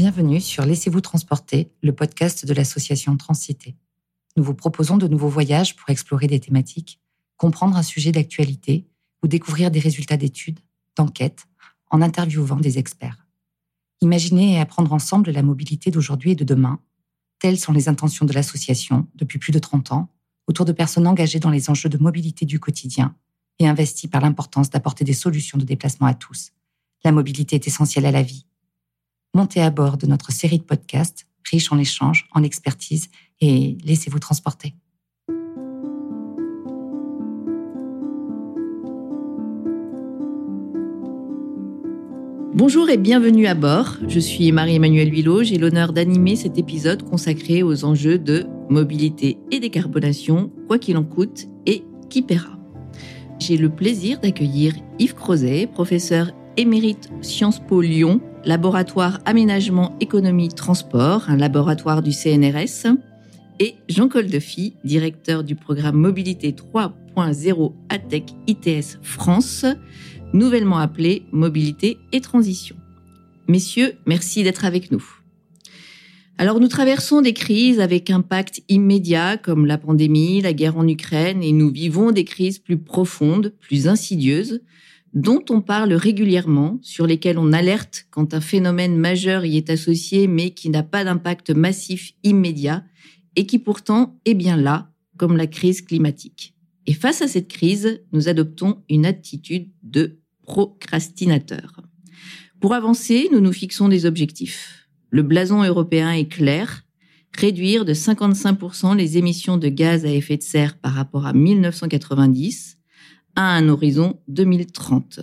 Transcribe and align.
Bienvenue 0.00 0.40
sur 0.40 0.64
Laissez-vous 0.64 1.02
transporter, 1.02 1.74
le 1.82 1.94
podcast 1.94 2.46
de 2.46 2.54
l'association 2.54 3.18
Transcité. 3.18 3.76
Nous 4.34 4.42
vous 4.42 4.54
proposons 4.54 4.96
de 4.96 5.06
nouveaux 5.06 5.28
voyages 5.28 5.76
pour 5.76 5.90
explorer 5.90 6.26
des 6.26 6.40
thématiques, 6.40 6.98
comprendre 7.36 7.76
un 7.76 7.82
sujet 7.82 8.10
d'actualité 8.10 8.86
ou 9.22 9.28
découvrir 9.28 9.70
des 9.70 9.78
résultats 9.78 10.16
d'études, 10.16 10.60
d'enquêtes, 10.96 11.44
en 11.90 12.00
interviewant 12.00 12.56
des 12.56 12.78
experts. 12.78 13.26
Imaginez 14.00 14.54
et 14.54 14.58
apprendre 14.58 14.94
ensemble 14.94 15.32
la 15.32 15.42
mobilité 15.42 15.90
d'aujourd'hui 15.90 16.30
et 16.30 16.34
de 16.34 16.44
demain. 16.44 16.80
Telles 17.38 17.58
sont 17.58 17.74
les 17.74 17.90
intentions 17.90 18.24
de 18.24 18.32
l'association 18.32 19.06
depuis 19.16 19.38
plus 19.38 19.52
de 19.52 19.58
30 19.58 19.92
ans, 19.92 20.08
autour 20.46 20.64
de 20.64 20.72
personnes 20.72 21.06
engagées 21.06 21.40
dans 21.40 21.50
les 21.50 21.68
enjeux 21.68 21.90
de 21.90 21.98
mobilité 21.98 22.46
du 22.46 22.58
quotidien 22.58 23.14
et 23.58 23.68
investies 23.68 24.08
par 24.08 24.22
l'importance 24.22 24.70
d'apporter 24.70 25.04
des 25.04 25.12
solutions 25.12 25.58
de 25.58 25.64
déplacement 25.64 26.06
à 26.06 26.14
tous. 26.14 26.52
La 27.04 27.12
mobilité 27.12 27.56
est 27.56 27.66
essentielle 27.66 28.06
à 28.06 28.12
la 28.12 28.22
vie. 28.22 28.46
Montez 29.32 29.60
à 29.60 29.70
bord 29.70 29.96
de 29.96 30.08
notre 30.08 30.32
série 30.32 30.58
de 30.58 30.64
podcasts, 30.64 31.24
riche 31.48 31.70
en 31.70 31.78
échanges, 31.78 32.26
en 32.32 32.42
expertise, 32.42 33.10
et 33.40 33.78
laissez-vous 33.84 34.18
transporter. 34.18 34.74
Bonjour 42.52 42.90
et 42.90 42.96
bienvenue 42.96 43.46
à 43.46 43.54
bord. 43.54 43.98
Je 44.08 44.18
suis 44.18 44.50
Marie-Emmanuelle 44.50 45.12
Huilot. 45.12 45.44
J'ai 45.44 45.58
l'honneur 45.58 45.92
d'animer 45.92 46.34
cet 46.34 46.58
épisode 46.58 47.08
consacré 47.08 47.62
aux 47.62 47.84
enjeux 47.84 48.18
de 48.18 48.46
mobilité 48.68 49.38
et 49.52 49.60
décarbonation, 49.60 50.50
quoi 50.66 50.80
qu'il 50.80 50.96
en 50.96 51.04
coûte 51.04 51.46
et 51.66 51.84
qui 52.08 52.22
paiera. 52.22 52.58
J'ai 53.38 53.56
le 53.56 53.70
plaisir 53.70 54.18
d'accueillir 54.18 54.74
Yves 54.98 55.14
Crozet, 55.14 55.68
professeur 55.68 56.32
émérite 56.56 57.10
Sciences 57.22 57.60
Po 57.60 57.80
Lyon, 57.80 58.20
laboratoire 58.44 59.20
aménagement 59.24 59.96
économie 60.00 60.48
transport, 60.48 61.28
un 61.28 61.36
laboratoire 61.36 62.02
du 62.02 62.12
CNRS, 62.12 62.96
et 63.58 63.74
Jean 63.88 64.08
Coldefy, 64.08 64.74
directeur 64.84 65.44
du 65.44 65.54
programme 65.54 65.96
Mobilité 65.96 66.52
3.0 66.52 67.72
ATEC 67.90 68.24
ITS 68.46 68.98
France, 69.02 69.66
nouvellement 70.32 70.78
appelé 70.78 71.24
Mobilité 71.32 71.98
et 72.12 72.20
Transition. 72.20 72.76
Messieurs, 73.48 73.94
merci 74.06 74.42
d'être 74.42 74.64
avec 74.64 74.90
nous. 74.90 75.04
Alors 76.38 76.58
nous 76.58 76.68
traversons 76.68 77.20
des 77.20 77.34
crises 77.34 77.80
avec 77.80 78.08
impact 78.08 78.62
immédiat 78.70 79.36
comme 79.36 79.66
la 79.66 79.76
pandémie, 79.76 80.40
la 80.40 80.54
guerre 80.54 80.78
en 80.78 80.88
Ukraine 80.88 81.42
et 81.42 81.52
nous 81.52 81.70
vivons 81.70 82.12
des 82.12 82.24
crises 82.24 82.58
plus 82.58 82.78
profondes, 82.78 83.52
plus 83.60 83.88
insidieuses, 83.88 84.62
dont 85.12 85.44
on 85.50 85.60
parle 85.60 85.92
régulièrement, 85.92 86.78
sur 86.82 87.06
lesquelles 87.06 87.38
on 87.38 87.52
alerte 87.52 88.06
quand 88.10 88.34
un 88.34 88.40
phénomène 88.40 88.96
majeur 88.96 89.44
y 89.44 89.56
est 89.56 89.70
associé 89.70 90.26
mais 90.28 90.50
qui 90.50 90.70
n'a 90.70 90.82
pas 90.82 91.04
d'impact 91.04 91.50
massif 91.50 92.12
immédiat 92.22 92.84
et 93.36 93.46
qui 93.46 93.58
pourtant 93.58 94.18
est 94.24 94.34
bien 94.34 94.56
là, 94.56 94.90
comme 95.16 95.36
la 95.36 95.46
crise 95.46 95.82
climatique. 95.82 96.54
Et 96.86 96.94
face 96.94 97.22
à 97.22 97.28
cette 97.28 97.48
crise, 97.48 98.02
nous 98.12 98.28
adoptons 98.28 98.82
une 98.88 99.06
attitude 99.06 99.70
de 99.82 100.18
procrastinateur. 100.42 101.82
Pour 102.60 102.74
avancer, 102.74 103.28
nous 103.32 103.40
nous 103.40 103.52
fixons 103.52 103.88
des 103.88 104.06
objectifs. 104.06 104.88
Le 105.10 105.22
blason 105.22 105.62
européen 105.62 106.12
est 106.12 106.28
clair, 106.28 106.84
réduire 107.36 107.84
de 107.84 107.94
55% 107.94 108.96
les 108.96 109.18
émissions 109.18 109.56
de 109.56 109.68
gaz 109.68 110.04
à 110.04 110.10
effet 110.10 110.36
de 110.36 110.42
serre 110.42 110.78
par 110.78 110.94
rapport 110.94 111.26
à 111.26 111.32
1990, 111.32 112.79
à 113.36 113.56
un 113.56 113.68
horizon 113.68 114.20
2030. 114.28 115.20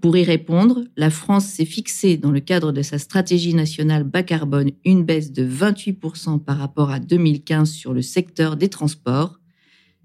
Pour 0.00 0.16
y 0.16 0.24
répondre, 0.24 0.84
la 0.96 1.10
France 1.10 1.44
s'est 1.44 1.66
fixée 1.66 2.16
dans 2.16 2.30
le 2.30 2.40
cadre 2.40 2.72
de 2.72 2.80
sa 2.80 2.98
stratégie 2.98 3.54
nationale 3.54 4.04
bas 4.04 4.22
carbone 4.22 4.70
une 4.84 5.04
baisse 5.04 5.30
de 5.30 5.46
28% 5.46 6.42
par 6.42 6.56
rapport 6.56 6.90
à 6.90 7.00
2015 7.00 7.70
sur 7.70 7.92
le 7.92 8.00
secteur 8.00 8.56
des 8.56 8.68
transports. 8.68 9.38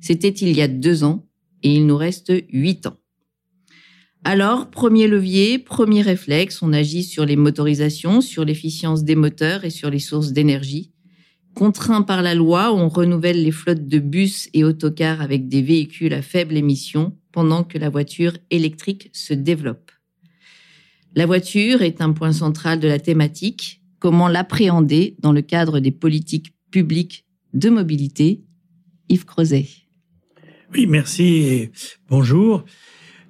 C'était 0.02 0.30
il 0.30 0.52
y 0.52 0.62
a 0.62 0.68
deux 0.68 1.06
ans 1.06 1.25
et 1.64 1.74
il 1.74 1.85
nous 1.85 1.96
reste 1.96 2.34
huit 2.52 2.88
ans. 2.88 2.97
Alors, 4.25 4.72
premier 4.72 5.08
levier, 5.08 5.59
premier 5.59 6.02
réflexe, 6.02 6.62
on 6.62 6.74
agit 6.74 7.03
sur 7.03 7.25
les 7.25 7.35
motorisations, 7.35 8.22
sur 8.22 8.44
l'efficience 8.44 9.03
des 9.03 9.16
moteurs 9.16 9.64
et 9.66 9.69
sur 9.69 9.90
les 9.91 10.00
sources 10.00 10.31
d'énergie. 10.31 10.94
Contraint 11.55 12.01
par 12.01 12.21
la 12.21 12.35
loi, 12.35 12.73
on 12.73 12.89
renouvelle 12.89 13.41
les 13.41 13.51
flottes 13.51 13.88
de 13.88 13.99
bus 13.99 14.49
et 14.53 14.66
autocars 14.66 15.21
avec 15.21 15.47
des 15.47 15.61
véhicules 15.61 16.13
à 16.13 16.21
faible 16.21 16.57
émission 16.57 17.17
pendant 17.31 17.63
que 17.63 17.77
la 17.77 17.89
voiture 17.89 18.33
électrique 18.51 19.09
se 19.13 19.33
développe. 19.33 19.89
La 21.16 21.25
voiture 21.25 21.81
est 21.81 22.01
un 22.01 22.11
point 22.11 22.33
central 22.33 22.81
de 22.81 22.89
la 22.89 22.99
thématique. 22.99 23.81
Comment 23.99 24.27
l'appréhender 24.27 25.16
dans 25.19 25.31
le 25.31 25.41
cadre 25.41 25.79
des 25.79 25.91
politiques 25.91 26.53
publiques 26.71 27.25
de 27.53 27.69
mobilité? 27.69 28.43
Yves 29.07 29.23
Creuset. 29.23 29.67
Oui, 30.73 30.87
merci 30.87 31.23
et 31.23 31.72
bonjour. 32.09 32.66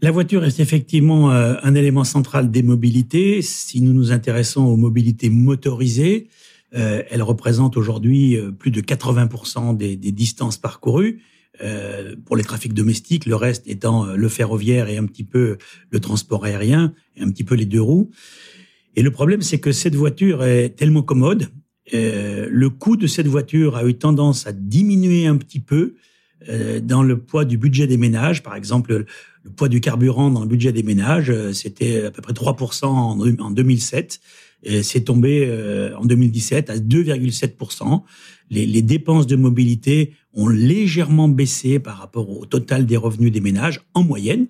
La 0.01 0.09
voiture 0.09 0.45
est 0.45 0.59
effectivement 0.59 1.29
euh, 1.31 1.57
un 1.61 1.75
élément 1.75 2.03
central 2.03 2.49
des 2.49 2.63
mobilités. 2.63 3.43
Si 3.43 3.81
nous 3.81 3.93
nous 3.93 4.11
intéressons 4.11 4.63
aux 4.63 4.77
mobilités 4.77 5.29
motorisées, 5.29 6.27
euh, 6.75 7.03
elle 7.09 7.23
représente 7.23 7.77
aujourd'hui 7.77 8.37
euh, 8.37 8.51
plus 8.51 8.71
de 8.71 8.81
80% 8.81 9.77
des, 9.77 9.95
des, 9.95 10.11
distances 10.11 10.57
parcourues. 10.57 11.21
Euh, 11.63 12.15
pour 12.25 12.35
les 12.35 12.43
trafics 12.43 12.73
domestiques, 12.73 13.25
le 13.25 13.35
reste 13.35 13.65
étant 13.67 14.05
le 14.05 14.29
ferroviaire 14.29 14.89
et 14.89 14.97
un 14.97 15.05
petit 15.05 15.23
peu 15.23 15.57
le 15.89 15.99
transport 15.99 16.43
aérien, 16.43 16.93
et 17.15 17.21
un 17.21 17.29
petit 17.31 17.45
peu 17.45 17.55
les 17.55 17.65
deux 17.65 17.81
roues. 17.81 18.11
Et 18.97 19.01
le 19.01 19.11
problème, 19.11 19.41
c'est 19.41 19.59
que 19.59 19.71
cette 19.71 19.95
voiture 19.95 20.43
est 20.43 20.69
tellement 20.69 21.01
commode, 21.01 21.49
euh, 21.93 22.47
le 22.49 22.69
coût 22.69 22.97
de 22.97 23.07
cette 23.07 23.27
voiture 23.27 23.75
a 23.75 23.85
eu 23.85 23.93
tendance 23.93 24.47
à 24.47 24.51
diminuer 24.51 25.27
un 25.27 25.37
petit 25.37 25.59
peu 25.59 25.95
euh, 26.49 26.79
dans 26.79 27.03
le 27.03 27.19
poids 27.19 27.45
du 27.45 27.57
budget 27.57 27.87
des 27.87 27.97
ménages. 27.97 28.41
Par 28.41 28.55
exemple, 28.55 29.05
le 29.43 29.51
poids 29.51 29.69
du 29.69 29.81
carburant 29.81 30.31
dans 30.31 30.41
le 30.41 30.47
budget 30.47 30.71
des 30.71 30.83
ménages, 30.83 31.31
c'était 31.53 32.05
à 32.05 32.11
peu 32.11 32.21
près 32.21 32.33
3% 32.33 32.85
en, 32.85 33.19
en 33.19 33.51
2007 33.51 34.19
c'est 34.83 35.01
tombé 35.01 35.45
euh, 35.47 35.95
en 35.97 36.05
2017 36.05 36.69
à 36.69 36.77
2,7%. 36.77 38.01
Les, 38.49 38.65
les, 38.65 38.81
dépenses 38.81 39.27
de 39.27 39.35
mobilité 39.35 40.13
ont 40.33 40.47
légèrement 40.47 41.27
baissé 41.27 41.79
par 41.79 41.97
rapport 41.97 42.29
au 42.29 42.45
total 42.45 42.85
des 42.85 42.97
revenus 42.97 43.31
des 43.31 43.41
ménages 43.41 43.81
en 43.93 44.03
moyenne. 44.03 44.47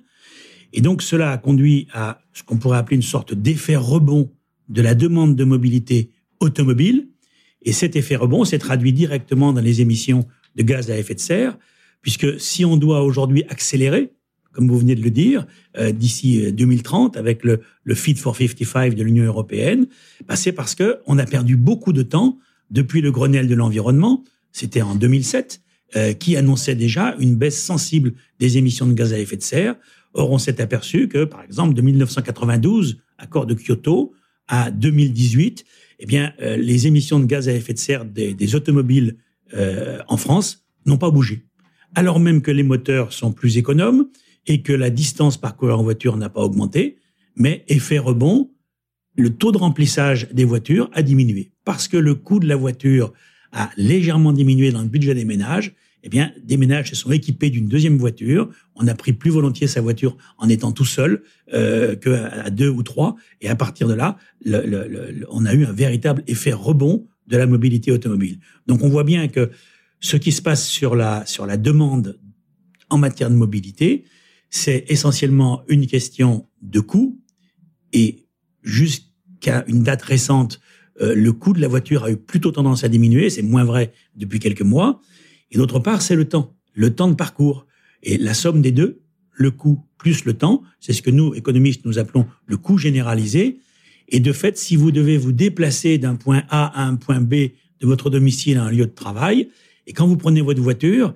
Et 0.73 0.81
donc 0.81 1.01
cela 1.01 1.31
a 1.31 1.37
conduit 1.37 1.87
à 1.93 2.19
ce 2.33 2.43
qu'on 2.43 2.57
pourrait 2.57 2.77
appeler 2.77 2.97
une 2.97 3.01
sorte 3.01 3.33
d'effet 3.33 3.75
rebond 3.75 4.29
de 4.67 4.81
la 4.81 4.95
demande 4.95 5.35
de 5.35 5.43
mobilité 5.43 6.11
automobile. 6.39 7.07
Et 7.61 7.71
cet 7.71 7.95
effet 7.95 8.15
rebond 8.15 8.45
s'est 8.45 8.59
traduit 8.59 8.93
directement 8.93 9.53
dans 9.53 9.61
les 9.61 9.81
émissions 9.81 10.25
de 10.55 10.63
gaz 10.63 10.91
à 10.91 10.97
effet 10.97 11.15
de 11.15 11.19
serre, 11.19 11.57
puisque 12.01 12.39
si 12.39 12.65
on 12.65 12.77
doit 12.77 13.03
aujourd'hui 13.03 13.43
accélérer, 13.49 14.14
comme 14.55 14.69
vous 14.69 14.79
venez 14.79 14.95
de 14.95 15.03
le 15.03 15.11
dire, 15.11 15.45
euh, 15.77 15.91
d'ici 15.91 16.51
2030 16.51 17.15
euh, 17.15 17.19
avec 17.19 17.43
le, 17.43 17.59
le 17.83 17.95
Fit 17.95 18.15
for 18.15 18.35
55 18.35 18.95
de 18.95 19.03
l'Union 19.03 19.25
européenne, 19.25 19.87
bah, 20.27 20.35
c'est 20.35 20.53
parce 20.53 20.73
que 20.73 20.99
on 21.05 21.19
a 21.19 21.25
perdu 21.25 21.57
beaucoup 21.57 21.93
de 21.93 22.01
temps 22.01 22.39
depuis 22.71 23.01
le 23.01 23.11
Grenelle 23.11 23.47
de 23.47 23.55
l'environnement, 23.55 24.23
c'était 24.51 24.81
en 24.81 24.95
2007, 24.95 25.61
euh, 25.97 26.13
qui 26.13 26.35
annonçait 26.35 26.75
déjà 26.75 27.15
une 27.19 27.35
baisse 27.35 27.61
sensible 27.61 28.13
des 28.39 28.57
émissions 28.57 28.87
de 28.87 28.93
gaz 28.93 29.13
à 29.13 29.19
effet 29.19 29.37
de 29.37 29.43
serre. 29.43 29.75
Or, 30.13 30.31
on 30.31 30.37
s'est 30.37 30.59
aperçu 30.61 31.07
que, 31.07 31.25
par 31.25 31.43
exemple, 31.43 31.73
de 31.73 31.81
1992, 31.81 32.97
accord 33.17 33.45
de 33.45 33.53
Kyoto, 33.53 34.13
à 34.47 34.71
2018, 34.71 35.65
eh 35.99 36.05
bien, 36.05 36.33
euh, 36.41 36.57
les 36.57 36.87
émissions 36.87 37.19
de 37.19 37.25
gaz 37.25 37.47
à 37.49 37.53
effet 37.53 37.73
de 37.73 37.79
serre 37.79 38.05
des, 38.05 38.33
des 38.33 38.55
automobiles 38.55 39.17
euh, 39.53 39.99
en 40.07 40.17
France 40.17 40.65
n'ont 40.85 40.97
pas 40.97 41.11
bougé. 41.11 41.45
Alors 41.93 42.19
même 42.19 42.41
que 42.41 42.51
les 42.51 42.63
moteurs 42.63 43.13
sont 43.13 43.31
plus 43.31 43.57
économes, 43.57 44.07
et 44.47 44.61
que 44.61 44.73
la 44.73 44.89
distance 44.89 45.37
parcourue 45.37 45.71
en 45.71 45.83
voiture 45.83 46.17
n'a 46.17 46.29
pas 46.29 46.41
augmenté, 46.41 46.97
mais 47.35 47.63
effet 47.67 47.97
rebond, 47.97 48.51
le 49.17 49.29
taux 49.29 49.51
de 49.51 49.57
remplissage 49.57 50.29
des 50.31 50.43
voitures 50.43 50.89
a 50.93 51.01
diminué. 51.01 51.51
Parce 51.63 51.87
que 51.87 51.97
le 51.97 52.15
coût 52.15 52.39
de 52.39 52.47
la 52.47 52.55
voiture 52.55 53.13
a 53.51 53.69
légèrement 53.77 54.33
diminué 54.33 54.71
dans 54.71 54.81
le 54.81 54.87
budget 54.87 55.15
des 55.15 55.25
ménages, 55.25 55.73
eh 56.03 56.09
bien, 56.09 56.31
des 56.43 56.57
ménages 56.57 56.91
se 56.91 56.95
sont 56.95 57.11
équipés 57.11 57.49
d'une 57.49 57.67
deuxième 57.67 57.97
voiture. 57.97 58.49
On 58.75 58.87
a 58.87 58.93
pris 58.93 59.11
plus 59.11 59.31
volontiers 59.31 59.65
sa 59.65 59.81
voiture 59.81 60.15
en 60.37 60.47
étant 60.49 60.71
tout 60.71 60.85
seul 60.85 61.23
euh, 61.51 61.95
qu'à 61.95 62.51
deux 62.51 62.69
ou 62.69 62.83
trois. 62.83 63.15
Et 63.41 63.49
à 63.49 63.55
partir 63.55 63.87
de 63.87 63.95
là, 63.95 64.17
le, 64.43 64.61
le, 64.67 65.25
on 65.31 65.45
a 65.45 65.53
eu 65.55 65.65
un 65.65 65.71
véritable 65.71 66.23
effet 66.27 66.53
rebond 66.53 67.07
de 67.25 67.37
la 67.37 67.47
mobilité 67.47 67.91
automobile. 67.91 68.37
Donc, 68.67 68.83
on 68.83 68.89
voit 68.89 69.03
bien 69.03 69.27
que 69.27 69.49
ce 69.99 70.15
qui 70.15 70.31
se 70.31 70.43
passe 70.43 70.67
sur 70.67 70.95
la 70.95 71.25
sur 71.25 71.47
la 71.47 71.57
demande 71.57 72.19
en 72.91 72.99
matière 72.99 73.31
de 73.31 73.35
mobilité, 73.35 74.03
c'est 74.55 74.85
essentiellement 74.87 75.63
une 75.67 75.85
question 75.85 76.47
de 76.61 76.79
coût 76.79 77.19
et 77.91 78.25
jusqu'à 78.63 79.65
une 79.67 79.83
date 79.83 80.01
récente, 80.01 80.61
euh, 81.01 81.13
le 81.13 81.33
coût 81.33 81.51
de 81.51 81.59
la 81.59 81.67
voiture 81.67 82.05
a 82.05 82.11
eu 82.11 82.15
plutôt 82.15 82.51
tendance 82.51 82.85
à 82.85 82.87
diminuer, 82.87 83.29
c'est 83.29 83.41
moins 83.41 83.65
vrai 83.65 83.91
depuis 84.15 84.39
quelques 84.39 84.61
mois. 84.61 85.01
Et 85.51 85.57
d'autre 85.57 85.79
part, 85.79 86.01
c'est 86.01 86.15
le 86.15 86.23
temps, 86.23 86.55
le 86.73 86.95
temps 86.95 87.09
de 87.09 87.15
parcours. 87.15 87.67
Et 88.01 88.17
la 88.17 88.33
somme 88.33 88.61
des 88.61 88.71
deux, 88.71 89.01
le 89.33 89.51
coût 89.51 89.83
plus 89.97 90.23
le 90.23 90.33
temps, 90.33 90.63
c'est 90.79 90.93
ce 90.93 91.01
que 91.01 91.11
nous, 91.11 91.35
économistes, 91.35 91.83
nous 91.83 91.99
appelons 91.99 92.25
le 92.45 92.55
coût 92.55 92.77
généralisé. 92.77 93.59
Et 94.07 94.21
de 94.21 94.31
fait, 94.31 94.57
si 94.57 94.77
vous 94.77 94.91
devez 94.91 95.17
vous 95.17 95.33
déplacer 95.33 95.97
d'un 95.97 96.15
point 96.15 96.43
A 96.49 96.81
à 96.81 96.85
un 96.85 96.95
point 96.95 97.19
B 97.19 97.33
de 97.33 97.85
votre 97.85 98.09
domicile 98.09 98.57
à 98.57 98.63
un 98.63 98.71
lieu 98.71 98.85
de 98.85 98.95
travail, 98.95 99.49
et 99.85 99.91
quand 99.91 100.07
vous 100.07 100.17
prenez 100.17 100.39
votre 100.39 100.61
voiture, 100.61 101.13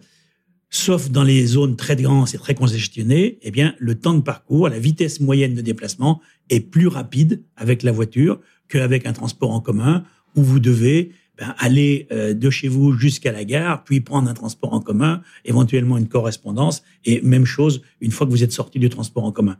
sauf 0.69 1.10
dans 1.10 1.24
les 1.24 1.45
zones 1.45 1.75
très 1.75 1.95
denses 1.95 2.33
et 2.33 2.38
très 2.38 2.56
congestionnées, 2.56 3.39
eh 3.42 3.51
bien, 3.51 3.75
le 3.80 3.95
temps 3.95 4.13
de 4.13 4.21
parcours, 4.21 4.69
la 4.69 4.80
vitesse 4.80 5.19
moyenne 5.19 5.56
de 5.56 5.62
déplacement 5.62 6.21
est 6.50 6.60
plus 6.60 6.88
rapide 6.88 7.44
avec 7.56 7.83
la 7.83 7.92
voiture 7.92 8.39
qu'avec 8.68 9.06
un 9.06 9.13
transport 9.13 9.51
en 9.51 9.62
commun 9.62 10.04
où 10.36 10.44
vous 10.44 10.60
devez 10.60 11.12
ben, 11.39 11.56
aller 11.57 12.07
euh, 12.12 12.33
de 12.33 12.50
chez 12.50 12.68
vous 12.68 12.94
jusqu'à 12.94 13.31
la 13.31 13.45
gare, 13.45 13.83
puis 13.83 14.01
prendre 14.01 14.30
un 14.30 14.33
transport 14.33 14.74
en 14.74 14.81
commun, 14.81 15.21
éventuellement 15.45 15.98
une 15.98 16.07
correspondance, 16.07 16.83
et 17.06 17.22
même 17.22 17.45
chose 17.45 17.81
une 18.01 18.12
fois 18.12 18.27
que 18.27 18.31
vous 18.31 18.44
êtes 18.44 18.51
sorti 18.51 18.77
du 18.77 18.89
transport 18.89 19.24
en 19.24 19.31
commun. 19.31 19.57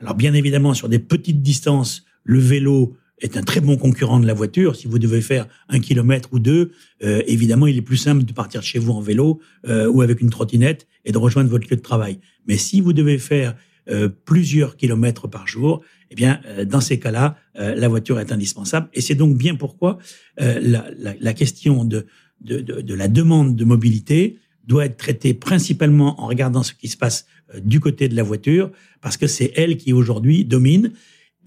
Alors 0.00 0.14
bien 0.14 0.34
évidemment, 0.34 0.74
sur 0.74 0.88
des 0.88 0.98
petites 0.98 1.42
distances, 1.42 2.04
le 2.24 2.38
vélo 2.38 2.96
est 3.22 3.36
un 3.36 3.42
très 3.42 3.60
bon 3.60 3.76
concurrent 3.76 4.20
de 4.20 4.26
la 4.26 4.34
voiture. 4.34 4.76
Si 4.76 4.88
vous 4.88 4.98
devez 4.98 5.22
faire 5.22 5.46
un 5.68 5.78
kilomètre 5.78 6.28
ou 6.32 6.38
deux, 6.38 6.72
euh, 7.04 7.22
évidemment, 7.26 7.66
il 7.66 7.76
est 7.76 7.82
plus 7.82 7.96
simple 7.96 8.24
de 8.24 8.32
partir 8.32 8.60
de 8.60 8.66
chez 8.66 8.78
vous 8.78 8.92
en 8.92 9.00
vélo 9.00 9.40
euh, 9.68 9.88
ou 9.88 10.02
avec 10.02 10.20
une 10.20 10.30
trottinette 10.30 10.86
et 11.04 11.12
de 11.12 11.18
rejoindre 11.18 11.48
votre 11.48 11.68
lieu 11.70 11.76
de 11.76 11.82
travail. 11.82 12.18
Mais 12.46 12.56
si 12.56 12.80
vous 12.80 12.92
devez 12.92 13.18
faire 13.18 13.54
euh, 13.88 14.08
plusieurs 14.08 14.76
kilomètres 14.76 15.28
par 15.28 15.46
jour, 15.46 15.82
eh 16.10 16.14
bien, 16.14 16.40
dans 16.66 16.82
ces 16.82 16.98
cas-là, 16.98 17.38
la 17.54 17.88
voiture 17.88 18.20
est 18.20 18.32
indispensable. 18.32 18.90
Et 18.92 19.00
c'est 19.00 19.14
donc 19.14 19.38
bien 19.38 19.54
pourquoi 19.54 19.96
la, 20.36 20.84
la, 20.98 21.14
la, 21.18 21.32
question 21.32 21.86
de, 21.86 22.04
de, 22.42 22.60
de, 22.60 22.82
de, 22.82 22.94
la 22.94 23.08
demande 23.08 23.56
de 23.56 23.64
mobilité 23.64 24.36
doit 24.66 24.84
être 24.84 24.98
traitée 24.98 25.32
principalement 25.32 26.20
en 26.20 26.26
regardant 26.26 26.62
ce 26.62 26.74
qui 26.74 26.88
se 26.88 26.98
passe 26.98 27.24
du 27.64 27.80
côté 27.80 28.10
de 28.10 28.14
la 28.14 28.22
voiture, 28.22 28.70
parce 29.00 29.16
que 29.16 29.26
c'est 29.26 29.52
elle 29.56 29.78
qui 29.78 29.94
aujourd'hui 29.94 30.44
domine 30.44 30.92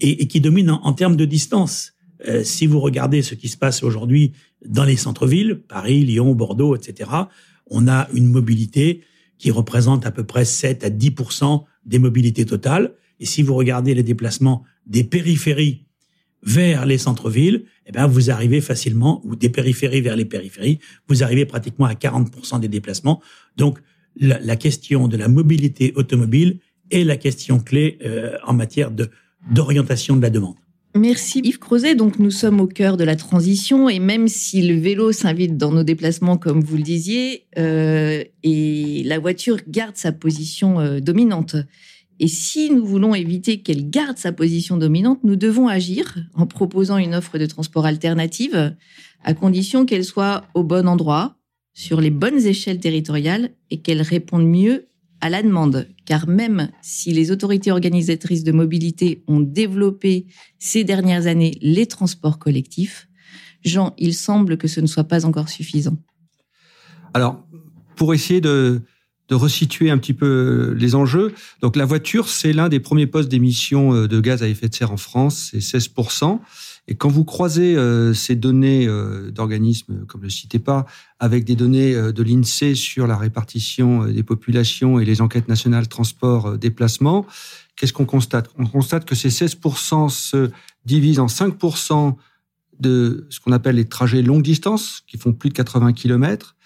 et, 0.00 0.26
qui 0.26 0.40
domine 0.40 0.70
en, 0.70 0.92
termes 0.92 1.16
de 1.16 1.24
distance. 1.24 1.94
Euh, 2.26 2.42
si 2.44 2.66
vous 2.66 2.80
regardez 2.80 3.22
ce 3.22 3.34
qui 3.34 3.48
se 3.48 3.56
passe 3.56 3.82
aujourd'hui 3.82 4.32
dans 4.66 4.84
les 4.84 4.96
centres-villes, 4.96 5.60
Paris, 5.68 6.04
Lyon, 6.04 6.34
Bordeaux, 6.34 6.74
etc., 6.74 7.10
on 7.68 7.88
a 7.88 8.08
une 8.14 8.28
mobilité 8.28 9.02
qui 9.38 9.50
représente 9.50 10.06
à 10.06 10.10
peu 10.10 10.24
près 10.24 10.44
7 10.44 10.84
à 10.84 10.90
10% 10.90 11.64
des 11.84 11.98
mobilités 11.98 12.46
totales. 12.46 12.94
Et 13.20 13.26
si 13.26 13.42
vous 13.42 13.54
regardez 13.54 13.94
les 13.94 14.02
déplacements 14.02 14.64
des 14.86 15.04
périphéries 15.04 15.84
vers 16.42 16.86
les 16.86 16.98
centres-villes, 16.98 17.64
eh 17.86 17.92
bien, 17.92 18.06
vous 18.06 18.30
arrivez 18.30 18.60
facilement, 18.60 19.20
ou 19.24 19.36
des 19.36 19.48
périphéries 19.48 20.00
vers 20.00 20.16
les 20.16 20.24
périphéries, 20.24 20.78
vous 21.08 21.22
arrivez 21.22 21.44
pratiquement 21.44 21.86
à 21.86 21.94
40% 21.94 22.60
des 22.60 22.68
déplacements. 22.68 23.20
Donc, 23.56 23.78
la, 24.18 24.38
la, 24.40 24.56
question 24.56 25.08
de 25.08 25.16
la 25.16 25.28
mobilité 25.28 25.92
automobile 25.96 26.60
est 26.90 27.04
la 27.04 27.16
question 27.16 27.58
clé 27.58 27.98
euh, 28.04 28.36
en 28.44 28.54
matière 28.54 28.90
de, 28.90 29.10
d'orientation 29.50 30.16
de 30.16 30.22
la 30.22 30.30
demande. 30.30 30.56
Merci 30.96 31.40
Yves 31.40 31.58
Crozet. 31.58 31.94
Donc 31.94 32.18
nous 32.18 32.30
sommes 32.30 32.60
au 32.60 32.66
cœur 32.66 32.96
de 32.96 33.04
la 33.04 33.16
transition 33.16 33.88
et 33.88 33.98
même 33.98 34.28
si 34.28 34.66
le 34.66 34.78
vélo 34.80 35.12
s'invite 35.12 35.56
dans 35.56 35.70
nos 35.70 35.82
déplacements, 35.82 36.38
comme 36.38 36.60
vous 36.60 36.76
le 36.76 36.82
disiez, 36.82 37.46
euh, 37.58 38.24
et 38.42 39.02
la 39.04 39.18
voiture 39.18 39.58
garde 39.68 39.96
sa 39.96 40.12
position 40.12 40.80
euh, 40.80 41.00
dominante. 41.00 41.56
Et 42.18 42.28
si 42.28 42.70
nous 42.70 42.86
voulons 42.86 43.14
éviter 43.14 43.60
qu'elle 43.60 43.90
garde 43.90 44.16
sa 44.16 44.32
position 44.32 44.78
dominante, 44.78 45.20
nous 45.22 45.36
devons 45.36 45.68
agir 45.68 46.16
en 46.34 46.46
proposant 46.46 46.96
une 46.96 47.14
offre 47.14 47.36
de 47.36 47.44
transport 47.44 47.84
alternative, 47.84 48.74
à 49.22 49.34
condition 49.34 49.84
qu'elle 49.84 50.04
soit 50.04 50.44
au 50.54 50.64
bon 50.64 50.88
endroit, 50.88 51.36
sur 51.74 52.00
les 52.00 52.10
bonnes 52.10 52.46
échelles 52.46 52.80
territoriales 52.80 53.50
et 53.70 53.82
qu'elle 53.82 54.00
réponde 54.00 54.46
mieux 54.48 54.88
à 55.20 55.30
la 55.30 55.42
demande, 55.42 55.88
car 56.04 56.28
même 56.28 56.70
si 56.82 57.12
les 57.12 57.30
autorités 57.30 57.72
organisatrices 57.72 58.44
de 58.44 58.52
mobilité 58.52 59.22
ont 59.26 59.40
développé 59.40 60.26
ces 60.58 60.84
dernières 60.84 61.26
années 61.26 61.58
les 61.60 61.86
transports 61.86 62.38
collectifs, 62.38 63.08
Jean, 63.64 63.94
il 63.98 64.14
semble 64.14 64.56
que 64.58 64.68
ce 64.68 64.80
ne 64.80 64.86
soit 64.86 65.04
pas 65.04 65.24
encore 65.24 65.48
suffisant. 65.48 65.96
Alors, 67.14 67.44
pour 67.96 68.14
essayer 68.14 68.40
de, 68.40 68.82
resituer 69.30 69.90
un 69.90 69.98
petit 69.98 70.14
peu 70.14 70.74
les 70.78 70.94
enjeux, 70.94 71.34
donc 71.60 71.74
la 71.74 71.84
voiture, 71.84 72.28
c'est 72.28 72.52
l'un 72.52 72.68
des 72.68 72.78
premiers 72.78 73.08
postes 73.08 73.28
d'émissions 73.28 73.92
euh, 73.92 74.06
de 74.06 74.20
gaz 74.20 74.42
à 74.42 74.48
effet 74.48 74.68
de 74.68 74.74
serre 74.74 74.92
en 74.92 74.96
France, 74.96 75.50
c'est 75.50 75.78
16%. 75.78 76.38
Et 76.88 76.94
quand 76.94 77.08
vous 77.08 77.24
croisez 77.24 77.76
euh, 77.76 78.14
ces 78.14 78.36
données 78.36 78.86
euh, 78.86 79.30
d'organismes 79.30 80.06
comme 80.06 80.22
le 80.22 80.30
CITEPA 80.30 80.86
avec 81.18 81.44
des 81.44 81.56
données 81.56 81.94
euh, 81.94 82.12
de 82.12 82.22
l'INSEE 82.22 82.74
sur 82.74 83.06
la 83.06 83.16
répartition 83.16 84.04
des 84.04 84.22
populations 84.22 85.00
et 85.00 85.04
les 85.04 85.20
enquêtes 85.20 85.48
nationales 85.48 85.88
transport 85.88 86.56
déplacement, 86.58 87.26
qu'est-ce 87.74 87.92
qu'on 87.92 88.04
constate? 88.04 88.50
On 88.58 88.66
constate 88.66 89.04
que 89.04 89.14
ces 89.14 89.30
16% 89.30 90.08
se 90.08 90.50
divisent 90.84 91.20
en 91.20 91.26
5% 91.26 92.14
de 92.78 93.26
ce 93.30 93.40
qu'on 93.40 93.52
appelle 93.52 93.76
les 93.76 93.86
trajets 93.86 94.22
longue 94.22 94.42
distance, 94.42 95.02
qui 95.06 95.16
font 95.16 95.32
plus 95.32 95.48
de 95.48 95.54
80 95.54 95.92
km, 95.92 96.56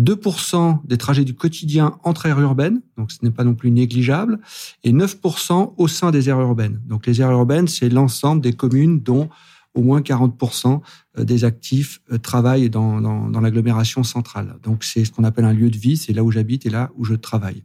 2% 0.00 0.86
des 0.86 0.96
trajets 0.96 1.24
du 1.24 1.34
quotidien 1.34 1.98
entre 2.04 2.26
aires 2.26 2.40
urbaines, 2.40 2.80
donc 2.96 3.10
ce 3.10 3.18
n'est 3.22 3.30
pas 3.30 3.44
non 3.44 3.54
plus 3.54 3.70
négligeable, 3.70 4.38
et 4.84 4.92
9% 4.92 5.74
au 5.76 5.88
sein 5.88 6.10
des 6.10 6.28
aires 6.28 6.40
urbaines. 6.40 6.80
Donc 6.86 7.06
les 7.06 7.20
aires 7.20 7.32
urbaines, 7.32 7.68
c'est 7.68 7.88
l'ensemble 7.88 8.40
des 8.40 8.52
communes 8.52 9.00
dont 9.00 9.28
au 9.74 9.82
moins 9.82 10.00
40% 10.00 10.80
euh, 11.18 11.24
des 11.24 11.44
actifs 11.44 12.00
euh, 12.12 12.18
travaillent 12.18 12.70
dans, 12.70 13.00
dans, 13.00 13.28
dans 13.28 13.40
l'agglomération 13.40 14.02
centrale. 14.02 14.56
Donc 14.62 14.84
c'est 14.84 15.04
ce 15.04 15.12
qu'on 15.12 15.24
appelle 15.24 15.44
un 15.44 15.52
lieu 15.52 15.70
de 15.70 15.76
vie, 15.76 15.96
c'est 15.96 16.12
là 16.12 16.24
où 16.24 16.30
j'habite 16.30 16.66
et 16.66 16.70
là 16.70 16.90
où 16.96 17.04
je 17.04 17.14
travaille. 17.14 17.62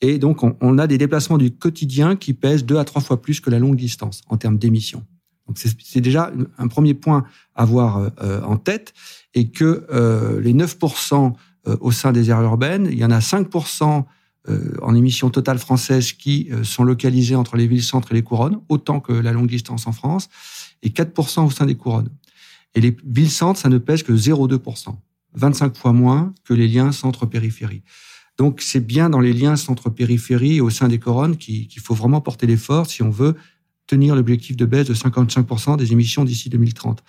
Et 0.00 0.18
donc 0.18 0.42
on, 0.42 0.56
on, 0.60 0.78
a 0.78 0.86
des 0.86 0.98
déplacements 0.98 1.38
du 1.38 1.50
quotidien 1.50 2.16
qui 2.16 2.34
pèsent 2.34 2.64
deux 2.64 2.78
à 2.78 2.84
trois 2.84 3.02
fois 3.02 3.20
plus 3.20 3.40
que 3.40 3.50
la 3.50 3.58
longue 3.58 3.76
distance 3.76 4.22
en 4.28 4.36
termes 4.36 4.58
d'émissions. 4.58 5.04
Donc 5.46 5.58
c'est 5.58 6.00
déjà 6.00 6.32
un 6.56 6.68
premier 6.68 6.94
point 6.94 7.24
à 7.54 7.62
avoir 7.62 8.10
euh, 8.22 8.40
en 8.42 8.56
tête 8.56 8.94
et 9.34 9.50
que 9.50 9.86
euh, 9.92 10.40
les 10.40 10.54
9% 10.54 11.32
au 11.80 11.92
sein 11.92 12.10
des 12.10 12.28
aires 12.28 12.42
urbaines, 12.42 12.88
il 12.90 12.98
y 12.98 13.04
en 13.04 13.12
a 13.12 13.20
5% 13.20 14.04
en 14.82 14.94
émissions 14.96 15.30
totales 15.30 15.60
françaises 15.60 16.12
qui 16.12 16.50
sont 16.64 16.82
localisées 16.82 17.36
entre 17.36 17.56
les 17.56 17.68
villes-centres 17.68 18.10
et 18.10 18.14
les 18.14 18.24
couronnes, 18.24 18.58
autant 18.68 18.98
que 18.98 19.12
la 19.12 19.30
longue 19.30 19.46
distance 19.46 19.86
en 19.86 19.92
France 19.92 20.28
et 20.82 20.90
4% 20.90 21.46
au 21.46 21.50
sein 21.50 21.66
des 21.66 21.74
couronnes. 21.74 22.10
Et 22.74 22.80
les 22.80 22.96
villes-centres, 23.04 23.60
ça 23.60 23.68
ne 23.68 23.78
pèse 23.78 24.02
que 24.02 24.12
0,2%, 24.12 24.94
25 25.34 25.76
fois 25.76 25.92
moins 25.92 26.34
que 26.44 26.54
les 26.54 26.68
liens 26.68 26.92
centre-périphérie. 26.92 27.82
Donc 28.38 28.60
c'est 28.62 28.80
bien 28.80 29.10
dans 29.10 29.20
les 29.20 29.32
liens 29.32 29.56
centre-périphérie 29.56 30.60
au 30.60 30.70
sein 30.70 30.88
des 30.88 30.98
couronnes 30.98 31.36
qu'il 31.36 31.80
faut 31.80 31.94
vraiment 31.94 32.20
porter 32.20 32.46
l'effort 32.46 32.86
si 32.86 33.02
on 33.02 33.10
veut 33.10 33.36
tenir 33.86 34.16
l'objectif 34.16 34.56
de 34.56 34.64
baisse 34.64 34.86
de 34.86 34.94
55% 34.94 35.76
des 35.76 35.92
émissions 35.92 36.24
d'ici 36.24 36.48
2030. 36.48 37.02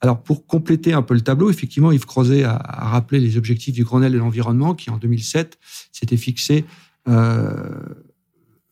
Alors 0.00 0.22
pour 0.22 0.46
compléter 0.46 0.92
un 0.92 1.02
peu 1.02 1.14
le 1.14 1.20
tableau, 1.20 1.50
effectivement, 1.50 1.92
Yves 1.92 2.06
Crozet 2.06 2.44
a, 2.44 2.58
rappelé 2.58 3.20
les 3.20 3.36
objectifs 3.36 3.74
du 3.74 3.84
Grenelle 3.84 4.12
de 4.12 4.18
l'environnement 4.18 4.74
qui 4.74 4.90
en 4.90 4.96
2007 4.96 5.58
s'était 5.92 6.16
fixé 6.16 6.64
euh, 7.08 7.78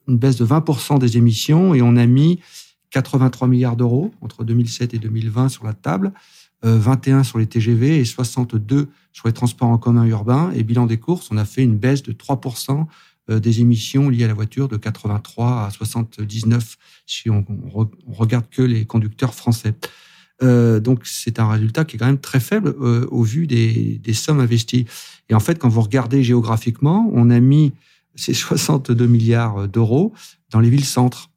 une 0.09 0.19
baisse 0.19 0.37
de 0.37 0.47
20% 0.47 0.99
des 0.99 1.17
émissions 1.17 1.75
et 1.75 1.83
on 1.83 1.97
a 1.97 2.07
mis 2.07 2.40
83 2.93 3.49
milliards 3.49 3.77
d'euros 3.77 4.13
entre 4.21 4.45
2007 4.45 4.95
et 4.95 4.99
2020 4.99 5.49
sur 5.49 5.65
la 5.65 5.73
table, 5.73 6.13
21 6.63 7.19
euh, 7.19 7.23
sur 7.25 7.39
les 7.39 7.47
TGV 7.47 7.99
et 7.99 8.05
62 8.05 8.89
sur 9.13 9.29
les 9.29 9.35
transports 9.35 9.69
en 9.69 9.79
commun 9.79 10.05
urbains. 10.05 10.53
Et 10.55 10.63
bilan 10.63 10.87
des 10.87 10.99
courses, 10.99 11.29
on 11.31 11.37
a 11.37 11.45
fait 11.45 11.63
une 11.63 11.77
baisse 11.77 12.03
de 12.03 12.13
3% 12.13 12.87
euh, 13.31 13.41
des 13.41 13.61
émissions 13.61 14.09
liées 14.09 14.25
à 14.25 14.29
la 14.29 14.35
voiture 14.35 14.69
de 14.69 14.77
83 14.77 15.67
à 15.67 15.71
79 15.71 16.77
si 17.07 17.31
on, 17.31 17.45
regarde 18.09 18.47
que 18.51 18.63
les 18.63 18.85
conducteurs 18.85 19.35
français. 19.35 19.75
Euh, 20.43 20.81
donc 20.81 21.01
c'est 21.05 21.39
un 21.41 21.49
résultat 21.49 21.85
qui 21.85 21.97
est 21.97 21.99
quand 21.99 22.07
même 22.07 22.19
très 22.19 22.41
faible 22.41 22.71
au 22.71 23.23
vu 23.23 23.47
des, 23.47 24.01
sommes 24.13 24.41
investies. 24.41 24.87
Et 25.29 25.35
en 25.35 25.41
fait, 25.41 25.59
quand 25.59 25.69
vous 25.69 25.83
regardez 25.83 26.23
géographiquement, 26.23 27.11
on 27.13 27.31
a 27.31 27.41
mis 27.41 27.73
ces 28.15 28.35
62 28.35 29.07
milliards 29.07 29.67
d'euros 29.69 30.13
dans 30.51 30.61
les 30.61 30.69
villes-centres. 30.69 31.32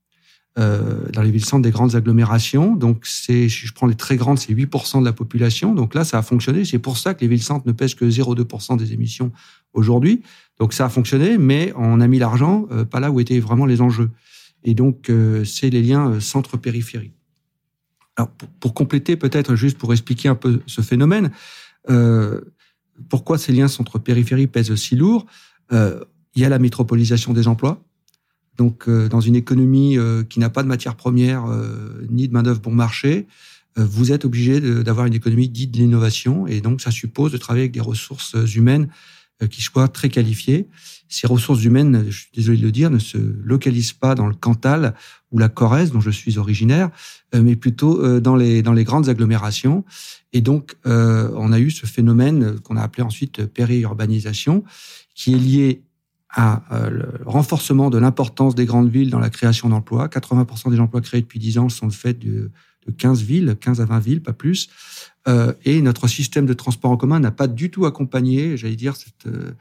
Euh, 0.58 1.10
dans 1.12 1.22
les 1.22 1.32
villes-centres 1.32 1.64
des 1.64 1.72
grandes 1.72 1.96
agglomérations. 1.96 2.78
Donc, 2.78 3.06
c'est, 3.06 3.50
je 3.50 3.74
prends 3.74 3.88
les 3.88 3.96
très 3.96 4.16
grandes, 4.16 4.40
c'est 4.40 4.54
8% 4.54 5.02
de 5.02 5.06
la 5.06 5.12
population. 5.12 5.76
Donc 5.76 5.94
là, 5.94 6.06
ça 6.06 6.18
a 6.18 6.22
fonctionné. 6.22 6.64
C'est 6.64 6.80
pour 6.80 6.98
ça 6.98 7.14
que 7.14 7.20
les 7.20 7.28
villes-centres 7.28 7.68
ne 7.68 7.74
pèsent 7.74 7.94
que 7.94 8.06
0,2% 8.06 8.78
des 8.78 8.94
émissions 8.94 9.34
aujourd'hui. 9.74 10.22
Donc 10.58 10.72
ça 10.72 10.86
a 10.86 10.90
fonctionné, 10.90 11.38
mais 11.38 11.74
on 11.76 12.00
a 12.00 12.08
mis 12.08 12.20
l'argent 12.20 12.68
euh, 12.72 12.86
pas 12.86 13.02
là 13.02 13.12
où 13.12 13.20
étaient 13.20 13.42
vraiment 13.42 13.66
les 13.66 13.82
enjeux. 13.82 14.10
Et 14.64 14.76
donc, 14.76 15.10
euh, 15.10 15.44
c'est 15.44 15.70
les 15.70 15.82
liens 15.82 16.22
centre-périphérie. 16.22 17.12
Alors, 18.16 18.30
pour, 18.30 18.48
pour 18.48 18.74
compléter, 18.74 19.18
peut-être 19.18 19.58
juste 19.58 19.78
pour 19.78 19.92
expliquer 19.92 20.30
un 20.30 20.36
peu 20.36 20.62
ce 20.68 20.80
phénomène, 20.80 21.32
pourquoi 23.10 23.38
ces 23.38 23.52
liens 23.52 23.68
centre-périphérie 23.68 24.48
pèsent 24.48 24.72
aussi 24.72 24.96
lourd? 24.96 25.26
Il 25.72 26.42
y 26.42 26.46
a 26.46 26.50
la 26.50 26.60
métropolisation 26.60 27.34
des 27.34 27.50
emplois 27.50 27.84
donc, 28.58 28.88
euh, 28.88 29.10
dans 29.10 29.22
une 29.22 29.36
économie 29.36 29.98
euh, 29.98 30.24
qui 30.24 30.40
n'a 30.40 30.50
pas 30.50 30.64
de 30.64 30.68
matières 30.68 30.96
premières 30.96 31.46
euh, 31.46 32.06
ni 32.10 32.28
de 32.28 32.34
main-d'œuvre 32.34 32.62
bon 32.62 32.72
marché, 32.72 33.28
vous 33.78 34.14
êtes 34.14 34.24
obligé 34.24 34.62
d'avoir 34.86 35.06
une 35.06 35.14
économie 35.14 35.50
dite 35.50 35.72
de 35.72 35.80
l'innovation, 35.80 36.48
et 36.48 36.62
donc 36.62 36.80
ça 36.80 36.92
suppose 36.92 37.34
de 37.34 37.38
travailler 37.38 37.64
avec 37.64 37.74
des 37.74 37.82
ressources 37.82 38.34
humaines 38.56 38.88
qui 39.50 39.62
soient 39.62 39.90
très 39.90 40.08
qualifiés. 40.08 40.70
Ces 41.10 41.28
ressources 41.28 41.62
humaines, 41.62 42.06
je 42.08 42.20
suis 42.20 42.30
désolé 42.34 42.58
de 42.58 42.64
le 42.64 42.72
dire, 42.72 42.90
ne 42.90 43.00
se 43.00 43.18
localisent 43.18 43.92
pas 43.92 44.16
dans 44.16 44.28
le 44.28 44.34
Cantal 44.34 44.94
ou 45.32 45.40
la 45.40 45.50
Corrèze, 45.50 45.92
dont 45.92 46.00
je 46.00 46.10
suis 46.10 46.38
originaire, 46.38 46.90
mais 47.34 47.58
plutôt 47.58 48.22
dans 48.22 48.38
les 48.38 48.62
dans 48.62 48.72
les 48.72 48.86
grandes 48.86 49.10
agglomérations. 49.10 49.84
Et 50.32 50.40
donc, 50.40 50.78
on 50.86 51.52
a 51.52 51.60
eu 51.60 51.70
ce 51.70 51.86
phénomène 51.86 52.58
qu'on 52.62 52.78
a 52.78 52.82
appelé 52.82 53.04
ensuite 53.04 53.46
périurbanisation, 53.46 54.64
qui 55.16 55.34
est 55.34 55.38
lié 55.38 55.82
à 56.36 56.64
euh, 56.72 56.90
le 56.90 57.10
renforcement 57.26 57.90
de 57.90 57.98
l'importance 57.98 58.56
des 58.56 58.66
grandes 58.66 58.90
villes 58.90 59.10
dans 59.10 59.20
la 59.20 59.30
création 59.30 59.70
d'emplois. 59.70 60.08
80% 60.08 60.70
des 60.70 60.80
emplois 60.80 61.02
créés 61.02 61.22
depuis 61.22 61.40
10 61.40 61.58
ans 61.58 61.70
sont 61.70 61.86
le 61.86 61.94
fait 61.94 62.14
de, 62.14 62.52
de 62.86 62.92
15 62.92 63.24
villes, 63.24 63.56
15 63.60 63.82
à 63.82 63.86
20 63.86 64.00
villes, 64.00 64.22
pas 64.22 64.34
plus. 64.34 64.70
Euh, 65.28 65.54
et 65.64 65.82
notre 65.82 66.08
système 66.08 66.46
de 66.46 66.54
transport 66.54 66.92
en 66.92 66.98
commun 66.98 67.20
n'a 67.20 67.32
pas 67.32 67.48
du 67.48 67.72
tout 67.72 67.86
accompagné, 67.86 68.58
j'allais 68.58 68.76
dire, 68.76 68.96
cette, 68.96 69.28
euh, 69.28 69.54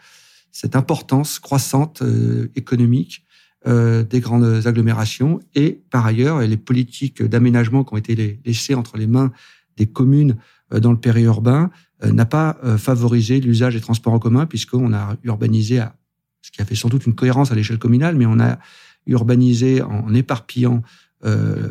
cette 0.52 0.76
importance 0.76 1.38
croissante 1.38 2.02
euh, 2.02 2.50
économique 2.54 3.23
des 3.66 4.21
grandes 4.21 4.66
agglomérations. 4.66 5.40
Et 5.54 5.81
par 5.88 6.04
ailleurs, 6.04 6.40
les 6.40 6.59
politiques 6.59 7.23
d'aménagement 7.23 7.83
qui 7.83 7.95
ont 7.95 7.97
été 7.97 8.38
laissées 8.45 8.75
entre 8.75 8.99
les 8.99 9.07
mains 9.07 9.33
des 9.78 9.87
communes 9.87 10.37
dans 10.71 10.93
le 10.93 11.00
périurbain 11.00 11.71
n'a 12.02 12.26
pas 12.26 12.59
favorisé 12.76 13.40
l'usage 13.40 13.73
des 13.73 13.81
transports 13.81 14.12
en 14.12 14.19
commun 14.19 14.45
puisqu'on 14.45 14.93
a 14.93 15.16
urbanisé 15.23 15.78
à 15.78 15.97
ce 16.45 16.51
qui 16.51 16.61
a 16.61 16.67
fait 16.67 16.75
sans 16.75 16.91
doute 16.91 17.07
une 17.07 17.15
cohérence 17.15 17.51
à 17.53 17.55
l'échelle 17.55 17.79
communale, 17.79 18.17
mais 18.17 18.27
on 18.27 18.39
a 18.39 18.59
urbanisé 19.07 19.81
en 19.81 20.13
éparpillant 20.13 20.83
euh, 21.25 21.71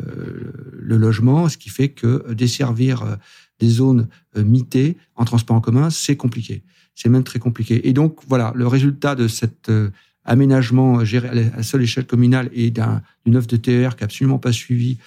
le 0.72 0.96
logement, 0.96 1.48
ce 1.48 1.56
qui 1.56 1.68
fait 1.68 1.90
que 1.90 2.32
desservir 2.32 3.02
euh, 3.02 3.14
des 3.60 3.68
zones 3.68 4.08
euh, 4.36 4.42
mitées 4.42 4.96
en 5.14 5.24
transport 5.24 5.56
en 5.56 5.60
commun, 5.60 5.90
c'est 5.90 6.16
compliqué. 6.16 6.64
C'est 6.96 7.08
même 7.08 7.22
très 7.22 7.38
compliqué. 7.38 7.88
Et 7.88 7.92
donc, 7.92 8.18
voilà, 8.26 8.52
le 8.56 8.66
résultat 8.66 9.14
de 9.14 9.28
cet 9.28 9.70
aménagement 10.24 11.04
géré 11.04 11.50
à 11.56 11.62
seule 11.62 11.82
échelle 11.82 12.06
communale 12.06 12.50
et 12.52 12.72
d'une 12.72 13.36
offre 13.36 13.46
de 13.46 13.56
TER 13.56 13.94
qui 13.94 14.02
n'a 14.02 14.06
absolument 14.06 14.38
pas 14.38 14.52
suivi 14.52 14.98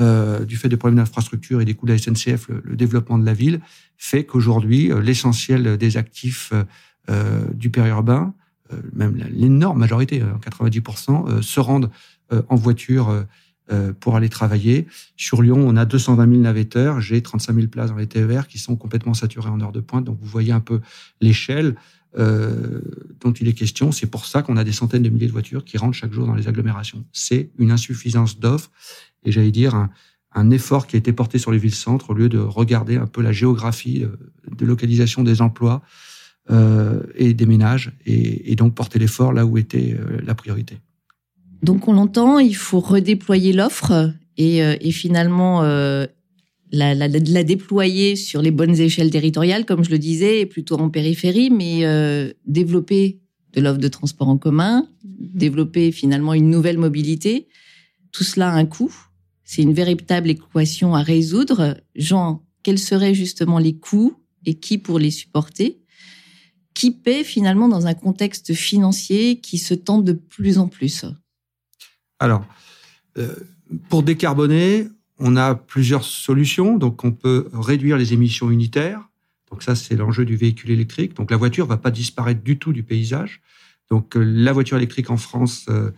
euh, 0.00 0.44
du 0.46 0.56
fait 0.56 0.70
des 0.70 0.78
problèmes 0.78 0.98
d'infrastructure 0.98 1.60
et 1.60 1.66
des 1.66 1.74
coûts 1.74 1.86
de 1.86 1.92
la 1.92 1.98
SNCF, 1.98 2.48
le, 2.48 2.62
le 2.64 2.76
développement 2.76 3.18
de 3.18 3.26
la 3.26 3.34
ville, 3.34 3.60
fait 3.96 4.24
qu'aujourd'hui, 4.24 4.90
l'essentiel 5.02 5.76
des 5.76 5.96
actifs 5.96 6.52
euh, 7.10 7.44
du 7.52 7.68
périurbain 7.68 8.32
euh, 8.32 8.41
même 8.92 9.16
l'énorme 9.30 9.78
majorité, 9.78 10.22
90%, 10.40 11.28
euh, 11.28 11.30
euh, 11.30 11.42
se 11.42 11.60
rendent 11.60 11.90
en 12.48 12.56
voiture 12.56 13.26
pour 14.00 14.16
aller 14.16 14.30
travailler. 14.30 14.86
Sur 15.18 15.42
Lyon, 15.42 15.58
on 15.58 15.76
a 15.76 15.84
220 15.84 16.26
000 16.30 16.40
navetteurs. 16.40 17.02
J'ai 17.02 17.20
35 17.20 17.54
000 17.54 17.66
places 17.66 17.90
dans 17.90 17.96
les 17.96 18.06
TER 18.06 18.48
qui 18.48 18.58
sont 18.58 18.74
complètement 18.74 19.12
saturées 19.12 19.50
en 19.50 19.60
heure 19.60 19.72
de 19.72 19.80
pointe. 19.80 20.04
Donc, 20.04 20.16
vous 20.18 20.28
voyez 20.28 20.50
un 20.50 20.60
peu 20.60 20.80
l'échelle 21.20 21.74
dont 22.16 23.32
il 23.38 23.48
est 23.48 23.52
question. 23.52 23.92
C'est 23.92 24.06
pour 24.06 24.24
ça 24.24 24.40
qu'on 24.40 24.56
a 24.56 24.64
des 24.64 24.72
centaines 24.72 25.02
de 25.02 25.10
milliers 25.10 25.26
de 25.26 25.32
voitures 25.32 25.62
qui 25.62 25.76
rentrent 25.76 25.96
chaque 25.96 26.14
jour 26.14 26.26
dans 26.26 26.34
les 26.34 26.48
agglomérations. 26.48 27.04
C'est 27.12 27.50
une 27.58 27.70
insuffisance 27.70 28.40
d'offres 28.40 28.70
et 29.26 29.30
j'allais 29.30 29.50
dire 29.50 29.74
un, 30.34 30.50
effort 30.50 30.86
qui 30.86 30.96
a 30.96 30.98
été 30.98 31.12
porté 31.12 31.36
sur 31.36 31.52
les 31.52 31.58
villes-centres 31.58 32.08
au 32.08 32.14
lieu 32.14 32.30
de 32.30 32.38
regarder 32.38 32.96
un 32.96 33.06
peu 33.06 33.20
la 33.20 33.32
géographie 33.32 34.06
de 34.50 34.64
localisation 34.64 35.22
des 35.22 35.42
emplois 35.42 35.82
euh, 35.82 35.88
et 37.16 37.34
des 37.34 37.46
ménages, 37.46 37.92
et, 38.04 38.54
donc 38.56 38.74
porter 38.74 38.98
l'effort 38.98 39.32
là 39.32 39.46
où 39.46 39.58
était 39.58 39.96
euh, 39.98 40.20
la 40.24 40.34
priorité. 40.34 40.78
Donc 41.62 41.88
on 41.88 41.92
l'entend, 41.92 42.38
il 42.38 42.56
faut 42.56 42.80
redéployer 42.80 43.52
l'offre 43.52 44.12
et, 44.36 44.62
euh, 44.62 44.76
finalement 44.90 45.62
la, 46.72 47.44
déployer 47.44 48.16
sur 48.16 48.42
les 48.42 48.50
bonnes 48.50 48.78
échelles 48.78 49.10
territoriales, 49.10 49.64
comme 49.64 49.84
je 49.84 49.90
le 49.90 49.98
disais, 49.98 50.46
plutôt 50.46 50.76
en 50.76 50.90
périphérie, 50.90 51.50
mais 51.50 51.84
développer 52.46 53.20
de 53.54 53.60
l'offre 53.60 53.80
de 53.80 53.88
transport 53.88 54.28
en 54.28 54.38
commun, 54.38 54.88
développer 55.04 55.92
finalement 55.92 56.34
une 56.34 56.50
nouvelle 56.50 56.78
mobilité. 56.78 57.48
Tout 58.10 58.24
cela 58.24 58.48
a 58.48 58.54
un 58.54 58.64
coût. 58.64 58.94
C'est 59.44 59.62
une 59.62 59.74
véritable 59.74 60.30
équation 60.30 60.94
à 60.94 61.02
résoudre. 61.02 61.76
Jean, 61.94 62.42
quels 62.62 62.78
seraient 62.78 63.14
justement 63.14 63.58
les 63.58 63.74
coûts 63.74 64.14
et 64.46 64.54
qui 64.54 64.78
pour 64.78 64.98
les 64.98 65.10
supporter? 65.10 65.81
Qui 66.74 66.90
paie 66.90 67.24
finalement 67.24 67.68
dans 67.68 67.86
un 67.86 67.94
contexte 67.94 68.54
financier 68.54 69.40
qui 69.40 69.58
se 69.58 69.74
tend 69.74 69.98
de 69.98 70.12
plus 70.12 70.58
en 70.58 70.68
plus 70.68 71.04
Alors, 72.18 72.44
euh, 73.18 73.34
pour 73.88 74.02
décarboner, 74.02 74.88
on 75.18 75.36
a 75.36 75.54
plusieurs 75.54 76.04
solutions. 76.04 76.78
Donc, 76.78 77.04
on 77.04 77.12
peut 77.12 77.48
réduire 77.52 77.96
les 77.96 78.12
émissions 78.12 78.50
unitaires. 78.50 79.08
Donc, 79.50 79.62
ça, 79.62 79.74
c'est 79.74 79.96
l'enjeu 79.96 80.24
du 80.24 80.36
véhicule 80.36 80.70
électrique. 80.70 81.14
Donc, 81.14 81.30
la 81.30 81.36
voiture 81.36 81.66
va 81.66 81.76
pas 81.76 81.90
disparaître 81.90 82.42
du 82.42 82.58
tout 82.58 82.72
du 82.72 82.82
paysage. 82.82 83.40
Donc, 83.90 84.16
euh, 84.16 84.20
la 84.20 84.52
voiture 84.52 84.76
électrique 84.76 85.10
en 85.10 85.16
France 85.16 85.66
euh, 85.68 85.90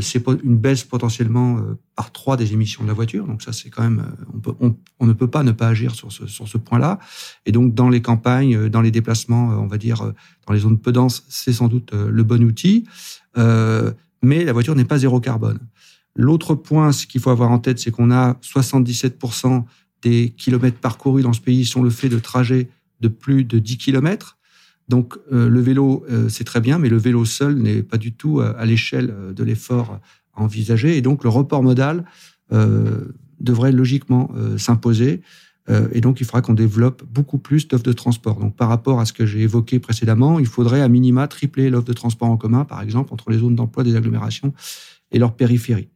c'est 0.00 0.24
une 0.44 0.56
baisse 0.56 0.84
potentiellement 0.84 1.58
euh, 1.58 1.78
par 1.96 2.12
trois 2.12 2.36
des 2.36 2.52
émissions 2.52 2.82
de 2.82 2.88
la 2.88 2.94
voiture. 2.94 3.26
Donc 3.26 3.42
ça, 3.42 3.52
c'est 3.52 3.70
quand 3.70 3.82
même, 3.82 4.04
euh, 4.46 4.52
on, 4.60 4.76
on, 5.00 5.06
ne 5.06 5.12
peut 5.12 5.26
pas 5.26 5.42
ne 5.42 5.52
pas 5.52 5.68
agir 5.68 5.94
sur 5.94 6.12
ce, 6.12 6.26
sur 6.26 6.46
ce 6.46 6.58
point-là. 6.58 6.98
Et 7.46 7.52
donc 7.52 7.74
dans 7.74 7.88
les 7.88 8.02
campagnes, 8.02 8.68
dans 8.68 8.80
les 8.80 8.90
déplacements, 8.90 9.48
on 9.48 9.66
va 9.66 9.78
dire 9.78 10.12
dans 10.46 10.54
les 10.54 10.60
zones 10.60 10.78
peu 10.78 10.92
denses, 10.92 11.24
c'est 11.28 11.52
sans 11.52 11.68
doute 11.68 11.92
le 11.92 12.22
bon 12.22 12.42
outil. 12.44 12.84
Euh, 13.38 13.92
mais 14.22 14.44
la 14.44 14.52
voiture 14.52 14.74
n'est 14.74 14.84
pas 14.84 14.98
zéro 14.98 15.20
carbone. 15.20 15.58
L'autre 16.14 16.54
point, 16.54 16.92
ce 16.92 17.06
qu'il 17.06 17.20
faut 17.20 17.30
avoir 17.30 17.50
en 17.50 17.58
tête, 17.58 17.78
c'est 17.78 17.90
qu'on 17.90 18.10
a 18.10 18.34
77% 18.42 19.64
des 20.02 20.34
kilomètres 20.36 20.78
parcourus 20.78 21.22
dans 21.22 21.32
ce 21.32 21.40
pays 21.40 21.64
sont 21.64 21.82
le 21.82 21.90
fait 21.90 22.08
de 22.08 22.18
trajets 22.18 22.68
de 23.00 23.08
plus 23.08 23.44
de 23.44 23.58
10 23.58 23.78
kilomètres. 23.78 24.38
Donc 24.90 25.16
euh, 25.32 25.48
le 25.48 25.60
vélo, 25.60 26.04
euh, 26.10 26.28
c'est 26.28 26.42
très 26.42 26.60
bien, 26.60 26.78
mais 26.78 26.88
le 26.88 26.96
vélo 26.96 27.24
seul 27.24 27.54
n'est 27.54 27.84
pas 27.84 27.96
du 27.96 28.12
tout 28.12 28.40
euh, 28.40 28.52
à, 28.58 28.66
l'échelle 28.66 29.14
de 29.36 29.44
l'effort 29.44 30.00
à 30.34 30.42
envisager. 30.42 30.96
Et 30.96 31.00
donc 31.00 31.22
le 31.22 31.30
report 31.30 31.62
modal 31.62 32.04
devrait 33.38 33.70
logiquement 33.70 34.28
s'imposer. 34.56 35.22
et 35.68 36.00
donc 36.00 36.20
il 36.20 36.24
faudra 36.24 36.42
qu'on 36.42 36.54
développe 36.54 37.04
beaucoup 37.04 37.38
plus 37.38 37.68
d'offres 37.68 37.84
de 37.84 37.92
transport. 37.92 38.40
Donc 38.40 38.56
par 38.56 38.68
rapport 38.68 38.98
à 38.98 39.04
ce 39.04 39.12
que 39.12 39.24
j'ai 39.24 39.42
évoqué 39.42 39.78
précédemment, 39.78 40.40
il 40.40 40.46
faudrait 40.46 40.80
à 40.80 40.88
minima 40.88 41.28
tripler 41.28 41.70
l'offre 41.70 41.86
de 41.86 41.92
transport 41.92 42.28
en 42.28 42.36
commun, 42.36 42.64
par 42.64 42.82
exemple, 42.82 43.14
entre 43.14 43.30
les 43.30 43.38
zones 43.38 43.54
d'emploi 43.54 43.84
des 43.84 43.94
agglomérations 43.94 44.52
et 45.12 45.20
leur 45.20 45.36
périphérie. 45.36 45.90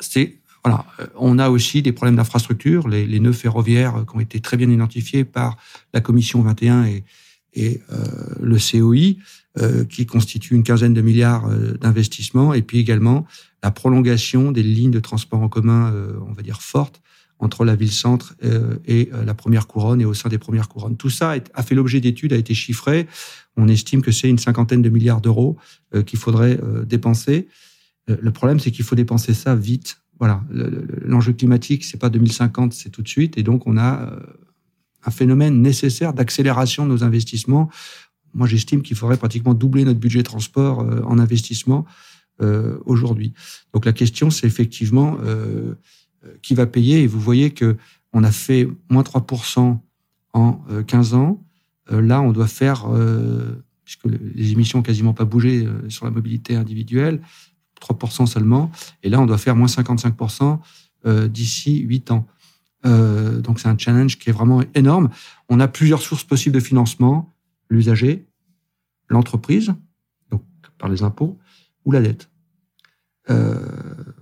c'est 0.00 0.40
voilà. 0.68 0.86
Euh, 1.00 1.06
on 1.16 1.38
a 1.38 1.50
aussi 1.50 1.82
des 1.82 1.92
problèmes 1.92 2.16
d'infrastructure, 2.16 2.88
les, 2.88 3.06
les, 3.06 3.20
nœuds 3.20 3.32
ferroviaires 3.32 4.04
qui 4.08 4.16
ont 4.16 4.20
été 4.20 4.40
très 4.40 4.56
bien 4.56 4.70
identifiés 4.70 5.24
par 5.24 5.56
la 5.92 6.00
Commission 6.00 6.42
21 6.42 6.84
et, 6.84 7.04
et 7.54 7.80
euh, 7.92 8.04
le 8.40 8.56
COI, 8.56 9.20
euh, 9.58 9.84
qui 9.84 10.06
constituent 10.06 10.54
une 10.54 10.62
quinzaine 10.62 10.94
de 10.94 11.00
milliards 11.00 11.46
euh, 11.46 11.72
d'investissements, 11.74 12.54
et 12.54 12.62
puis 12.62 12.78
également 12.78 13.26
la 13.62 13.70
prolongation 13.70 14.52
des 14.52 14.62
lignes 14.62 14.90
de 14.90 15.00
transport 15.00 15.42
en 15.42 15.48
commun, 15.48 15.92
on 16.28 16.32
va 16.32 16.42
dire 16.42 16.62
fortes, 16.62 17.00
entre 17.40 17.64
la 17.64 17.74
ville-centre 17.74 18.36
et 18.86 19.10
la 19.26 19.34
première 19.34 19.66
couronne 19.66 20.00
et 20.00 20.04
au 20.04 20.14
sein 20.14 20.28
des 20.28 20.38
premières 20.38 20.68
couronnes. 20.68 20.96
Tout 20.96 21.10
ça 21.10 21.34
a 21.54 21.62
fait 21.64 21.74
l'objet 21.74 22.00
d'études, 22.00 22.32
a 22.32 22.36
été 22.36 22.54
chiffré. 22.54 23.08
On 23.56 23.66
estime 23.66 24.00
que 24.00 24.12
c'est 24.12 24.28
une 24.28 24.38
cinquantaine 24.38 24.80
de 24.80 24.88
milliards 24.88 25.20
d'euros 25.20 25.56
qu'il 26.06 26.20
faudrait 26.20 26.60
dépenser. 26.86 27.48
Le 28.06 28.30
problème, 28.30 28.60
c'est 28.60 28.70
qu'il 28.70 28.84
faut 28.84 28.94
dépenser 28.94 29.34
ça 29.34 29.56
vite 29.56 30.00
voilà, 30.18 30.42
l'enjeu 30.50 31.32
climatique, 31.32 31.84
c'est 31.84 31.98
pas 31.98 32.10
2050, 32.10 32.72
c'est 32.72 32.90
tout 32.90 33.02
de 33.02 33.08
suite, 33.08 33.38
et 33.38 33.42
donc 33.42 33.66
on 33.66 33.76
a 33.76 34.02
euh, 34.02 34.20
un 35.04 35.10
phénomène 35.10 35.62
nécessaire 35.62 36.12
d'accélération 36.12 36.84
de 36.84 36.90
nos 36.90 37.04
investissements. 37.04 37.70
Moi, 38.34 38.46
j'estime 38.46 38.82
qu'il 38.82 38.96
faudrait 38.96 39.16
pratiquement 39.16 39.54
doubler 39.54 39.84
notre 39.84 40.00
budget 40.00 40.22
transport 40.22 40.80
euh, 40.80 41.00
en 41.04 41.18
investissement 41.18 41.86
euh, 42.40 42.78
aujourd'hui. 42.84 43.32
Donc 43.72 43.84
la 43.84 43.92
question, 43.92 44.30
c'est 44.30 44.46
effectivement 44.46 45.18
euh, 45.24 45.74
qui 46.42 46.54
va 46.54 46.66
payer. 46.66 47.02
Et 47.02 47.06
vous 47.06 47.20
voyez 47.20 47.50
que 47.50 47.76
on 48.12 48.24
a 48.24 48.32
fait 48.32 48.68
moins 48.88 49.02
3% 49.02 49.78
en 50.32 50.52
15 50.86 51.14
ans. 51.14 51.42
là, 51.90 52.22
on 52.22 52.32
doit 52.32 52.46
faire, 52.46 52.86
puisque 53.84 54.06
les 54.06 54.52
émissions 54.52 54.78
ont 54.78 54.82
quasiment 54.82 55.12
pas 55.12 55.26
bougé 55.26 55.68
sur 55.88 56.06
la 56.06 56.10
mobilité 56.10 56.56
individuelle, 56.56 57.20
3% 57.80 58.26
seulement. 58.26 58.70
Et 59.02 59.08
là, 59.08 59.20
on 59.20 59.26
doit 59.26 59.38
faire 59.38 59.56
moins 59.56 59.66
55% 59.66 60.58
euh, 61.06 61.28
d'ici 61.28 61.78
8 61.80 62.10
ans. 62.10 62.26
Euh, 62.86 63.40
donc 63.40 63.60
c'est 63.60 63.68
un 63.68 63.76
challenge 63.76 64.18
qui 64.18 64.30
est 64.30 64.32
vraiment 64.32 64.62
énorme. 64.74 65.10
On 65.48 65.60
a 65.60 65.68
plusieurs 65.68 66.02
sources 66.02 66.24
possibles 66.24 66.54
de 66.54 66.60
financement 66.60 67.34
l'usager, 67.70 68.26
l'entreprise, 69.08 69.74
donc 70.30 70.42
par 70.78 70.88
les 70.88 71.02
impôts, 71.02 71.38
ou 71.84 71.92
la 71.92 72.00
dette. 72.00 72.30
Euh, 73.30 73.58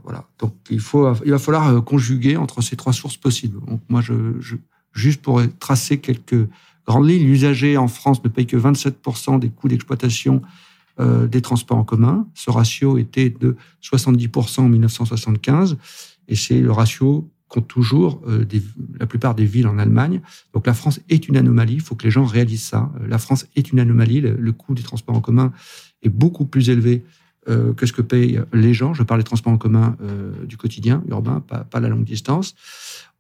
voilà. 0.03 0.29
Donc 0.39 0.55
il 0.71 0.81
faut, 0.81 1.13
il 1.25 1.31
va 1.31 1.39
falloir 1.39 1.85
conjuguer 1.85 2.37
entre 2.37 2.61
ces 2.61 2.77
trois 2.77 2.93
sources 2.93 3.17
possibles. 3.17 3.65
Donc 3.67 3.83
moi, 3.89 4.01
je 4.01 4.15
juste 4.93 5.23
pour 5.23 5.41
tracer 5.59 5.99
quelques 5.99 6.49
grandes 6.87 7.09
lignes, 7.09 7.27
l'usager 7.27 7.77
en 7.77 7.89
France 7.89 8.23
ne 8.25 8.29
paye 8.29 8.47
que 8.47 8.57
27% 8.57 9.39
des 9.39 9.51
coûts 9.51 9.69
d'exploitation 9.69 10.43
euh, 10.99 11.27
des 11.27 11.43
transports 11.43 11.77
en 11.77 11.85
commun. 11.85 12.27
Ce 12.33 12.51
ratio 12.51 12.97
était 12.97 13.29
de 13.29 13.55
70% 13.83 14.61
en 14.61 14.69
1975 14.71 15.77
et 16.27 16.35
c'est 16.35 16.59
le 16.59 16.73
ratio 16.73 17.31
compte 17.49 17.69
toujours 17.69 18.23
euh, 18.27 18.47
la 18.99 19.07
plupart 19.07 19.35
des 19.35 19.45
villes 19.45 19.67
en 19.67 19.79
Allemagne. 19.79 20.23
Donc 20.55 20.67
la 20.67 20.73
France 20.73 21.01
est 21.11 21.29
une 21.29 21.37
anomalie, 21.37 21.75
il 21.75 21.81
faut 21.83 21.97
que 21.97 22.05
les 22.05 22.11
gens 22.11 22.25
réalisent 22.25 22.65
ça. 22.65 22.91
Euh, 22.99 23.09
la 23.09 23.19
France 23.19 23.47
est 23.57 23.73
une 23.73 23.79
anomalie, 23.79 24.23
le, 24.23 24.53
coût 24.53 24.73
des 24.73 24.83
transports 24.83 25.15
en 25.15 25.21
commun 25.21 25.53
est 26.03 26.09
beaucoup 26.09 26.47
plus 26.47 26.71
élevé 26.71 27.05
que 27.77 27.87
ce 27.87 27.93
que 27.93 28.03
payent 28.03 28.41
les 28.53 28.75
gens. 28.75 28.93
Je 28.93 29.05
parle 29.05 29.21
des 29.21 29.25
transports 29.25 29.53
en 29.53 29.57
commun 29.57 29.97
du 30.49 30.57
quotidien, 30.57 31.05
urbain, 31.09 31.41
pas, 31.41 31.79
la 31.79 31.89
longue 31.89 32.03
distance. 32.03 32.57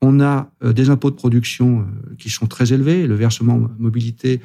On 0.02 0.18
a 0.18 0.50
des 0.64 0.90
impôts 0.90 1.10
de 1.10 1.14
production 1.14 1.86
qui 2.18 2.28
sont 2.28 2.48
très 2.48 2.72
élevés, 2.72 3.06
le 3.06 3.14
versement 3.14 3.68
mobilité 3.78 4.40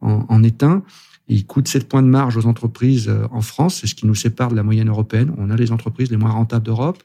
en, 0.00 0.26
en 0.28 0.44
est 0.44 0.62
un. 0.62 0.84
Il 1.28 1.46
coûte 1.46 1.68
7 1.68 1.88
points 1.88 2.02
de 2.02 2.08
marge 2.08 2.36
aux 2.36 2.46
entreprises 2.46 3.12
en 3.30 3.40
France, 3.40 3.80
c'est 3.80 3.86
ce 3.86 3.94
qui 3.94 4.06
nous 4.06 4.14
sépare 4.14 4.50
de 4.50 4.56
la 4.56 4.62
moyenne 4.62 4.88
européenne. 4.88 5.32
On 5.38 5.50
a 5.50 5.56
les 5.56 5.72
entreprises 5.72 6.10
les 6.10 6.16
moins 6.16 6.30
rentables 6.30 6.64
d'Europe. 6.64 7.02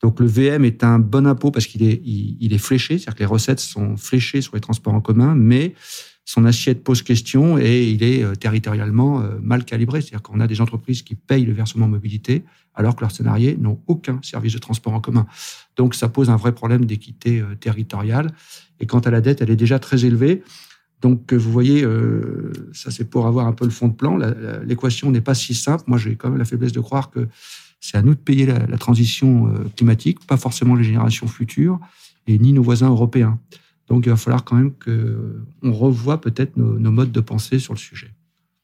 Donc 0.00 0.20
le 0.20 0.26
VM 0.26 0.64
est 0.64 0.84
un 0.84 0.98
bon 0.98 1.26
impôt 1.26 1.50
parce 1.50 1.66
qu'il 1.66 1.82
est, 1.82 2.00
il, 2.04 2.52
est 2.52 2.58
fléché, 2.58 2.98
c'est-à-dire 2.98 3.14
que 3.14 3.20
les 3.20 3.26
recettes 3.26 3.60
sont 3.60 3.96
fléchées 3.96 4.40
sur 4.40 4.54
les 4.54 4.60
transports 4.60 4.94
en 4.94 5.00
commun, 5.00 5.34
mais 5.34 5.74
son 6.24 6.44
assiette 6.44 6.84
pose 6.84 7.02
question 7.02 7.58
et 7.58 7.84
il 7.84 8.02
est 8.02 8.22
euh, 8.22 8.34
territorialement 8.34 9.22
euh, 9.22 9.38
mal 9.40 9.64
calibré. 9.64 10.02
C'est-à-dire 10.02 10.22
qu'on 10.22 10.40
a 10.40 10.46
des 10.46 10.60
entreprises 10.60 11.02
qui 11.02 11.14
payent 11.14 11.46
le 11.46 11.54
versement 11.54 11.88
mobilité 11.88 12.44
alors 12.74 12.94
que 12.94 13.00
leurs 13.00 13.12
salariés 13.12 13.56
n'ont 13.58 13.80
aucun 13.86 14.20
service 14.22 14.52
de 14.52 14.58
transport 14.58 14.92
en 14.92 15.00
commun. 15.00 15.26
Donc 15.76 15.94
ça 15.94 16.08
pose 16.08 16.28
un 16.28 16.36
vrai 16.36 16.54
problème 16.54 16.84
d'équité 16.84 17.40
euh, 17.40 17.54
territoriale. 17.56 18.30
Et 18.78 18.86
quant 18.86 19.00
à 19.00 19.10
la 19.10 19.20
dette, 19.20 19.40
elle 19.40 19.50
est 19.50 19.56
déjà 19.56 19.78
très 19.78 20.04
élevée. 20.04 20.42
Donc 21.00 21.32
vous 21.32 21.52
voyez, 21.52 21.86
ça 22.72 22.90
c'est 22.90 23.04
pour 23.04 23.26
avoir 23.26 23.46
un 23.46 23.52
peu 23.52 23.64
le 23.64 23.70
fond 23.70 23.88
de 23.88 23.94
plan. 23.94 24.18
L'équation 24.64 25.10
n'est 25.10 25.20
pas 25.20 25.34
si 25.34 25.54
simple. 25.54 25.84
Moi 25.86 25.98
j'ai 25.98 26.16
quand 26.16 26.28
même 26.28 26.38
la 26.38 26.44
faiblesse 26.44 26.72
de 26.72 26.80
croire 26.80 27.10
que 27.10 27.28
c'est 27.80 27.96
à 27.96 28.02
nous 28.02 28.14
de 28.14 28.20
payer 28.20 28.46
la, 28.46 28.78
transition 28.78 29.48
euh, 29.48 29.68
climatique, 29.76 30.26
pas 30.26 30.36
forcément 30.36 30.74
les 30.74 30.84
générations 30.84 31.26
futures 31.26 31.78
et 32.26 32.38
ni 32.38 32.52
nos 32.52 32.62
voisins 32.62 32.88
européens. 32.88 33.38
Donc 33.88 34.06
il 34.06 34.10
va 34.10 34.16
falloir 34.16 34.44
quand 34.44 34.56
même 34.56 34.72
qu'on 34.72 35.72
revoie 35.72 36.20
peut-être 36.20 36.56
nos, 36.56 36.90
modes 36.90 37.12
de 37.12 37.20
pensée 37.20 37.58
sur 37.58 37.72
le 37.72 37.78
sujet. 37.78 38.10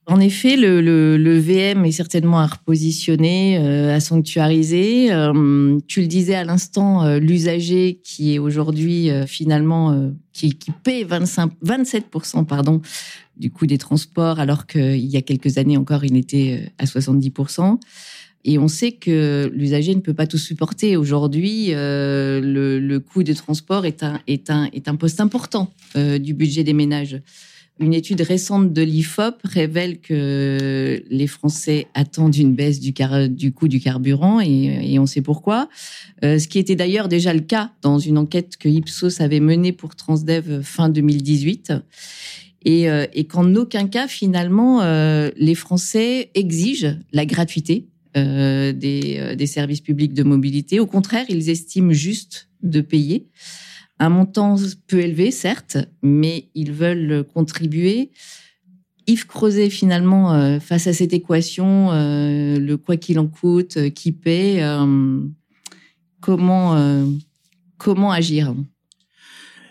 En 0.07 0.21
effet, 0.21 0.57
le, 0.57 1.39
VM 1.39 1.85
est 1.87 1.93
certainement 1.93 2.39
à 2.39 2.47
repositionner, 2.47 3.59
euh, 3.59 3.95
à 3.95 4.01
sanctuariser. 4.01 5.11
Euh, 5.13 5.79
tu 5.87 6.03
le 6.03 6.07
disais 6.07 6.35
à 6.35 6.45
l'instant, 6.45 7.17
l'usager 7.17 8.01
qui 8.05 8.35
est 8.35 8.39
aujourd'hui 8.39 9.11
finalement 9.27 10.13
qui, 10.33 10.55
qui 10.57 10.73
paie 10.73 11.05
25, 11.05 11.53
27% 11.65 12.45
pardon 12.45 12.83
du 13.37 13.51
coût 13.51 13.67
des 13.67 13.79
transports, 13.79 14.39
alors 14.39 14.67
qu'il 14.67 15.07
y 15.07 15.17
a 15.17 15.23
quelques 15.23 15.59
années 15.59 15.77
encore, 15.77 16.05
il 16.05 16.17
était 16.17 16.71
à 16.79 16.85
70%. 16.85 17.79
Et 18.45 18.59
on 18.59 18.69
sait 18.69 18.93
que 18.93 19.51
l'usager 19.55 19.95
ne 19.95 20.01
peut 20.01 20.13
pas 20.13 20.27
tout 20.27 20.39
supporter. 20.39 20.97
Aujourd'hui, 20.97 21.69
euh, 21.71 22.41
le, 22.41 22.79
le, 22.79 23.01
coût 23.01 23.23
de 23.23 23.33
transport 23.33 23.87
est 23.87 24.03
un, 24.03 24.21
est 24.27 24.51
un, 24.51 24.67
est 24.67 24.87
un 24.87 24.97
poste 24.97 25.21
important 25.21 25.73
euh, 25.97 26.19
du 26.19 26.35
budget 26.35 26.63
des 26.63 26.75
ménages. 26.75 27.21
Une 27.81 27.93
étude 27.93 28.21
récente 28.21 28.73
de 28.73 28.83
l'IFOP 28.83 29.40
révèle 29.43 30.00
que 30.00 31.02
les 31.11 31.26
Français 31.26 31.88
attendent 31.95 32.37
une 32.37 32.54
baisse 32.54 32.78
du, 32.78 32.93
car, 32.93 33.28
du 33.28 33.52
coût 33.52 33.66
du 33.66 33.81
carburant 33.81 34.40
et, 34.40 34.93
et 34.93 34.99
on 35.00 35.07
sait 35.07 35.23
pourquoi. 35.23 35.69
Euh, 36.25 36.38
ce 36.38 36.47
qui 36.47 36.61
était 36.61 36.76
d'ailleurs 36.76 37.09
déjà 37.09 37.35
le 37.35 37.40
cas 37.40 37.73
dans 37.83 37.99
une 37.99 38.16
enquête 38.16 38.57
que 38.59 38.69
Ipsos 38.69 39.21
avait 39.21 39.40
menée 39.40 39.73
pour 39.73 39.97
Transdev 39.97 40.62
fin 40.62 40.88
2018 40.88 41.73
et, 42.64 42.88
euh, 42.88 43.07
et 43.12 43.25
qu'en 43.25 43.54
aucun 43.54 43.87
cas 43.88 44.09
finalement 44.09 44.83
euh, 44.83 45.31
les 45.37 45.54
Français 45.54 46.31
exigent 46.35 46.97
la 47.12 47.26
gratuité 47.26 47.88
euh, 48.16 48.73
des, 48.73 49.35
des, 49.37 49.47
services 49.47 49.81
publics 49.81 50.14
de 50.14 50.23
mobilité. 50.23 50.78
Au 50.78 50.87
contraire, 50.87 51.26
ils 51.28 51.50
estiment 51.50 51.93
juste 51.93 52.49
de 52.62 52.81
payer 52.81 53.26
un 53.99 54.09
montant 54.09 54.57
peu 54.87 55.01
élevé, 55.01 55.31
certes, 55.31 55.79
mais 56.03 56.49
ils 56.55 56.73
veulent 56.73 57.25
contribuer. 57.33 58.11
Yves 59.07 59.27
Creuset, 59.27 59.71
finalement, 59.71 60.35
euh, 60.35 60.61
face 60.61 60.87
à 60.87 60.93
cette 60.93 61.13
équation, 61.13 61.91
le 61.93 62.75
quoi 62.77 62.97
qu'il 62.97 63.19
en 63.19 63.27
coûte, 63.27 63.91
qui 63.91 64.13
paie, 64.13 64.63
comment, 66.21 67.07
comment 67.77 68.12
agir? 68.12 68.55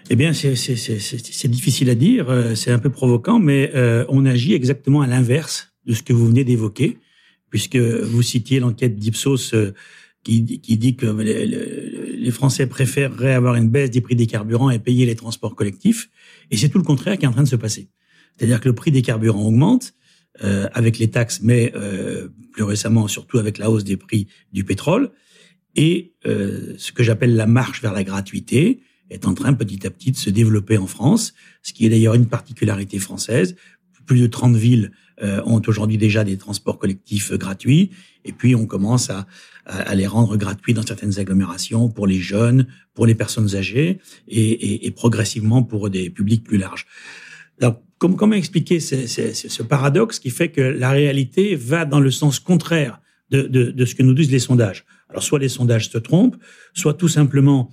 Eh 0.10 0.16
bien, 0.16 0.34
c'est 0.34 1.48
difficile 1.48 1.90
à 1.90 1.96
dire, 1.96 2.52
c'est 2.56 2.72
un 2.72 2.80
peu 2.80 2.90
provoquant, 2.90 3.40
mais 3.40 3.72
on 4.10 4.26
agit 4.26 4.54
exactement 4.54 5.02
à 5.02 5.08
l'inverse 5.08 5.74
de 5.86 5.94
ce 5.94 6.04
que 6.04 6.14
vous 6.14 6.28
venez 6.28 6.44
d'évoquer 6.44 7.00
puisque 7.54 7.76
vous 7.76 8.24
citiez 8.24 8.60
l'enquête 8.60 8.96
d'Ipsos 8.96 9.54
euh, 9.54 9.76
qui, 10.24 10.42
dit 10.42 10.96
que 10.96 11.06
les, 11.06 12.32
Français 12.32 12.68
préféreraient 12.68 13.34
avoir 13.34 13.56
une 13.56 13.70
baisse 13.70 13.92
des 13.92 14.02
prix 14.02 14.16
des 14.16 14.28
carburants 14.28 14.70
et 14.70 14.80
payer 14.80 15.06
les 15.06 15.16
transports 15.16 15.56
collectifs. 15.56 16.10
Et 16.50 16.58
c'est 16.58 16.70
tout 16.70 16.78
le 16.78 16.84
contraire 16.84 17.18
qui 17.18 17.26
est 17.26 17.28
en 17.28 17.34
train 17.34 17.44
de 17.44 17.48
se 17.48 17.58
passer. 17.58 17.90
C'est-à-dire 18.36 18.62
que 18.62 18.70
le 18.70 18.76
prix 18.76 18.92
des 18.92 19.02
carburants 19.02 19.46
augmente 19.46 19.94
euh, 20.44 20.68
avec 20.74 20.98
les 20.98 21.10
taxes, 21.10 21.42
mais 21.44 21.72
euh, 21.76 22.30
plus 22.54 22.64
récemment 22.64 23.08
surtout 23.08 23.38
avec 23.38 23.58
la 23.58 23.70
hausse 23.70 23.84
des 23.84 23.98
prix 23.98 24.28
du 24.52 24.64
pétrole. 24.64 25.12
Et 25.76 26.16
euh, 26.26 26.74
ce 26.78 26.92
que 26.92 27.04
j'appelle 27.04 27.36
la 27.36 27.46
marche 27.46 27.82
vers 27.82 27.94
la 27.94 28.04
gratuité 28.04 28.82
est 29.10 29.28
en 29.28 29.34
train 29.34 29.54
petit 29.54 29.86
à 29.86 29.92
petit 29.92 30.12
de 30.12 30.18
se 30.18 30.30
développer 30.30 30.78
en 30.78 30.88
France, 30.88 31.34
ce 31.62 31.74
qui 31.74 31.86
est 31.86 31.90
d'ailleurs 31.90 32.16
une 32.16 32.28
particularité 32.28 32.98
française. 32.98 33.56
Plus 34.06 34.20
de 34.20 34.28
30 34.28 34.56
villes 34.56 34.92
ont 35.46 35.62
aujourd'hui 35.68 35.98
déjà 35.98 36.24
des 36.24 36.38
transports 36.38 36.80
collectifs 36.80 37.32
euh, 37.32 37.38
gratuits, 37.38 37.92
et 38.26 38.32
puis 38.32 38.56
on 38.56 38.66
commence 38.66 39.10
à, 39.10 39.28
à, 39.66 39.96
les 39.96 40.08
rendre 40.08 40.38
gratuits 40.38 40.74
dans 40.74 40.86
certaines 40.86 41.20
agglomérations 41.20 41.90
pour 41.90 42.08
les 42.08 42.20
jeunes, 42.20 42.68
pour 42.94 43.06
les 43.06 43.16
personnes 43.16 43.56
âgées, 43.56 44.00
et, 44.28 44.42
et, 44.42 44.88
et 44.88 44.92
progressivement 44.92 45.64
pour 45.64 45.90
des 45.90 46.10
publics 46.10 46.44
plus 46.44 46.58
larges. 46.58 46.86
Alors, 47.62 47.82
comment, 47.98 48.16
comment 48.16 48.36
expliquer 48.36 48.80
ce, 48.80 49.08
ce, 49.08 49.34
ce, 49.34 49.64
paradoxe 49.64 50.20
qui 50.20 50.30
fait 50.30 50.50
que 50.50 50.62
la 50.62 50.92
réalité 50.92 51.56
va 51.56 51.86
dans 51.86 52.00
le 52.00 52.12
sens 52.12 52.40
contraire 52.40 53.00
de, 53.30 53.44
de, 53.44 53.72
de, 53.72 53.86
ce 53.86 53.96
que 53.96 54.04
nous 54.04 54.14
disent 54.14 54.32
les 54.32 54.40
sondages? 54.40 54.86
Alors, 55.10 55.24
soit 55.24 55.40
les 55.40 55.50
sondages 55.50 55.90
se 55.90 55.98
trompent, 55.98 56.38
soit 56.74 56.96
tout 56.96 57.08
simplement, 57.08 57.70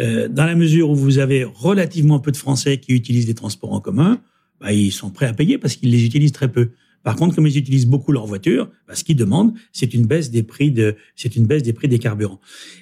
euh, 0.00 0.28
dans 0.28 0.44
la 0.44 0.54
mesure 0.54 0.90
où 0.90 0.94
vous 0.94 1.18
avez 1.18 1.44
relativement 1.44 2.20
peu 2.20 2.32
de 2.32 2.36
Français 2.36 2.78
qui 2.78 2.92
utilisent 2.92 3.26
des 3.26 3.34
transports 3.34 3.72
en 3.72 3.80
commun, 3.80 4.20
bah, 4.60 4.72
ils 4.72 4.92
sont 4.92 5.10
prêts 5.10 5.26
à 5.26 5.32
payer 5.32 5.58
parce 5.58 5.76
qu'ils 5.76 5.90
les 5.90 6.04
utilisent 6.04 6.32
très 6.32 6.50
peu. 6.50 6.70
Par 7.04 7.16
contre, 7.16 7.36
comme 7.36 7.46
ils 7.46 7.56
utilisent 7.56 7.86
beaucoup 7.86 8.10
leur 8.10 8.26
voiture, 8.26 8.70
bah, 8.88 8.96
ce 8.96 9.04
qu'ils 9.04 9.16
demandent, 9.16 9.54
c'est 9.72 9.94
une 9.94 10.06
baisse 10.06 10.30
des 10.30 10.42
prix 10.42 10.72
de, 10.72 10.96
c'est 11.14 11.36
une 11.36 11.46
baisse 11.46 11.62
des 11.62 11.74
prix 11.74 11.86
des 11.86 12.00
carburants. 12.00 12.40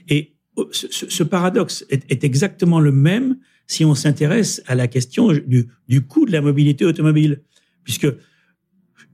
Et 0.08 0.37
oh, 0.56 0.68
ce, 0.72 1.22
paradoxe 1.24 1.85
est, 1.90 2.11
est, 2.11 2.24
exactement 2.24 2.80
le 2.80 2.92
même 2.92 3.37
si 3.66 3.85
on 3.85 3.94
s'intéresse 3.94 4.62
à 4.66 4.74
la 4.74 4.87
question 4.87 5.32
du, 5.32 5.68
du 5.88 6.02
coût 6.02 6.24
de 6.24 6.32
la 6.32 6.40
mobilité 6.40 6.85
automobile, 6.85 7.42
puisque 7.85 8.06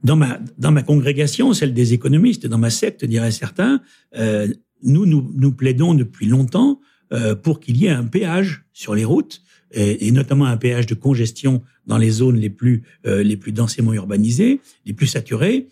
dans 0.03 0.15
ma 0.15 0.39
dans 0.57 0.71
ma 0.71 0.83
congrégation, 0.83 1.53
celle 1.53 1.73
des 1.73 1.93
économistes, 1.93 2.45
dans 2.47 2.57
ma 2.57 2.69
secte, 2.69 3.03
diraient 3.03 3.31
certains, 3.31 3.81
euh, 4.15 4.47
nous, 4.83 5.05
nous 5.05 5.29
nous 5.35 5.51
plaidons 5.51 5.93
depuis 5.93 6.27
longtemps 6.27 6.79
euh, 7.11 7.35
pour 7.35 7.59
qu'il 7.59 7.77
y 7.77 7.87
ait 7.87 7.89
un 7.89 8.05
péage 8.05 8.65
sur 8.71 8.95
les 8.95 9.03
routes 9.03 9.41
et, 9.71 10.07
et, 10.07 10.11
notamment 10.11 10.45
un 10.45 10.57
péage 10.57 10.85
de 10.85 10.95
congestion 10.95 11.61
dans 11.85 11.97
les 11.97 12.09
zones 12.09 12.37
les 12.37 12.49
plus 12.49 12.83
euh, 13.05 13.23
les 13.23 13.37
plus 13.37 13.51
densément 13.51 13.93
urbanisées, 13.93 14.61
les 14.85 14.93
plus 14.93 15.07
saturées. 15.07 15.67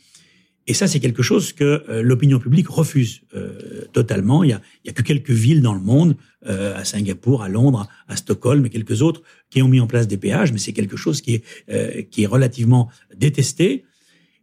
Et 0.69 0.73
ça, 0.73 0.87
c'est 0.87 0.99
quelque 0.99 1.23
chose 1.23 1.53
que 1.53 1.83
euh, 1.89 2.01
l'opinion 2.01 2.39
publique 2.39 2.67
refuse 2.67 3.21
euh, 3.33 3.85
totalement. 3.93 4.43
Il 4.43 4.49
y, 4.49 4.53
a, 4.53 4.61
il 4.83 4.87
y 4.87 4.89
a 4.89 4.93
que 4.93 5.01
quelques 5.01 5.31
villes 5.31 5.61
dans 5.61 5.73
le 5.73 5.79
monde, 5.79 6.15
à 6.45 6.85
Singapour, 6.85 7.43
à 7.43 7.49
Londres, 7.49 7.89
à 8.07 8.15
Stockholm 8.15 8.65
et 8.65 8.69
quelques 8.69 9.01
autres, 9.01 9.21
qui 9.49 9.61
ont 9.61 9.67
mis 9.67 9.81
en 9.81 9.87
place 9.87 10.07
des 10.07 10.15
péages, 10.15 10.53
mais 10.53 10.59
c'est 10.59 10.71
quelque 10.71 10.95
chose 10.95 11.19
qui 11.19 11.41
est, 11.67 12.09
qui 12.09 12.23
est 12.23 12.27
relativement 12.27 12.89
détesté. 13.17 13.83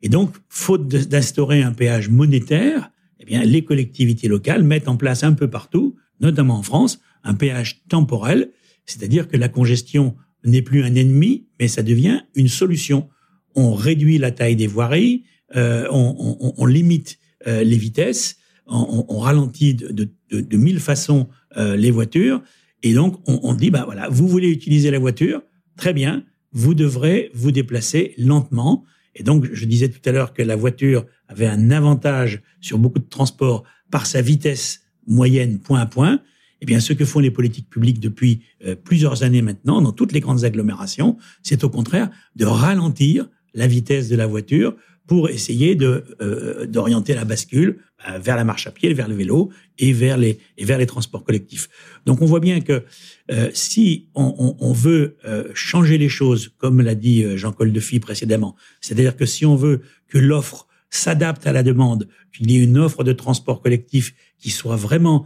Et 0.02 0.10
donc, 0.10 0.34
faute 0.50 0.86
d'instaurer 0.86 1.62
un 1.62 1.72
péage 1.72 2.10
monétaire, 2.10 2.90
eh 3.20 3.24
bien, 3.24 3.42
les 3.42 3.64
collectivités 3.64 4.28
locales 4.28 4.64
mettent 4.64 4.88
en 4.88 4.98
place 4.98 5.24
un 5.24 5.32
peu 5.32 5.48
partout, 5.48 5.96
notamment 6.20 6.58
en 6.58 6.62
France, 6.62 7.00
un 7.22 7.32
péage 7.32 7.80
temporel 7.88 8.50
c'est-à-dire 8.86 9.28
que 9.28 9.36
la 9.36 9.48
congestion 9.48 10.14
n'est 10.44 10.62
plus 10.62 10.82
un 10.82 10.94
ennemi, 10.94 11.46
mais 11.58 11.68
ça 11.68 11.82
devient 11.82 12.22
une 12.34 12.48
solution. 12.48 13.08
On 13.54 13.74
réduit 13.74 14.18
la 14.18 14.30
taille 14.30 14.56
des 14.56 14.66
voiries, 14.66 15.24
euh, 15.56 15.86
on, 15.90 16.36
on, 16.40 16.54
on, 16.56 16.66
limite 16.66 17.18
euh, 17.46 17.62
les 17.62 17.76
vitesses, 17.76 18.36
on, 18.66 19.06
on 19.08 19.18
ralentit 19.18 19.74
de, 19.74 19.88
de, 19.90 20.40
de, 20.40 20.56
mille 20.56 20.80
façons 20.80 21.28
euh, 21.56 21.76
les 21.76 21.90
voitures, 21.90 22.42
et 22.82 22.92
donc 22.92 23.18
on, 23.26 23.54
dit 23.54 23.70
bah 23.70 23.84
voilà, 23.86 24.08
vous 24.10 24.28
voulez 24.28 24.50
utiliser 24.50 24.90
la 24.90 24.98
voiture, 24.98 25.42
très 25.76 25.94
bien, 25.94 26.24
vous 26.52 26.74
devrez 26.74 27.30
vous 27.32 27.50
déplacer 27.50 28.14
lentement. 28.18 28.84
Et 29.14 29.22
donc 29.22 29.48
je 29.50 29.64
disais 29.64 29.88
tout 29.88 30.06
à 30.06 30.12
l'heure 30.12 30.34
que 30.34 30.42
la 30.42 30.56
voiture 30.56 31.06
avait 31.28 31.46
un 31.46 31.70
avantage 31.70 32.42
sur 32.60 32.78
beaucoup 32.78 32.98
de 32.98 33.08
transports 33.08 33.64
par 33.90 34.06
sa 34.06 34.20
vitesse 34.20 34.82
moyenne 35.06 35.60
point 35.60 35.80
à 35.80 35.86
point. 35.86 36.20
Eh 36.64 36.66
bien, 36.66 36.80
ce 36.80 36.94
que 36.94 37.04
font 37.04 37.20
les 37.20 37.30
politiques 37.30 37.68
publiques 37.68 38.00
depuis 38.00 38.40
euh, 38.64 38.74
plusieurs 38.74 39.22
années 39.22 39.42
maintenant, 39.42 39.82
dans 39.82 39.92
toutes 39.92 40.12
les 40.12 40.20
grandes 40.20 40.44
agglomérations, 40.44 41.18
c'est 41.42 41.62
au 41.62 41.68
contraire 41.68 42.08
de 42.36 42.46
ralentir 42.46 43.28
la 43.52 43.66
vitesse 43.66 44.08
de 44.08 44.16
la 44.16 44.26
voiture 44.26 44.74
pour 45.06 45.28
essayer 45.28 45.74
de 45.74 46.06
euh, 46.22 46.64
d'orienter 46.64 47.12
la 47.12 47.26
bascule 47.26 47.80
euh, 48.08 48.18
vers 48.18 48.36
la 48.36 48.44
marche 48.44 48.66
à 48.66 48.70
pied, 48.70 48.94
vers 48.94 49.08
le 49.08 49.14
vélo 49.14 49.50
et 49.76 49.92
vers 49.92 50.16
les 50.16 50.38
et 50.56 50.64
vers 50.64 50.78
les 50.78 50.86
transports 50.86 51.22
collectifs. 51.22 51.68
Donc 52.06 52.22
on 52.22 52.24
voit 52.24 52.40
bien 52.40 52.62
que 52.62 52.82
euh, 53.30 53.50
si 53.52 54.08
on, 54.14 54.34
on, 54.38 54.56
on 54.58 54.72
veut 54.72 55.18
euh, 55.26 55.50
changer 55.52 55.98
les 55.98 56.08
choses, 56.08 56.48
comme 56.56 56.80
l'a 56.80 56.94
dit 56.94 57.36
Jean 57.36 57.52
Coldefy 57.52 58.00
précédemment, 58.00 58.56
c'est-à-dire 58.80 59.18
que 59.18 59.26
si 59.26 59.44
on 59.44 59.54
veut 59.54 59.82
que 60.08 60.16
l'offre 60.16 60.66
s'adapte 60.88 61.46
à 61.46 61.52
la 61.52 61.62
demande, 61.62 62.08
qu'il 62.32 62.50
y 62.50 62.56
ait 62.56 62.64
une 62.64 62.78
offre 62.78 63.04
de 63.04 63.12
transport 63.12 63.60
collectif 63.60 64.14
qui 64.38 64.50
soit 64.50 64.76
vraiment 64.76 65.24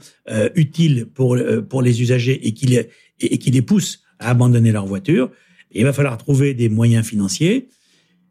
utile 0.54 1.06
pour 1.06 1.36
pour 1.68 1.82
les 1.82 2.02
usagers 2.02 2.46
et 2.46 2.52
qui 2.52 2.66
les 2.66 2.88
et, 3.20 3.38
qui 3.38 3.50
les 3.50 3.62
pousse 3.62 4.02
à 4.18 4.30
abandonner 4.30 4.72
leur 4.72 4.86
voiture, 4.86 5.30
il 5.72 5.84
va 5.84 5.92
falloir 5.92 6.16
trouver 6.18 6.54
des 6.54 6.68
moyens 6.68 7.06
financiers 7.06 7.68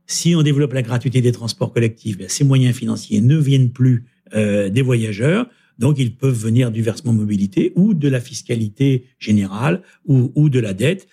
si 0.08 0.36
on 0.36 0.42
développe 0.42 0.74
la 0.74 0.82
gratuité 0.82 1.22
des 1.22 1.34
transports 1.34 1.74
collectifs, 1.74 2.18
ben, 2.18 2.30
ces 2.30 2.46
moyens 2.46 2.76
financiers 2.76 3.22
ne 3.22 3.38
viennent 3.38 3.72
plus 3.72 4.06
euh, 4.34 4.70
des 4.70 4.82
voyageurs, 4.82 5.48
donc 5.78 6.00
ils 6.00 6.16
peuvent 6.16 6.38
venir 6.38 6.72
du 6.72 6.82
versement 6.82 7.14
mobilité 7.14 7.74
ou 7.76 7.94
de 7.94 8.08
la 8.08 8.22
fiscalité 8.22 9.06
générale 9.20 9.84
ou, 10.06 10.32
ou 10.36 10.50
de 10.50 10.60
la 10.60 10.74
dette. 10.74 11.08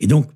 Et 0.00 0.06
donc, 0.06 0.26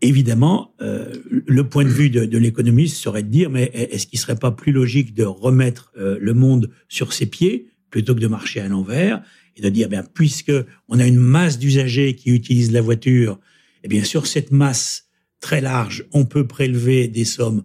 évidemment, 0.00 0.74
euh, 0.80 1.12
le 1.28 1.68
point 1.68 1.84
de 1.84 1.90
vue 1.90 2.10
de, 2.10 2.38
l'économiste 2.38 2.96
serait 2.96 3.22
de 3.22 3.28
dire, 3.28 3.50
mais 3.50 3.70
est-ce 3.74 4.06
qu'il 4.06 4.18
serait 4.18 4.36
pas 4.36 4.52
plus 4.52 4.72
logique 4.72 5.12
de 5.14 5.24
remettre 5.24 5.92
euh, 5.98 6.16
le 6.20 6.34
monde 6.34 6.70
sur 6.88 7.12
ses 7.12 7.26
pieds 7.26 7.66
plutôt 7.92 8.16
que 8.16 8.20
de 8.20 8.26
marcher 8.26 8.58
à 8.58 8.66
l'envers 8.66 9.22
et 9.56 9.62
de 9.62 9.68
dire, 9.68 9.88
bien, 9.88 10.02
puisque 10.02 10.52
on 10.88 10.98
a 10.98 11.06
une 11.06 11.18
masse 11.18 11.60
d'usagers 11.60 12.16
qui 12.16 12.30
utilisent 12.30 12.72
la 12.72 12.80
voiture, 12.80 13.38
et 13.84 13.88
bien 13.88 14.02
sûr 14.02 14.26
cette 14.26 14.50
masse 14.50 15.08
très 15.40 15.60
large, 15.60 16.04
on 16.12 16.24
peut 16.24 16.46
prélever 16.48 17.06
des 17.06 17.24
sommes 17.24 17.62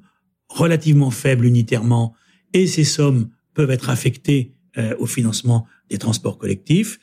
relativement 0.49 1.11
faibles 1.11 1.45
unitairement 1.45 2.13
et 2.53 2.67
ces 2.67 2.83
sommes 2.83 3.29
peuvent 3.53 3.71
être 3.71 3.89
affectées 3.89 4.53
euh, 4.77 4.95
au 4.99 5.05
financement 5.05 5.65
des 5.89 5.97
transports 5.97 6.37
collectifs. 6.37 6.99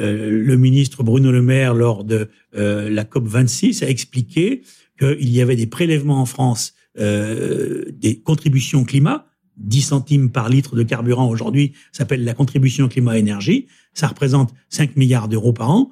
Euh, 0.00 0.30
le 0.30 0.56
ministre 0.56 1.02
Bruno 1.02 1.30
Le 1.30 1.42
Maire, 1.42 1.74
lors 1.74 2.04
de 2.04 2.28
euh, 2.56 2.88
la 2.88 3.04
COP 3.04 3.26
26, 3.26 3.82
a 3.82 3.88
expliqué 3.88 4.62
qu'il 4.98 5.30
y 5.30 5.40
avait 5.40 5.56
des 5.56 5.66
prélèvements 5.66 6.20
en 6.20 6.26
France, 6.26 6.74
des 6.96 8.22
contributions 8.24 8.84
climat, 8.84 9.26
10 9.56 9.82
centimes 9.82 10.30
par 10.30 10.48
litre 10.48 10.76
de 10.76 10.82
carburant 10.82 11.28
aujourd'hui 11.28 11.72
s'appelle 11.92 12.24
la 12.24 12.34
contribution 12.34 12.88
climat-énergie, 12.88 13.66
ça 13.92 14.08
représente 14.08 14.52
5 14.68 14.96
milliards 14.96 15.28
d'euros 15.28 15.52
par 15.52 15.70
an. 15.70 15.90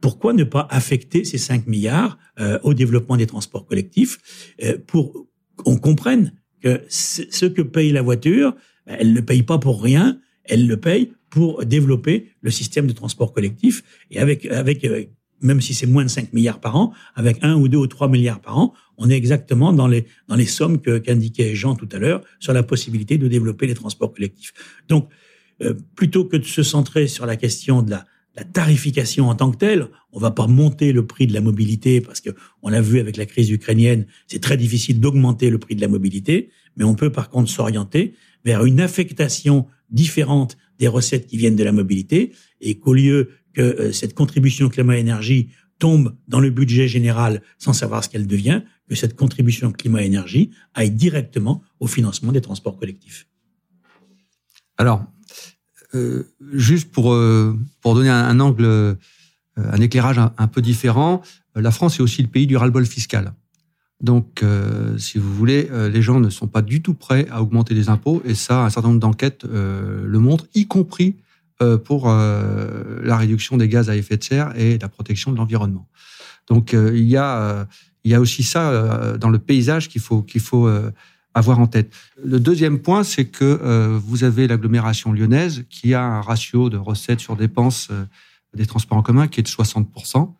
Pourquoi 0.00 0.32
ne 0.32 0.44
pas 0.44 0.66
affecter 0.70 1.24
ces 1.24 1.38
5 1.38 1.66
milliards 1.66 2.18
euh, 2.38 2.58
au 2.62 2.72
développement 2.72 3.16
des 3.16 3.26
transports 3.26 3.66
collectifs 3.66 4.54
euh, 4.62 4.78
pour 4.86 5.26
qu'on 5.56 5.76
comprenne 5.76 6.32
que 6.62 6.82
ce 6.88 7.46
que 7.46 7.62
paye 7.62 7.92
la 7.92 8.02
voiture, 8.02 8.54
elle 8.86 9.12
ne 9.12 9.20
paye 9.20 9.42
pas 9.42 9.58
pour 9.58 9.82
rien, 9.82 10.18
elle 10.44 10.66
le 10.66 10.78
paye 10.78 11.12
pour 11.28 11.64
développer 11.64 12.32
le 12.40 12.50
système 12.50 12.86
de 12.86 12.92
transport 12.92 13.32
collectif. 13.32 13.82
Et 14.10 14.18
avec 14.18 14.46
avec 14.46 14.84
euh, 14.84 15.04
même 15.42 15.60
si 15.60 15.74
c'est 15.74 15.86
moins 15.86 16.04
de 16.04 16.08
5 16.08 16.32
milliards 16.32 16.60
par 16.60 16.76
an, 16.76 16.92
avec 17.14 17.38
un 17.42 17.54
ou 17.54 17.68
deux 17.68 17.78
ou 17.78 17.86
trois 17.86 18.08
milliards 18.08 18.40
par 18.40 18.58
an, 18.58 18.74
on 19.00 19.10
est 19.10 19.16
exactement 19.16 19.72
dans 19.72 19.88
les 19.88 20.06
dans 20.28 20.36
les 20.36 20.46
sommes 20.46 20.80
qu'indiquait 20.80 21.56
Jean 21.56 21.74
tout 21.74 21.88
à 21.90 21.98
l'heure 21.98 22.22
sur 22.38 22.52
la 22.52 22.62
possibilité 22.62 23.18
de 23.18 23.26
développer 23.26 23.66
les 23.66 23.74
transports 23.74 24.12
collectifs. 24.14 24.52
Donc 24.88 25.08
plutôt 25.94 26.24
que 26.24 26.38
de 26.38 26.44
se 26.44 26.62
centrer 26.62 27.06
sur 27.06 27.26
la 27.26 27.36
question 27.36 27.82
de 27.82 27.90
la 27.90 28.06
la 28.36 28.44
tarification 28.44 29.28
en 29.28 29.34
tant 29.34 29.50
que 29.50 29.56
telle, 29.56 29.88
on 30.12 30.18
va 30.18 30.30
pas 30.30 30.46
monter 30.46 30.92
le 30.92 31.06
prix 31.06 31.26
de 31.26 31.34
la 31.34 31.40
mobilité 31.40 32.00
parce 32.00 32.20
que 32.20 32.30
on 32.62 32.68
l'a 32.68 32.80
vu 32.80 33.00
avec 33.00 33.16
la 33.16 33.26
crise 33.26 33.50
ukrainienne, 33.50 34.06
c'est 34.26 34.40
très 34.40 34.56
difficile 34.56 35.00
d'augmenter 35.00 35.50
le 35.50 35.58
prix 35.58 35.74
de 35.74 35.80
la 35.80 35.88
mobilité, 35.88 36.50
mais 36.76 36.84
on 36.84 36.94
peut 36.94 37.10
par 37.10 37.28
contre 37.28 37.50
s'orienter 37.50 38.14
vers 38.44 38.64
une 38.64 38.80
affectation 38.80 39.66
différente 39.90 40.56
des 40.78 40.88
recettes 40.88 41.26
qui 41.26 41.36
viennent 41.36 41.56
de 41.56 41.64
la 41.64 41.72
mobilité 41.72 42.32
et 42.60 42.78
qu'au 42.78 42.94
lieu 42.94 43.30
que 43.52 43.60
euh, 43.60 43.92
cette 43.92 44.14
contribution 44.14 44.68
climat-énergie 44.68 45.48
tombe 45.78 46.14
dans 46.28 46.40
le 46.40 46.50
budget 46.50 46.88
général 46.88 47.42
sans 47.58 47.72
savoir 47.72 48.04
ce 48.04 48.08
qu'elle 48.08 48.26
devient, 48.26 48.62
que 48.90 48.96
cette 48.96 49.14
contribution 49.14 49.70
climat-énergie 49.70 50.50
aille 50.74 50.90
directement 50.90 51.62
au 51.78 51.86
financement 51.86 52.32
des 52.32 52.40
transports 52.40 52.76
collectifs. 52.76 53.28
Alors, 54.78 55.04
euh, 55.94 56.24
juste 56.52 56.90
pour 56.90 57.12
euh, 57.12 57.56
pour 57.82 57.94
donner 57.94 58.10
un, 58.10 58.40
angle, 58.40 58.64
euh, 58.64 58.94
un 59.56 59.80
éclairage 59.80 60.18
un, 60.18 60.46
peu 60.48 60.60
différent, 60.60 61.22
la 61.54 61.70
France 61.70 62.00
est 62.00 62.02
aussi 62.02 62.20
le 62.20 62.28
pays 62.28 62.48
du 62.48 62.56
ras-le-bol 62.56 62.84
fiscal. 62.84 63.32
Donc, 64.00 64.42
si 64.96 65.18
vous 65.18 65.34
voulez, 65.34 65.68
les 65.92 66.00
gens 66.00 66.20
ne 66.20 66.30
sont 66.30 66.46
pas 66.46 66.62
du 66.62 66.80
tout 66.80 66.94
prêts 66.94 67.26
à 67.30 67.42
augmenter 67.42 67.74
les 67.74 67.90
impôts, 67.90 68.22
et 68.24 68.34
ça, 68.34 68.64
un 68.64 68.70
certain 68.70 68.88
nombre 68.88 69.00
d'enquêtes 69.00 69.44
le 69.44 70.18
montrent, 70.18 70.46
y 70.54 70.66
compris 70.66 71.16
pour 71.84 72.08
la 72.08 73.16
réduction 73.18 73.58
des 73.58 73.68
gaz 73.68 73.90
à 73.90 73.96
effet 73.96 74.16
de 74.16 74.24
serre 74.24 74.58
et 74.58 74.78
la 74.78 74.88
protection 74.88 75.32
de 75.32 75.36
l'environnement. 75.36 75.86
Donc, 76.48 76.72
il 76.72 77.04
y 77.04 77.18
a 77.18 77.68
il 78.04 78.10
y 78.10 78.14
a 78.14 78.20
aussi 78.20 78.42
ça 78.42 79.16
dans 79.18 79.28
le 79.28 79.38
paysage 79.38 79.88
qu'il 79.88 80.00
faut 80.00 80.22
qu'il 80.22 80.40
faut 80.40 80.68
avoir 81.34 81.60
en 81.60 81.66
tête. 81.66 81.92
Le 82.22 82.40
deuxième 82.40 82.80
point, 82.80 83.04
c'est 83.04 83.26
que 83.26 83.44
euh, 83.44 83.98
vous 84.02 84.24
avez 84.24 84.48
l'agglomération 84.48 85.12
lyonnaise 85.12 85.64
qui 85.70 85.94
a 85.94 86.02
un 86.02 86.20
ratio 86.20 86.70
de 86.70 86.76
recettes 86.76 87.20
sur 87.20 87.36
dépenses 87.36 87.88
euh, 87.90 88.04
des 88.54 88.66
transports 88.66 88.98
en 88.98 89.02
commun 89.02 89.28
qui 89.28 89.40
est 89.40 89.44
de 89.44 89.48
60% 89.48 90.32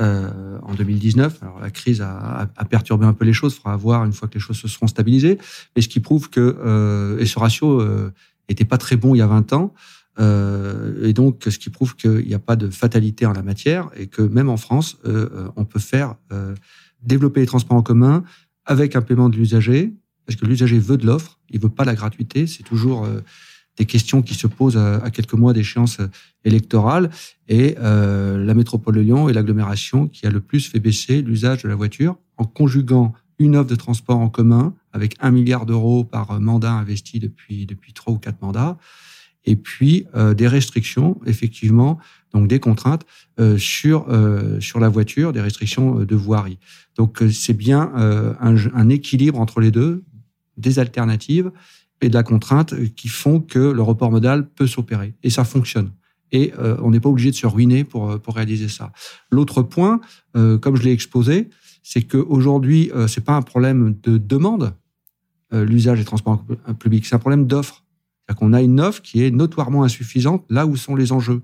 euh, 0.00 0.58
en 0.62 0.74
2019. 0.74 1.42
Alors 1.42 1.60
la 1.60 1.70
crise 1.70 2.00
a, 2.00 2.48
a, 2.56 2.64
perturbé 2.64 3.04
un 3.04 3.12
peu 3.12 3.24
les 3.24 3.34
choses, 3.34 3.52
il 3.52 3.56
faudra 3.56 3.76
voir 3.76 4.04
une 4.04 4.12
fois 4.12 4.28
que 4.28 4.34
les 4.34 4.40
choses 4.40 4.56
se 4.56 4.68
seront 4.68 4.86
stabilisées, 4.86 5.36
mais 5.76 5.82
ce 5.82 5.88
qui 5.88 6.00
prouve 6.00 6.30
que, 6.30 6.56
euh, 6.64 7.18
et 7.18 7.26
ce 7.26 7.38
ratio 7.38 7.80
euh, 7.80 8.10
était 8.48 8.64
pas 8.64 8.78
très 8.78 8.96
bon 8.96 9.14
il 9.14 9.18
y 9.18 9.22
a 9.22 9.26
20 9.26 9.52
ans, 9.52 9.74
et 10.18 11.14
donc 11.14 11.44
ce 11.48 11.58
qui 11.58 11.70
prouve 11.70 11.96
qu'il 11.96 12.26
n'y 12.26 12.34
a 12.34 12.38
pas 12.38 12.54
de 12.54 12.68
fatalité 12.68 13.24
en 13.24 13.32
la 13.32 13.42
matière 13.42 13.88
et 13.96 14.06
que 14.06 14.20
même 14.20 14.50
en 14.50 14.58
France, 14.58 14.98
on 15.56 15.64
peut 15.64 15.78
faire 15.78 16.16
développer 17.02 17.40
les 17.40 17.46
transports 17.46 17.76
en 17.76 17.82
commun 17.82 18.24
avec 18.64 18.96
un 18.96 19.02
paiement 19.02 19.28
de 19.28 19.36
l'usager, 19.36 19.92
parce 20.26 20.38
que 20.38 20.46
l'usager 20.46 20.78
veut 20.78 20.96
de 20.96 21.06
l'offre, 21.06 21.38
il 21.50 21.60
veut 21.60 21.68
pas 21.68 21.84
la 21.84 21.94
gratuité. 21.94 22.46
C'est 22.46 22.62
toujours 22.62 23.04
euh, 23.04 23.20
des 23.76 23.84
questions 23.84 24.22
qui 24.22 24.34
se 24.34 24.46
posent 24.46 24.76
à, 24.76 25.10
quelques 25.10 25.34
mois 25.34 25.52
d'échéance 25.52 26.00
euh, 26.00 26.06
électorale. 26.44 27.10
Et 27.48 27.76
euh, 27.80 28.44
la 28.44 28.54
métropole 28.54 28.94
de 28.94 29.00
Lyon 29.00 29.28
est 29.28 29.32
l'agglomération 29.32 30.06
qui 30.06 30.26
a 30.26 30.30
le 30.30 30.40
plus 30.40 30.68
fait 30.68 30.78
baisser 30.78 31.22
l'usage 31.22 31.62
de 31.62 31.68
la 31.68 31.74
voiture 31.74 32.16
en 32.36 32.44
conjuguant 32.44 33.12
une 33.38 33.56
offre 33.56 33.70
de 33.70 33.74
transport 33.74 34.18
en 34.18 34.28
commun 34.28 34.74
avec 34.92 35.16
un 35.20 35.30
milliard 35.30 35.66
d'euros 35.66 36.04
par 36.04 36.40
mandat 36.40 36.72
investi 36.72 37.18
depuis 37.18 37.64
depuis 37.64 37.92
trois 37.94 38.12
ou 38.12 38.18
quatre 38.18 38.42
mandats, 38.42 38.76
et 39.46 39.56
puis 39.56 40.04
des 40.36 40.46
restrictions 40.46 41.18
effectivement, 41.24 41.98
donc 42.32 42.48
des 42.48 42.60
contraintes 42.60 43.04
sur 43.58 44.06
sur 44.60 44.80
la 44.80 44.88
voiture, 44.88 45.32
des 45.32 45.40
restrictions 45.40 45.96
de 45.96 46.14
voirie. 46.16 46.58
Donc 46.96 47.22
c'est 47.32 47.56
bien 47.56 47.90
un, 47.94 48.56
un, 48.74 48.88
équilibre 48.88 49.40
entre 49.40 49.60
les 49.60 49.70
deux 49.70 50.04
des 50.56 50.78
alternatives 50.78 51.50
et 52.00 52.08
de 52.08 52.14
la 52.14 52.22
contrainte 52.22 52.74
qui 52.94 53.08
font 53.08 53.40
que 53.40 53.58
le 53.58 53.82
report 53.82 54.10
modal 54.10 54.48
peut 54.48 54.66
s'opérer. 54.66 55.14
Et 55.22 55.30
ça 55.30 55.44
fonctionne. 55.44 55.90
Et 56.32 56.52
euh, 56.58 56.76
on 56.82 56.90
n'est 56.90 57.00
pas 57.00 57.08
obligé 57.08 57.30
de 57.30 57.36
se 57.36 57.46
ruiner 57.46 57.84
pour, 57.84 58.10
euh, 58.10 58.18
pour 58.18 58.36
réaliser 58.36 58.68
ça. 58.68 58.92
L'autre 59.30 59.62
point, 59.62 60.00
euh, 60.36 60.58
comme 60.58 60.76
je 60.76 60.82
l'ai 60.82 60.92
exposé, 60.92 61.50
c'est 61.82 62.02
qu'aujourd'hui, 62.02 62.90
euh, 62.94 63.08
c'est 63.08 63.22
pas 63.22 63.34
un 63.34 63.42
problème 63.42 63.96
de 64.02 64.18
demande, 64.18 64.74
l'usage 65.52 65.98
des 65.98 66.04
transports 66.04 66.44
publics, 66.78 67.04
c'est 67.04 67.16
un 67.16 67.18
problème 67.18 67.48
d'offre. 67.48 67.82
C'est-à-dire 68.22 68.38
qu'on 68.38 68.52
a 68.52 68.62
une 68.62 68.78
offre 68.78 69.02
qui 69.02 69.24
est 69.24 69.32
notoirement 69.32 69.82
insuffisante 69.82 70.44
là 70.48 70.64
où 70.64 70.76
sont 70.76 70.94
les 70.94 71.10
enjeux. 71.10 71.42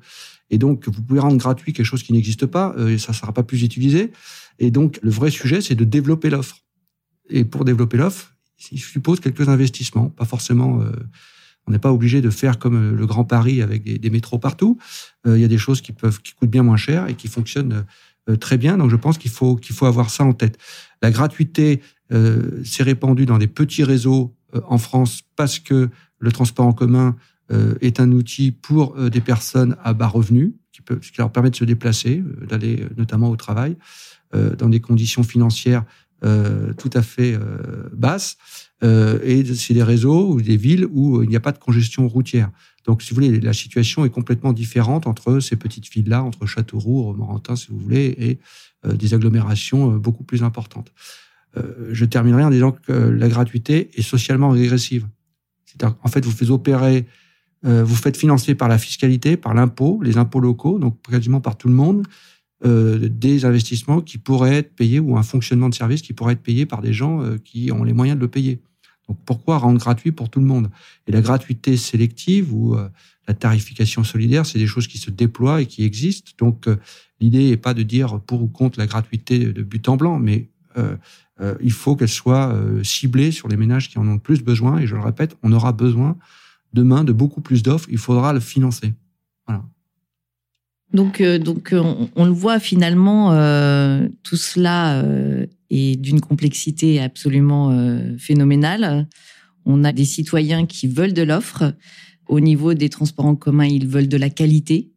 Et 0.51 0.59
donc, 0.59 0.89
vous 0.89 1.03
pouvez 1.03 1.21
rendre 1.21 1.37
gratuit 1.37 1.73
quelque 1.73 1.87
chose 1.87 2.03
qui 2.03 2.13
n'existe 2.13 2.47
pas, 2.47 2.75
et 2.89 2.99
ça 2.99 3.13
ne 3.13 3.17
sera 3.17 3.33
pas 3.33 3.43
plus 3.43 3.63
utilisé. 3.63 4.13
Et 4.59 4.71
donc, 4.71 4.99
le 5.03 5.11
vrai 5.11 5.31
sujet, 5.31 5.61
c'est 5.61 5.75
de 5.75 5.85
développer 5.85 6.31
l'offre. 6.31 6.63
Et 7.29 7.45
pour 7.45 7.65
développer 7.65 7.97
l'offre, 7.97 8.37
il 8.73 8.81
suppose 8.81 9.21
quelques 9.21 9.49
investissements, 9.49 10.11
pas 10.11 10.25
forcément. 10.25 10.81
Euh, 10.81 10.91
on 11.67 11.73
n'est 11.73 11.79
pas 11.79 11.93
obligé 11.93 12.21
de 12.21 12.31
faire 12.31 12.59
comme 12.59 12.77
euh, 12.77 12.95
le 12.95 13.07
Grand 13.07 13.25
Paris 13.25 13.61
avec 13.61 13.83
des, 13.83 14.11
métros 14.11 14.39
partout. 14.39 14.79
Euh, 15.27 15.37
il 15.37 15.43
y 15.43 15.45
a 15.45 15.49
des 15.49 15.59
choses 15.59 15.81
qui 15.81 15.93
peuvent, 15.93 16.21
qui 16.23 16.33
coûtent 16.33 16.51
bien 16.51 16.63
moins 16.63 16.77
cher 16.77 17.09
et 17.09 17.15
qui 17.15 17.29
fonctionnent 17.29 17.85
très 18.41 18.59
bien. 18.59 18.77
Donc 18.77 18.91
je 18.91 18.97
pense 18.97 19.19
qu'il 19.19 19.31
faut 19.31 19.55
qu'il 19.55 19.75
faut 19.77 19.87
avoir 19.87 20.11
ça 20.11 20.25
en 20.25 20.33
tête. 20.33 20.59
La 21.01 21.13
gratuité 21.13 21.81
s'est 22.11 22.83
répandue 22.83 23.25
dans 23.25 23.39
des 23.39 23.47
petits 23.47 23.85
réseaux 23.85 24.35
en 24.65 24.79
France 24.79 25.23
parce 25.37 25.61
que 25.61 25.91
le 26.19 26.33
transport 26.33 26.67
en 26.67 26.73
commun 26.73 27.15
est 27.81 28.01
un 28.01 28.11
outil 28.13 28.51
pour 28.51 28.97
des 29.09 29.21
personnes 29.21 29.77
à 29.85 29.93
bas 29.93 30.09
revenus, 30.09 30.53
qui, 30.73 30.83
peut, 30.83 30.97
qui 30.97 31.13
leur 31.19 31.31
permet 31.31 31.51
de 31.51 31.57
se 31.57 31.65
déplacer, 31.65 32.23
d'aller 32.49 32.85
notamment 32.97 33.31
au 33.31 33.37
travail, 33.37 33.77
dans 34.33 34.69
des 34.69 34.81
conditions 34.81 35.23
financières 35.23 35.85
euh, 36.25 36.73
tout 36.73 36.89
à 36.95 37.03
fait 37.03 37.35
euh, 37.35 37.91
basse. 37.93 38.39
Euh, 38.83 39.19
et 39.23 39.45
c'est 39.55 39.75
des 39.75 39.83
réseaux 39.83 40.33
ou 40.33 40.41
des 40.41 40.57
villes 40.57 40.87
où 40.91 41.23
il 41.23 41.29
n'y 41.29 41.37
a 41.37 41.41
pas 41.41 41.53
de 41.53 41.59
congestion 41.59 42.09
routière. 42.09 42.51
Donc, 42.87 43.03
si 43.03 43.11
vous 43.11 43.17
voulez, 43.17 43.39
la 43.39 43.53
situation 43.53 44.05
est 44.07 44.11
complètement 44.11 44.55
différente 44.55 45.07
entre 45.07 45.41
ces 45.41 45.57
petites 45.57 45.91
villes-là, 45.93 46.23
entre 46.23 46.47
Châteauroux, 46.47 47.03
Romorantin, 47.03 47.55
si 47.55 47.69
vous 47.69 47.79
voulez, 47.79 48.15
et 48.19 48.39
des 48.95 49.15
agglomérations 49.15 49.97
beaucoup 49.97 50.23
plus 50.23 50.45
importantes. 50.45 50.93
je 51.91 52.05
terminerai 52.05 52.45
en 52.45 52.51
disant 52.51 52.71
que 52.71 52.93
la 52.93 53.29
gratuité 53.29 53.91
est 53.95 54.03
socialement 54.03 54.51
régressive. 54.51 55.09
C'est-à-dire 55.65 55.97
en 56.05 56.09
fait, 56.09 56.25
vous 56.25 56.31
faites 56.31 56.51
opérer, 56.51 57.07
vous 57.63 57.97
faites 57.97 58.17
financer 58.17 58.55
par 58.55 58.69
la 58.69 58.79
fiscalité, 58.79 59.37
par 59.37 59.53
l'impôt, 59.53 60.01
les 60.03 60.19
impôts 60.19 60.41
locaux, 60.41 60.79
donc 60.79 60.99
quasiment 61.11 61.41
par 61.41 61.57
tout 61.57 61.67
le 61.67 61.75
monde, 61.75 62.07
des 62.65 63.45
investissements 63.45 64.01
qui 64.01 64.19
pourraient 64.19 64.57
être 64.57 64.75
payés 64.77 65.01
ou 65.01 65.17
un 65.17 65.23
fonctionnement 65.25 65.69
de 65.69 65.75
service 65.75 66.01
qui 66.03 66.13
pourrait 66.13 66.35
être 66.35 66.43
payé 66.43 66.65
par 66.65 66.81
des 66.81 66.93
gens 66.93 67.25
qui 67.45 67.73
ont 67.73 67.83
les 67.83 67.93
moyens 67.93 68.19
de 68.19 68.23
le 68.23 68.29
payer. 68.29 68.61
Donc 69.09 69.19
pourquoi 69.25 69.59
rendre 69.59 69.79
gratuit 69.79 70.13
pour 70.13 70.29
tout 70.29 70.41
le 70.41 70.47
monde? 70.47 70.71
Et 71.07 71.13
la 71.13 71.21
gratuité 71.21 71.77
sélective 71.77 72.53
ou 72.53 72.75
euh, 72.75 72.89
la 73.29 73.35
tarification 73.35 74.05
solidaire, 74.05 74.47
c'est 74.47 74.59
des 74.59 74.67
choses 74.67 74.87
qui 74.89 74.99
se 74.99 75.11
déploient 75.11 75.63
et 75.63 75.67
qui 75.67 75.85
existent. 75.85 76.33
Donc 76.39 76.67
euh, 76.67 76.77
l'idée 77.21 77.51
n'est 77.51 77.57
pas 77.57 77.75
de 77.75 77.83
dire 77.83 78.21
pour 78.21 78.43
ou 78.43 78.49
contre 78.49 78.79
la 78.79 78.87
gratuité 78.87 79.39
de 79.39 79.63
but 79.63 79.89
en 79.89 79.97
blanc, 79.97 80.19
mais 80.19 80.49
euh, 80.77 80.97
il 81.61 81.73
faut 81.73 81.97
qu'elle 81.97 82.09
soit 82.09 82.59
ciblée 82.83 83.31
sur 83.31 83.49
les 83.49 83.57
ménages 83.57 83.91
qui 83.91 83.99
en 83.99 84.09
ont 84.09 84.15
le 84.15 84.19
plus 84.19 84.43
besoin. 84.43 84.79
Et 84.79 84.87
je 84.87 84.95
le 84.95 85.03
répète, 85.03 85.37
on 85.43 85.53
aura 85.53 85.73
besoin 85.73 86.17
demain 86.77 87.03
de 87.03 87.13
beaucoup 87.13 87.41
plus 87.41 87.63
d'offres. 87.63 87.89
Il 87.91 87.99
faudra 87.99 88.33
le 88.33 88.41
financer. 88.41 88.93
Donc, 90.93 91.21
donc 91.21 91.71
on, 91.73 92.09
on, 92.15 92.25
le 92.25 92.31
voit 92.31 92.61
finalement, 92.61 93.31
tout 94.23 94.37
cela 94.37 95.03
et 95.71 95.97
d'une 95.97 96.21
complexité 96.21 97.01
absolument 97.01 97.71
euh, 97.71 98.17
phénoménale. 98.19 99.09
On 99.65 99.85
a 99.85 99.93
des 99.93 100.05
citoyens 100.05 100.67
qui 100.67 100.87
veulent 100.87 101.13
de 101.13 101.23
l'offre. 101.23 101.75
Au 102.29 102.41
niveau 102.41 102.75
des 102.75 102.89
transports 102.89 103.27
en 103.27 103.37
commun, 103.37 103.67
ils 103.67 103.87
veulent 103.87 104.09
de 104.09 104.17
la 104.17 104.31
qualité. 104.31 104.93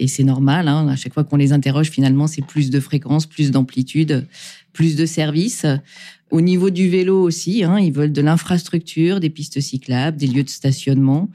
Et 0.00 0.08
c'est 0.08 0.24
normal, 0.24 0.66
hein. 0.66 0.88
à 0.88 0.96
chaque 0.96 1.12
fois 1.12 1.24
qu'on 1.24 1.36
les 1.36 1.52
interroge, 1.52 1.90
finalement, 1.90 2.26
c'est 2.26 2.40
plus 2.40 2.70
de 2.70 2.80
fréquence, 2.80 3.26
plus 3.26 3.50
d'amplitude, 3.50 4.26
plus 4.72 4.96
de 4.96 5.04
services. 5.04 5.66
Au 6.30 6.40
niveau 6.40 6.70
du 6.70 6.88
vélo 6.88 7.20
aussi, 7.20 7.64
hein, 7.64 7.78
ils 7.78 7.92
veulent 7.92 8.12
de 8.12 8.22
l'infrastructure, 8.22 9.20
des 9.20 9.28
pistes 9.28 9.60
cyclables, 9.60 10.16
des 10.16 10.26
lieux 10.26 10.42
de 10.42 10.48
stationnement. 10.48 11.28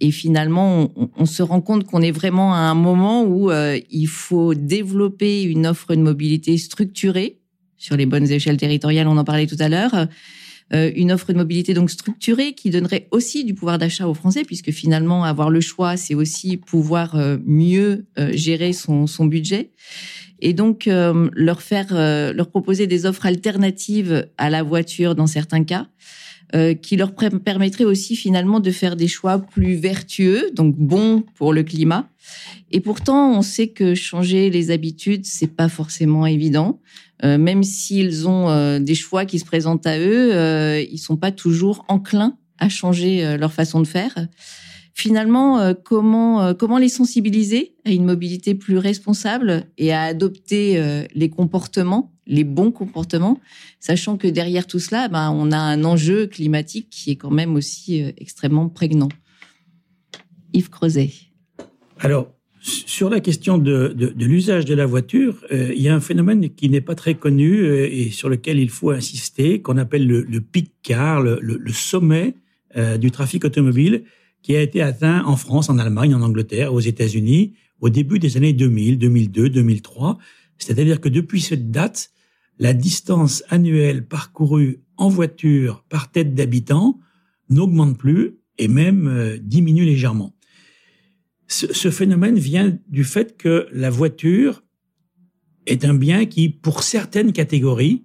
Et 0.00 0.10
finalement, 0.10 0.90
on, 1.18 1.26
se 1.26 1.42
rend 1.42 1.60
compte 1.60 1.84
qu'on 1.84 2.00
est 2.00 2.10
vraiment 2.10 2.54
à 2.54 2.58
un 2.58 2.74
moment 2.74 3.22
où 3.24 3.50
euh, 3.50 3.78
il 3.90 4.08
faut 4.08 4.54
développer 4.54 5.42
une 5.42 5.66
offre 5.66 5.94
de 5.94 6.00
mobilité 6.00 6.56
structurée 6.56 7.36
sur 7.76 7.98
les 7.98 8.06
bonnes 8.06 8.30
échelles 8.30 8.56
territoriales, 8.56 9.08
on 9.08 9.18
en 9.18 9.24
parlait 9.24 9.46
tout 9.46 9.56
à 9.58 9.68
l'heure. 9.68 10.08
Euh, 10.74 10.90
une 10.96 11.12
offre 11.12 11.32
de 11.32 11.38
mobilité 11.38 11.74
donc 11.74 11.90
structurée 11.90 12.52
qui 12.54 12.70
donnerait 12.70 13.06
aussi 13.12 13.44
du 13.44 13.54
pouvoir 13.54 13.78
d'achat 13.78 14.08
aux 14.08 14.14
Français, 14.14 14.42
puisque 14.44 14.72
finalement 14.72 15.22
avoir 15.22 15.48
le 15.48 15.60
choix, 15.60 15.96
c'est 15.96 16.14
aussi 16.14 16.56
pouvoir 16.56 17.14
euh, 17.14 17.38
mieux 17.46 18.06
euh, 18.18 18.32
gérer 18.32 18.72
son, 18.72 19.06
son 19.06 19.26
budget, 19.26 19.70
et 20.40 20.52
donc 20.52 20.86
leur 20.86 21.62
faire, 21.62 21.94
leur 21.94 22.50
proposer 22.50 22.86
des 22.86 23.06
offres 23.06 23.24
alternatives 23.24 24.28
à 24.36 24.50
la 24.50 24.62
voiture 24.62 25.14
dans 25.14 25.26
certains 25.26 25.64
cas, 25.64 25.86
qui 26.82 26.96
leur 26.96 27.14
permettraient 27.14 27.86
aussi 27.86 28.16
finalement 28.16 28.60
de 28.60 28.70
faire 28.70 28.96
des 28.96 29.08
choix 29.08 29.38
plus 29.38 29.76
vertueux, 29.76 30.50
donc 30.54 30.76
bons 30.76 31.24
pour 31.36 31.54
le 31.54 31.62
climat. 31.62 32.10
Et 32.70 32.80
pourtant, 32.80 33.32
on 33.32 33.40
sait 33.40 33.68
que 33.68 33.94
changer 33.94 34.50
les 34.50 34.70
habitudes, 34.70 35.24
c'est 35.24 35.56
pas 35.56 35.70
forcément 35.70 36.26
évident. 36.26 36.80
Euh, 37.24 37.38
même 37.38 37.62
s'ils 37.62 38.28
ont 38.28 38.50
euh, 38.50 38.78
des 38.78 38.94
choix 38.94 39.24
qui 39.24 39.38
se 39.38 39.44
présentent 39.44 39.86
à 39.86 39.98
eux, 39.98 40.34
euh, 40.34 40.84
ils 40.90 40.98
sont 40.98 41.16
pas 41.16 41.32
toujours 41.32 41.84
enclins 41.88 42.36
à 42.58 42.68
changer 42.68 43.36
leur 43.36 43.52
façon 43.52 43.80
de 43.80 43.86
faire. 43.86 44.14
Finalement, 44.94 45.74
comment 45.74 46.54
comment 46.54 46.78
les 46.78 46.88
sensibiliser 46.88 47.74
à 47.84 47.90
une 47.90 48.06
mobilité 48.06 48.54
plus 48.54 48.78
responsable 48.78 49.66
et 49.76 49.92
à 49.92 50.04
adopter 50.04 50.82
les 51.14 51.28
comportements, 51.28 52.14
les 52.26 52.44
bons 52.44 52.72
comportements, 52.72 53.38
sachant 53.78 54.16
que 54.16 54.26
derrière 54.26 54.66
tout 54.66 54.78
cela, 54.78 55.08
ben, 55.08 55.30
on 55.32 55.52
a 55.52 55.58
un 55.58 55.84
enjeu 55.84 56.26
climatique 56.26 56.88
qui 56.88 57.10
est 57.10 57.16
quand 57.16 57.30
même 57.30 57.56
aussi 57.56 58.02
extrêmement 58.16 58.70
prégnant. 58.70 59.10
Yves 60.54 60.70
Creuset. 60.70 61.10
Alors, 61.98 62.35
sur 62.66 63.08
la 63.10 63.20
question 63.20 63.58
de, 63.58 63.94
l'usage 64.18 64.64
de 64.64 64.74
la 64.74 64.86
voiture, 64.86 65.44
euh, 65.52 65.72
il 65.74 65.82
y 65.82 65.88
a 65.88 65.94
un 65.94 66.00
phénomène 66.00 66.50
qui 66.50 66.68
n'est 66.68 66.80
pas 66.80 66.96
très 66.96 67.14
connu 67.14 67.60
euh, 67.60 67.88
et 67.88 68.10
sur 68.10 68.28
lequel 68.28 68.58
il 68.58 68.70
faut 68.70 68.90
insister, 68.90 69.62
qu'on 69.62 69.76
appelle 69.76 70.06
le, 70.06 70.22
le 70.22 70.42
car, 70.82 71.22
le, 71.22 71.72
sommet 71.72 72.34
euh, 72.76 72.98
du 72.98 73.10
trafic 73.12 73.44
automobile, 73.44 74.04
qui 74.42 74.56
a 74.56 74.62
été 74.62 74.82
atteint 74.82 75.24
en 75.24 75.36
France, 75.36 75.70
en 75.70 75.78
Allemagne, 75.78 76.14
en 76.14 76.22
Angleterre, 76.22 76.74
aux 76.74 76.80
États-Unis, 76.80 77.54
au 77.80 77.88
début 77.88 78.18
des 78.18 78.36
années 78.36 78.52
2000, 78.52 78.98
2002, 78.98 79.48
2003. 79.48 80.18
C'est-à-dire 80.58 81.00
que 81.00 81.08
depuis 81.08 81.40
cette 81.40 81.70
date, 81.70 82.10
la 82.58 82.72
distance 82.72 83.44
annuelle 83.48 84.06
parcourue 84.06 84.80
en 84.96 85.08
voiture 85.08 85.84
par 85.88 86.10
tête 86.10 86.34
d'habitant 86.34 86.98
n'augmente 87.48 87.96
plus 87.96 88.38
et 88.58 88.66
même 88.66 89.38
diminue 89.42 89.84
légèrement 89.84 90.35
ce, 91.48 91.90
phénomène 91.90 92.38
vient 92.38 92.76
du 92.88 93.04
fait 93.04 93.36
que 93.36 93.68
la 93.72 93.90
voiture 93.90 94.62
est 95.66 95.84
un 95.84 95.94
bien 95.94 96.26
qui, 96.26 96.48
pour 96.48 96.82
certaines 96.82 97.32
catégories, 97.32 98.04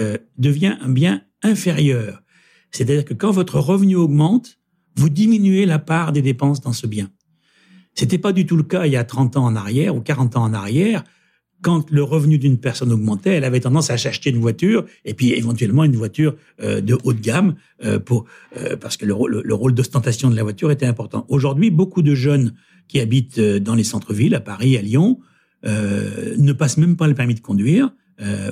euh, 0.00 0.16
devient 0.38 0.76
un 0.80 0.88
bien 0.88 1.22
inférieur. 1.42 2.22
C'est-à-dire 2.70 3.04
que 3.04 3.14
quand 3.14 3.30
votre 3.30 3.58
revenu 3.58 3.96
augmente, 3.96 4.58
vous 4.96 5.08
diminuez 5.08 5.66
la 5.66 5.78
part 5.78 6.12
des 6.12 6.22
dépenses 6.22 6.60
dans 6.60 6.72
ce 6.72 6.86
bien. 6.86 7.10
C'était 7.94 8.18
pas 8.18 8.32
du 8.32 8.46
tout 8.46 8.56
le 8.56 8.62
cas 8.62 8.86
il 8.86 8.92
y 8.92 8.96
a 8.96 9.04
30 9.04 9.36
ans 9.36 9.44
en 9.44 9.56
arrière 9.56 9.94
ou 9.94 10.00
40 10.00 10.36
ans 10.36 10.44
en 10.44 10.54
arrière 10.54 11.04
quand 11.62 11.90
le 11.90 12.02
revenu 12.02 12.38
d'une 12.38 12.58
personne 12.58 12.92
augmentait, 12.92 13.30
elle 13.30 13.44
avait 13.44 13.60
tendance 13.60 13.88
à 13.90 13.96
s'acheter 13.96 14.30
une 14.30 14.40
voiture 14.40 14.84
et 15.04 15.14
puis 15.14 15.32
éventuellement 15.32 15.84
une 15.84 15.96
voiture 15.96 16.34
euh, 16.60 16.80
de 16.80 16.98
haut 17.04 17.12
de 17.12 17.20
gamme 17.20 17.54
euh, 17.84 18.00
euh, 18.56 18.76
parce 18.76 18.96
que 18.96 19.06
le, 19.06 19.14
le 19.42 19.54
rôle 19.54 19.72
d'ostentation 19.72 20.28
de 20.28 20.36
la 20.36 20.42
voiture 20.42 20.70
était 20.72 20.86
important. 20.86 21.24
Aujourd'hui, 21.28 21.70
beaucoup 21.70 22.02
de 22.02 22.14
jeunes 22.14 22.54
qui 22.88 23.00
habitent 23.00 23.40
dans 23.40 23.76
les 23.76 23.84
centres-villes, 23.84 24.34
à 24.34 24.40
Paris, 24.40 24.76
à 24.76 24.82
Lyon, 24.82 25.20
ne 25.64 26.52
passent 26.52 26.76
même 26.76 26.96
pas 26.96 27.06
le 27.06 27.14
permis 27.14 27.34
de 27.34 27.40
conduire 27.40 27.90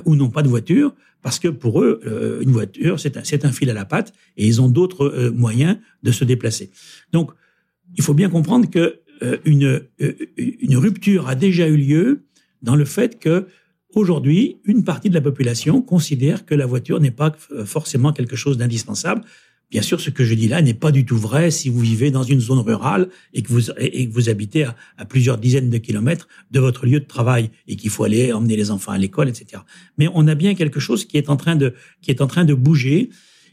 ou 0.05 0.15
n'ont 0.15 0.29
pas 0.29 0.41
de 0.41 0.47
voiture 0.47 0.95
parce 1.21 1.37
que 1.37 1.49
pour 1.49 1.81
eux, 1.81 2.39
une 2.41 2.51
voiture 2.51 2.99
c'est 2.99 3.45
un, 3.45 3.51
fil 3.51 3.69
à 3.69 3.73
la 3.73 3.85
patte 3.85 4.13
et 4.37 4.47
ils 4.47 4.61
ont 4.61 4.69
d'autres 4.69 5.29
moyens 5.35 5.77
de 6.01 6.11
se 6.11 6.23
déplacer. 6.23 6.71
Donc, 7.11 7.31
il 7.95 8.03
faut 8.03 8.13
bien 8.13 8.29
comprendre 8.29 8.69
que 8.69 9.01
une, 9.43 9.81
une 10.37 10.77
rupture 10.77 11.27
a 11.27 11.35
déjà 11.35 11.67
eu 11.67 11.75
lieu 11.75 12.23
dans 12.61 12.75
le 12.75 12.85
fait 12.85 13.19
que 13.19 13.47
aujourd'hui, 13.93 14.57
une 14.65 14.83
partie 14.83 15.09
de 15.09 15.13
la 15.13 15.21
population 15.21 15.81
considère 15.81 16.45
que 16.45 16.55
la 16.55 16.65
voiture 16.65 16.99
n'est 16.99 17.11
pas 17.11 17.35
euh, 17.51 17.65
forcément 17.65 18.13
quelque 18.13 18.35
chose 18.35 18.57
d'indispensable. 18.57 19.23
Bien 19.69 19.81
sûr, 19.81 20.01
ce 20.01 20.09
que 20.09 20.25
je 20.25 20.33
dis 20.33 20.49
là 20.49 20.61
n'est 20.61 20.73
pas 20.73 20.91
du 20.91 21.05
tout 21.05 21.17
vrai 21.17 21.49
si 21.49 21.69
vous 21.69 21.79
vivez 21.79 22.11
dans 22.11 22.23
une 22.23 22.41
zone 22.41 22.59
rurale 22.59 23.07
et 23.33 23.41
que 23.41 23.47
vous, 23.47 23.71
et 23.77 24.07
que 24.07 24.13
vous 24.13 24.27
habitez 24.27 24.65
à, 24.97 25.05
plusieurs 25.05 25.37
dizaines 25.37 25.69
de 25.69 25.77
kilomètres 25.77 26.27
de 26.51 26.59
votre 26.59 26.85
lieu 26.85 26.99
de 26.99 27.05
travail 27.05 27.51
et 27.67 27.77
qu'il 27.77 27.89
faut 27.89 28.03
aller 28.03 28.33
emmener 28.33 28.57
les 28.57 28.69
enfants 28.69 28.91
à 28.91 28.97
l'école, 28.97 29.29
etc. 29.29 29.63
Mais 29.97 30.09
on 30.13 30.27
a 30.27 30.35
bien 30.35 30.55
quelque 30.55 30.81
chose 30.81 31.05
qui 31.05 31.17
est 31.17 31.29
en 31.29 31.37
train 31.37 31.55
de, 31.55 31.73
qui 32.01 32.11
est 32.11 32.19
en 32.19 32.27
train 32.27 32.43
de 32.43 32.53
bouger 32.53 33.11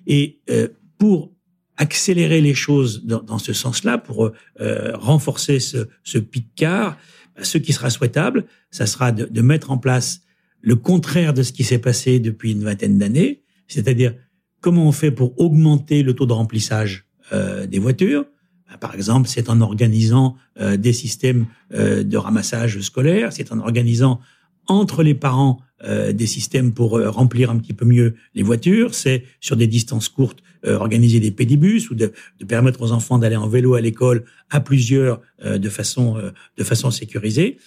et 0.09 0.41
euh, 0.51 0.67
pour 0.99 1.33
accélérer 1.77 2.41
les 2.41 2.55
choses 2.55 3.05
dans, 3.05 3.39
ce 3.39 3.53
sens-là, 3.53 3.99
pour 3.99 4.33
euh, 4.61 4.97
renforcer 4.97 5.61
ce, 5.61 5.87
ce 6.03 6.19
pic-car, 6.19 6.99
ce 7.43 7.59
qui 7.59 7.73
sera 7.73 7.91
souhaitable, 7.91 8.45
ça 8.71 8.87
sera 8.87 9.13
de, 9.13 9.43
mettre 9.43 9.71
en 9.71 9.79
place 9.79 10.23
le 10.61 10.77
contraire 10.77 11.35
de 11.35 11.43
ce 11.43 11.53
qui 11.53 11.65
s'est 11.65 11.79
passé 11.79 12.19
depuis 12.19 12.53
une 12.53 12.65
vingtaine 12.65 12.99
d'années, 12.99 13.43
c'est-à-dire 13.67 14.15
comment 14.61 14.87
on 14.87 14.93
fait 14.93 15.11
pour 15.11 15.39
augmenter 15.41 16.03
le 16.03 16.15
taux 16.15 16.27
de 16.27 16.33
remplissage 16.33 17.07
euh, 17.33 17.67
des 17.67 17.79
voitures. 17.79 18.27
Ben, 18.69 18.77
par 18.79 18.95
exemple, 18.95 19.29
c'est 19.29 19.49
en 19.51 19.61
organisant 19.61 20.37
euh, 20.61 20.77
des 20.77 20.93
systèmes 20.93 21.47
euh, 21.73 22.03
de 22.03 22.17
ramassage 22.17 22.81
scolaire, 22.81 23.33
c'est 23.33 23.53
en 23.53 23.61
organisant 23.61 24.21
entre 24.67 25.03
les 25.03 25.15
parents 25.15 25.61
euh, 25.85 26.13
des 26.13 26.27
systèmes 26.27 26.73
pour 26.73 26.99
euh, 26.99 27.09
remplir 27.09 27.51
un 27.51 27.59
petit 27.59 27.73
peu 27.73 27.85
mieux 27.85 28.17
les 28.35 28.43
voitures, 28.43 28.95
c'est 28.95 29.25
sur 29.41 29.57
des 29.57 29.69
distances 29.69 30.09
courtes 30.09 30.43
organiser 30.65 31.21
des 31.21 31.31
pédibus 31.31 31.91
ou 31.91 31.95
de, 31.95 32.13
de 32.39 32.45
permettre 32.45 32.83
aux 32.83 32.93
enfants 32.93 33.19
d'aller 33.19 33.37
en 33.37 33.49
vélo 33.49 33.75
à 33.75 33.81
l'école 33.81 34.25
à 34.51 34.61
plusieurs 34.61 35.21
de 35.45 35.69
façon 35.69 36.21
de 36.57 36.65
façon 36.65 36.91
sécurisée. 36.91 37.59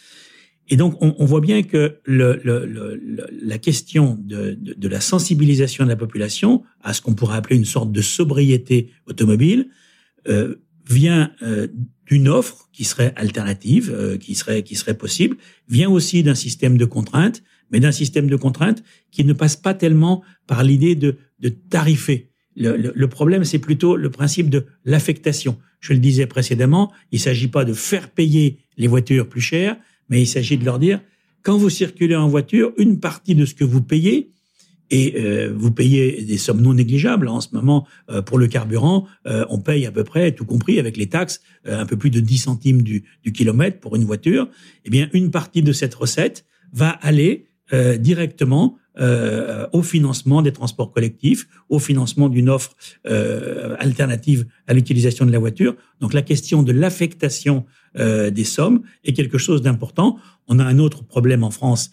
Et 0.69 0.77
donc, 0.77 0.95
on, 1.01 1.15
on 1.17 1.25
voit 1.25 1.41
bien 1.41 1.63
que 1.63 1.97
le, 2.06 2.39
le, 2.43 2.65
le, 2.65 3.27
la 3.43 3.58
question 3.58 4.17
de, 4.21 4.58
de, 4.60 4.73
de, 4.73 4.88
la 4.88 5.01
sensibilisation 5.01 5.84
de 5.84 5.89
la 5.89 5.95
population 5.95 6.63
à 6.82 6.93
ce 6.93 7.01
qu'on 7.01 7.13
pourrait 7.13 7.38
appeler 7.38 7.58
une 7.58 7.65
sorte 7.65 7.91
de 7.91 8.01
sobriété 8.01 8.91
automobile 9.06 9.69
euh, 10.27 10.56
vient 10.89 11.32
d'une 12.06 12.27
offre 12.27 12.69
qui 12.73 12.84
serait 12.84 13.13
alternative, 13.15 14.17
qui 14.19 14.36
serait 14.36 14.63
qui 14.63 14.75
serait 14.75 14.97
possible, 14.97 15.38
vient 15.69 15.89
aussi 15.89 16.23
d'un 16.23 16.36
système 16.36 16.77
de 16.77 16.86
contraintes 16.86 17.43
mais 17.71 17.80
d'un 17.80 17.91
système 17.91 18.30
de 18.30 18.36
contraintes 18.36 18.84
qui 19.12 19.23
ne 19.23 19.34
passe 19.34 19.56
pas 19.56 19.73
tellement 19.73 20.23
par 20.45 20.63
l'idée 20.63 20.95
de, 20.95 21.17
de 21.39 21.49
tarifer. 21.49 22.31
Le, 22.56 22.76
le, 22.94 23.08
problème, 23.08 23.44
c'est 23.44 23.60
plutôt 23.60 23.96
le 23.96 24.10
principe 24.10 24.50
de 24.50 24.66
l'affectation. 24.84 25.58
Je 25.80 25.94
le 25.94 26.00
disais 26.00 26.26
précédemment, 26.26 26.92
il 27.12 27.16
ne 27.16 27.22
s'agit 27.22 27.48
pas 27.48 27.66
de 27.66 27.74
faire 27.74 28.10
payer 28.10 28.58
les 28.78 28.88
voitures 28.88 29.28
plus 29.28 29.42
chères, 29.42 29.78
mais 30.10 30.22
il 30.22 30.28
s'agit 30.28 30.58
de 30.58 30.66
leur 30.66 30.78
dire, 30.78 31.00
quand 31.44 31.58
vous 31.58 31.70
circulez 31.70 32.16
en 32.16 32.28
voiture, 32.28 32.74
une 32.78 33.00
partie 33.00 33.36
de 33.36 33.46
ce 33.46 33.56
que 33.56 33.64
vous 33.64 33.82
payez 33.82 34.32
et 34.92 35.14
euh, 35.16 35.54
vous 35.56 35.72
payez 35.72 36.22
des 36.24 36.38
sommes 36.38 36.62
non 36.62 36.74
négligeables. 36.74 37.28
En 37.30 37.42
ce 37.42 37.48
moment, 37.54 37.88
euh, 38.10 38.22
pour 38.22 38.38
le 38.38 38.48
carburant, 38.48 39.08
euh, 39.26 39.46
on 39.50 39.60
paye 39.60 39.86
à 39.86 39.92
peu 39.92 40.04
près, 40.04 40.34
tout 40.34 40.46
compris 40.46 40.80
avec 40.80 40.98
les 40.98 41.08
taxes, 41.08 41.42
un 41.66 41.86
peu 41.86 41.96
plus 41.96 42.10
de 42.10 42.20
10 42.20 42.38
centimes 42.38 42.82
du, 42.82 43.06
du, 43.24 43.32
kilomètre 43.32 43.80
pour 43.80 43.96
une 43.96 44.04
voiture. 44.04 44.50
Eh 44.86 44.90
bien, 44.90 45.10
une 45.14 45.32
partie 45.32 45.64
de 45.64 45.72
cette 45.72 45.96
recette 45.96 46.46
va 46.74 46.90
aller 46.90 47.48
directement 48.00 48.78
au 48.99 49.84
financement 49.84 50.41
des 50.41 50.51
transports 50.51 50.91
collectifs, 50.91 51.47
au 51.69 51.80
financement 51.80 52.30
d'une 52.30 52.49
offre 52.49 52.75
alternative 53.80 54.45
à 54.67 54.73
l'utilisation 54.73 55.25
de 55.25 55.32
la 55.32 55.39
voiture. 55.39 55.75
Donc 55.99 56.13
la 56.13 56.21
question 56.21 56.62
de 56.63 56.71
l'affectation 56.71 57.65
des 57.95 58.43
sommes 58.43 58.82
est 59.04 59.13
quelque 59.13 59.38
chose 59.38 59.62
d'important. 59.62 60.17
On 60.47 60.60
a 60.60 60.65
un 60.65 60.80
autre 60.80 61.04
problème 61.04 61.43
en 61.43 61.51
France 61.51 61.91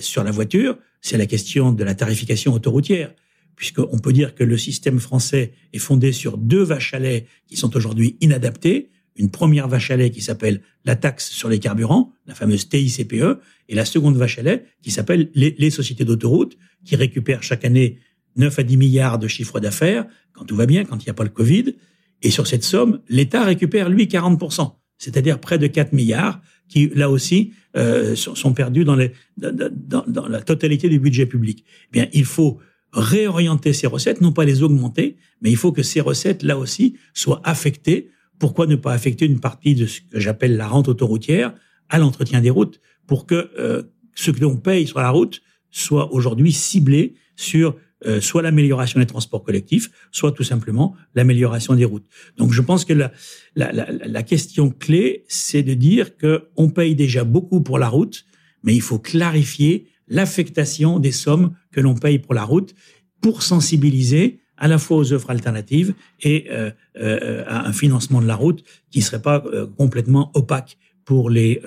sur 0.00 0.24
la 0.24 0.30
voiture, 0.30 0.78
c'est 1.02 1.18
la 1.18 1.26
question 1.26 1.72
de 1.72 1.84
la 1.84 1.94
tarification 1.94 2.52
autoroutière, 2.54 3.12
puisqu'on 3.54 3.98
peut 3.98 4.12
dire 4.12 4.34
que 4.34 4.44
le 4.44 4.58
système 4.58 4.98
français 4.98 5.52
est 5.72 5.78
fondé 5.78 6.12
sur 6.12 6.36
deux 6.38 6.62
vaches 6.62 6.94
à 6.94 6.98
lait 6.98 7.26
qui 7.46 7.56
sont 7.56 7.76
aujourd'hui 7.76 8.16
inadaptées. 8.20 8.90
Une 9.16 9.30
première 9.30 9.68
vache 9.68 9.90
à 9.90 9.96
lait 9.96 10.10
qui 10.10 10.20
s'appelle 10.20 10.60
la 10.84 10.96
taxe 10.96 11.30
sur 11.30 11.48
les 11.48 11.58
carburants, 11.58 12.12
la 12.26 12.34
fameuse 12.34 12.68
TICPE, 12.68 13.40
et 13.68 13.74
la 13.74 13.84
seconde 13.84 14.16
vache 14.16 14.38
à 14.38 14.42
lait 14.42 14.64
qui 14.82 14.90
s'appelle 14.90 15.30
les, 15.34 15.70
sociétés 15.70 16.04
d'autoroutes, 16.04 16.56
qui 16.84 16.96
récupèrent 16.96 17.42
chaque 17.42 17.64
année 17.64 17.98
9 18.36 18.58
à 18.58 18.62
10 18.62 18.76
milliards 18.76 19.18
de 19.18 19.28
chiffre 19.28 19.60
d'affaires, 19.60 20.06
quand 20.32 20.44
tout 20.44 20.56
va 20.56 20.66
bien, 20.66 20.84
quand 20.84 20.96
il 21.02 21.06
n'y 21.06 21.10
a 21.10 21.14
pas 21.14 21.24
le 21.24 21.30
Covid. 21.30 21.74
Et 22.22 22.30
sur 22.30 22.46
cette 22.46 22.64
somme, 22.64 23.00
l'État 23.08 23.44
récupère, 23.44 23.88
lui, 23.88 24.06
40%, 24.06 24.74
c'est-à-dire 24.98 25.40
près 25.40 25.58
de 25.58 25.66
4 25.66 25.92
milliards, 25.92 26.40
qui, 26.68 26.88
là 26.94 27.10
aussi, 27.10 27.52
euh, 27.76 28.14
sont, 28.16 28.52
perdus 28.52 28.84
dans, 28.84 28.96
les, 28.96 29.12
dans, 29.36 30.04
dans, 30.06 30.28
la 30.28 30.40
totalité 30.42 30.88
du 30.88 30.98
budget 30.98 31.26
public. 31.26 31.64
Eh 31.88 31.92
bien, 31.92 32.08
il 32.12 32.24
faut 32.24 32.58
réorienter 32.92 33.72
ces 33.72 33.86
recettes, 33.86 34.20
non 34.20 34.32
pas 34.32 34.44
les 34.44 34.62
augmenter, 34.62 35.16
mais 35.40 35.50
il 35.50 35.56
faut 35.56 35.72
que 35.72 35.82
ces 35.82 36.00
recettes, 36.00 36.42
là 36.42 36.58
aussi, 36.58 36.96
soient 37.14 37.40
affectées. 37.44 38.10
Pourquoi 38.38 38.66
ne 38.66 38.76
pas 38.76 38.92
affecter 38.92 39.26
une 39.26 39.40
partie 39.40 39.74
de 39.74 39.86
ce 39.86 40.00
que 40.00 40.20
j'appelle 40.20 40.56
la 40.56 40.68
rente 40.68 40.88
autoroutière 40.88 41.54
à 41.88 41.98
l'entretien 41.98 42.40
des 42.40 42.50
routes 42.50 42.80
pour 43.06 43.26
que 43.26 43.50
euh, 43.58 43.82
ce 44.14 44.30
que 44.30 44.40
l'on 44.40 44.56
paye 44.56 44.86
sur 44.86 44.98
la 44.98 45.10
route 45.10 45.42
soit 45.70 46.12
aujourd'hui 46.12 46.52
ciblé 46.52 47.14
sur 47.36 47.76
euh, 48.04 48.20
soit 48.20 48.42
l'amélioration 48.42 49.00
des 49.00 49.06
transports 49.06 49.42
collectifs, 49.42 49.90
soit 50.12 50.32
tout 50.32 50.42
simplement 50.42 50.94
l'amélioration 51.14 51.74
des 51.74 51.86
routes. 51.86 52.06
Donc 52.36 52.52
je 52.52 52.60
pense 52.60 52.84
que 52.84 52.92
la, 52.92 53.10
la, 53.54 53.72
la, 53.72 53.90
la 53.90 54.22
question 54.22 54.70
clé, 54.70 55.24
c'est 55.28 55.62
de 55.62 55.72
dire 55.72 56.16
que 56.16 56.48
on 56.56 56.68
paye 56.68 56.94
déjà 56.94 57.24
beaucoup 57.24 57.62
pour 57.62 57.78
la 57.78 57.88
route, 57.88 58.26
mais 58.62 58.74
il 58.74 58.82
faut 58.82 58.98
clarifier 58.98 59.88
l'affectation 60.08 60.98
des 60.98 61.12
sommes 61.12 61.56
que 61.72 61.80
l'on 61.80 61.94
paye 61.94 62.18
pour 62.18 62.34
la 62.34 62.44
route 62.44 62.74
pour 63.22 63.42
sensibiliser 63.42 64.40
à 64.56 64.68
la 64.68 64.78
fois 64.78 64.96
aux 64.96 65.12
offres 65.12 65.30
alternatives 65.30 65.94
et 66.22 66.46
euh, 66.50 66.70
euh, 66.98 67.44
à 67.46 67.68
un 67.68 67.72
financement 67.72 68.20
de 68.20 68.26
la 68.26 68.36
route 68.36 68.64
qui 68.90 69.02
serait 69.02 69.22
pas 69.22 69.44
euh, 69.46 69.66
complètement 69.66 70.30
opaque 70.34 70.78
pour 71.04 71.30
les 71.30 71.62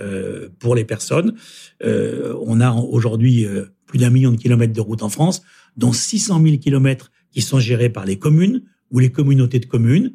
pour 0.60 0.76
les 0.76 0.84
personnes. 0.84 1.34
on 1.82 2.60
a 2.60 2.74
aujourd'hui 2.74 3.48
plus 3.86 3.98
d'un 3.98 4.10
million 4.10 4.32
de 4.32 4.36
kilomètres 4.36 4.74
de 4.74 4.82
routes 4.82 5.02
en 5.02 5.08
France 5.08 5.44
dont 5.78 5.94
600 5.94 6.44
000 6.44 6.58
kilomètres 6.58 7.10
qui 7.32 7.42
sont 7.42 7.58
gérés 7.58 7.88
par 7.88 8.06
les 8.06 8.20
communes 8.20 8.64
ou 8.92 9.00
les 9.00 9.14
communautés 9.14 9.60
de 9.60 9.66
communes. 9.66 10.12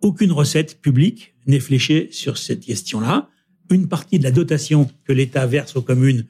Aucune 0.00 0.32
recette 0.32 0.80
publique 0.80 1.36
n'est 1.46 1.60
fléchée 1.60 2.08
sur 2.10 2.36
cette 2.36 2.64
question-là. 2.64 3.28
Une 3.70 3.86
partie 3.86 4.18
de 4.18 4.24
la 4.24 4.32
dotation 4.32 4.90
que 5.04 5.12
l'État 5.12 5.46
verse 5.46 5.76
aux 5.76 5.82
communes 5.82 6.24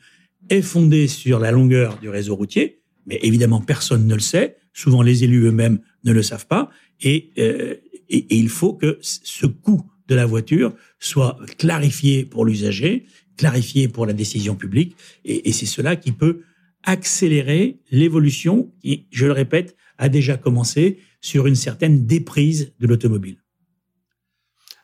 est 0.50 0.60
fondée 0.60 1.08
sur 1.08 1.38
la 1.38 1.50
longueur 1.50 1.98
du 1.98 2.10
réseau 2.10 2.36
routier, 2.36 2.82
mais 3.06 3.18
évidemment 3.22 3.62
personne 3.62 4.06
ne 4.06 4.14
le 4.14 4.20
sait. 4.20 4.58
Souvent 4.78 5.02
les 5.02 5.24
élus 5.24 5.44
eux-mêmes 5.46 5.80
ne 6.04 6.12
le 6.12 6.22
savent 6.22 6.46
pas, 6.46 6.70
et, 7.00 7.30
euh, 7.38 7.74
et, 8.08 8.36
il 8.36 8.48
faut 8.48 8.74
que 8.74 8.98
ce 9.00 9.46
coût 9.46 9.82
de 10.06 10.14
la 10.14 10.24
voiture 10.24 10.72
soit 11.00 11.36
clarifié 11.58 12.24
pour 12.24 12.44
l'usager, 12.44 13.04
clarifié 13.36 13.88
pour 13.88 14.06
la 14.06 14.12
décision 14.12 14.54
publique, 14.54 14.96
et, 15.24 15.48
et 15.48 15.52
c'est 15.52 15.66
cela 15.66 15.96
qui 15.96 16.12
peut 16.12 16.42
accélérer 16.84 17.80
l'évolution 17.90 18.70
qui, 18.80 19.06
je 19.10 19.26
le 19.26 19.32
répète, 19.32 19.76
a 19.98 20.08
déjà 20.08 20.36
commencé 20.36 20.98
sur 21.20 21.48
une 21.48 21.56
certaine 21.56 22.06
déprise 22.06 22.72
de 22.78 22.86
l'automobile. 22.86 23.38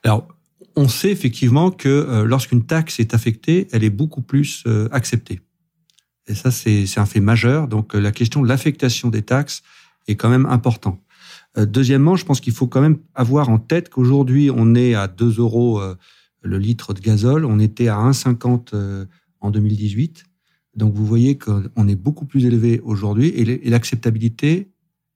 Alors, 0.02 0.26
on 0.74 0.88
sait 0.88 1.11
effectivement 1.11 1.70
que 1.70 1.88
euh, 1.88 2.24
lorsqu'une 2.24 2.66
taxe 2.66 2.98
est 2.98 3.14
affectée, 3.14 3.68
elle 3.70 3.85
est 3.85 3.90
beaucoup 3.90 4.22
plus 4.22 4.64
euh, 4.66 4.88
acceptée. 4.90 5.40
Et 6.26 6.35
ça, 6.35 6.50
c'est 6.50 6.98
un 6.98 7.07
fait 7.07 7.20
majeur. 7.20 7.68
Donc, 7.68 7.94
euh, 7.94 8.00
la 8.00 8.11
question 8.11 8.42
de 8.42 8.48
l'affectation 8.48 9.09
des 9.09 9.22
taxes 9.22 9.62
est 10.06 10.16
quand 10.16 10.28
même 10.28 10.46
important. 10.46 11.00
deuxièmement, 11.56 12.16
je 12.16 12.24
pense 12.24 12.40
qu'il 12.40 12.52
faut 12.52 12.66
quand 12.66 12.80
même 12.80 12.98
avoir 13.14 13.48
en 13.48 13.58
tête 13.58 13.88
qu'aujourd'hui, 13.88 14.50
on 14.50 14.74
est 14.74 14.94
à 14.94 15.08
2 15.08 15.38
euros 15.38 15.80
le 16.42 16.58
litre 16.58 16.94
de 16.94 17.00
gazole. 17.00 17.44
On 17.44 17.58
était 17.58 17.88
à 17.88 17.96
1,50 17.96 19.06
en 19.40 19.50
2018. 19.50 20.24
Donc 20.76 20.94
vous 20.94 21.06
voyez 21.06 21.38
qu'on 21.38 21.88
est 21.88 21.96
beaucoup 21.96 22.26
plus 22.26 22.46
élevé 22.46 22.80
aujourd'hui 22.80 23.28
et 23.28 23.70
l'acceptabilité 23.70 24.70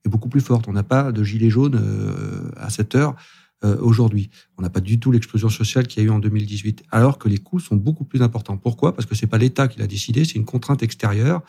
est 0.04 0.08
beaucoup 0.08 0.28
plus 0.28 0.40
forte. 0.40 0.68
On 0.68 0.72
n'a 0.72 0.84
pas 0.84 1.10
de 1.10 1.24
gilets 1.24 1.50
jaunes 1.50 1.80
euh, 1.82 2.50
à 2.56 2.70
cette 2.70 2.94
heure 2.94 3.16
euh, 3.64 3.76
aujourd'hui. 3.80 4.30
On 4.56 4.62
n'a 4.62 4.70
pas 4.70 4.80
du 4.80 5.00
tout 5.00 5.10
l'explosion 5.10 5.48
sociale 5.48 5.88
qu'il 5.88 6.02
y 6.02 6.06
a 6.06 6.08
eu 6.08 6.12
en 6.12 6.20
2018, 6.20 6.84
alors 6.92 7.18
que 7.18 7.28
les 7.28 7.38
coûts 7.38 7.58
sont 7.58 7.74
beaucoup 7.74 8.04
plus 8.04 8.22
importants. 8.22 8.56
Pourquoi? 8.56 8.94
Parce 8.94 9.06
que 9.06 9.16
c'est 9.16 9.26
pas 9.26 9.38
l'État 9.38 9.66
qui 9.66 9.80
l'a 9.80 9.88
décidé, 9.88 10.24
c'est 10.24 10.36
une 10.36 10.44
contrainte 10.44 10.82
extérieure 10.82 11.42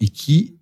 et 0.00 0.08
qui 0.08 0.56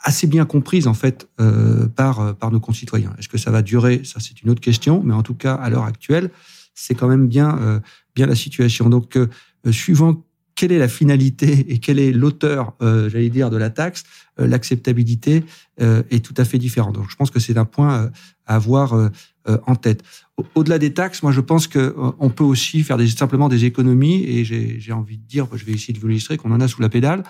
assez 0.00 0.26
bien 0.26 0.44
comprise 0.44 0.86
en 0.86 0.94
fait 0.94 1.28
euh, 1.40 1.86
par 1.88 2.36
par 2.36 2.50
nos 2.50 2.60
concitoyens. 2.60 3.14
Est-ce 3.18 3.28
que 3.28 3.38
ça 3.38 3.50
va 3.50 3.62
durer? 3.62 4.02
Ça 4.04 4.20
c'est 4.20 4.42
une 4.42 4.50
autre 4.50 4.60
question, 4.60 5.02
mais 5.04 5.14
en 5.14 5.22
tout 5.22 5.34
cas 5.34 5.54
à 5.54 5.70
l'heure 5.70 5.84
actuelle, 5.84 6.30
c'est 6.74 6.94
quand 6.94 7.08
même 7.08 7.28
bien 7.28 7.80
bien 8.14 8.26
la 8.26 8.36
situation. 8.36 8.88
Donc 8.88 9.18
suivant 9.70 10.22
quelle 10.58 10.72
est 10.72 10.78
la 10.78 10.88
finalité 10.88 11.72
et 11.72 11.78
quel 11.78 12.00
est 12.00 12.10
l'auteur, 12.10 12.72
euh, 12.82 13.08
j'allais 13.08 13.28
dire, 13.28 13.48
de 13.48 13.56
la 13.56 13.70
taxe, 13.70 14.02
euh, 14.40 14.46
l'acceptabilité 14.48 15.44
euh, 15.80 16.02
est 16.10 16.24
tout 16.24 16.34
à 16.36 16.44
fait 16.44 16.58
différente. 16.58 16.96
Donc, 16.96 17.08
je 17.08 17.14
pense 17.14 17.30
que 17.30 17.38
c'est 17.38 17.56
un 17.56 17.64
point 17.64 18.10
à 18.44 18.56
avoir 18.56 19.10
en 19.66 19.76
tête. 19.76 20.02
Au-delà 20.56 20.78
des 20.78 20.92
taxes, 20.92 21.22
moi, 21.22 21.30
je 21.30 21.40
pense 21.40 21.68
que 21.68 21.94
on 22.18 22.30
peut 22.30 22.42
aussi 22.42 22.82
faire 22.82 22.96
des, 22.96 23.06
simplement 23.06 23.48
des 23.48 23.66
économies. 23.66 24.24
Et 24.24 24.44
j'ai 24.44 24.92
envie 24.92 25.18
de 25.18 25.26
dire, 25.26 25.46
je 25.54 25.64
vais 25.64 25.72
essayer 25.72 25.94
de 25.94 26.00
vous 26.00 26.08
illustrer, 26.08 26.38
qu'on 26.38 26.50
en 26.50 26.60
a 26.60 26.66
sous 26.66 26.82
la 26.82 26.88
pédale. 26.88 27.22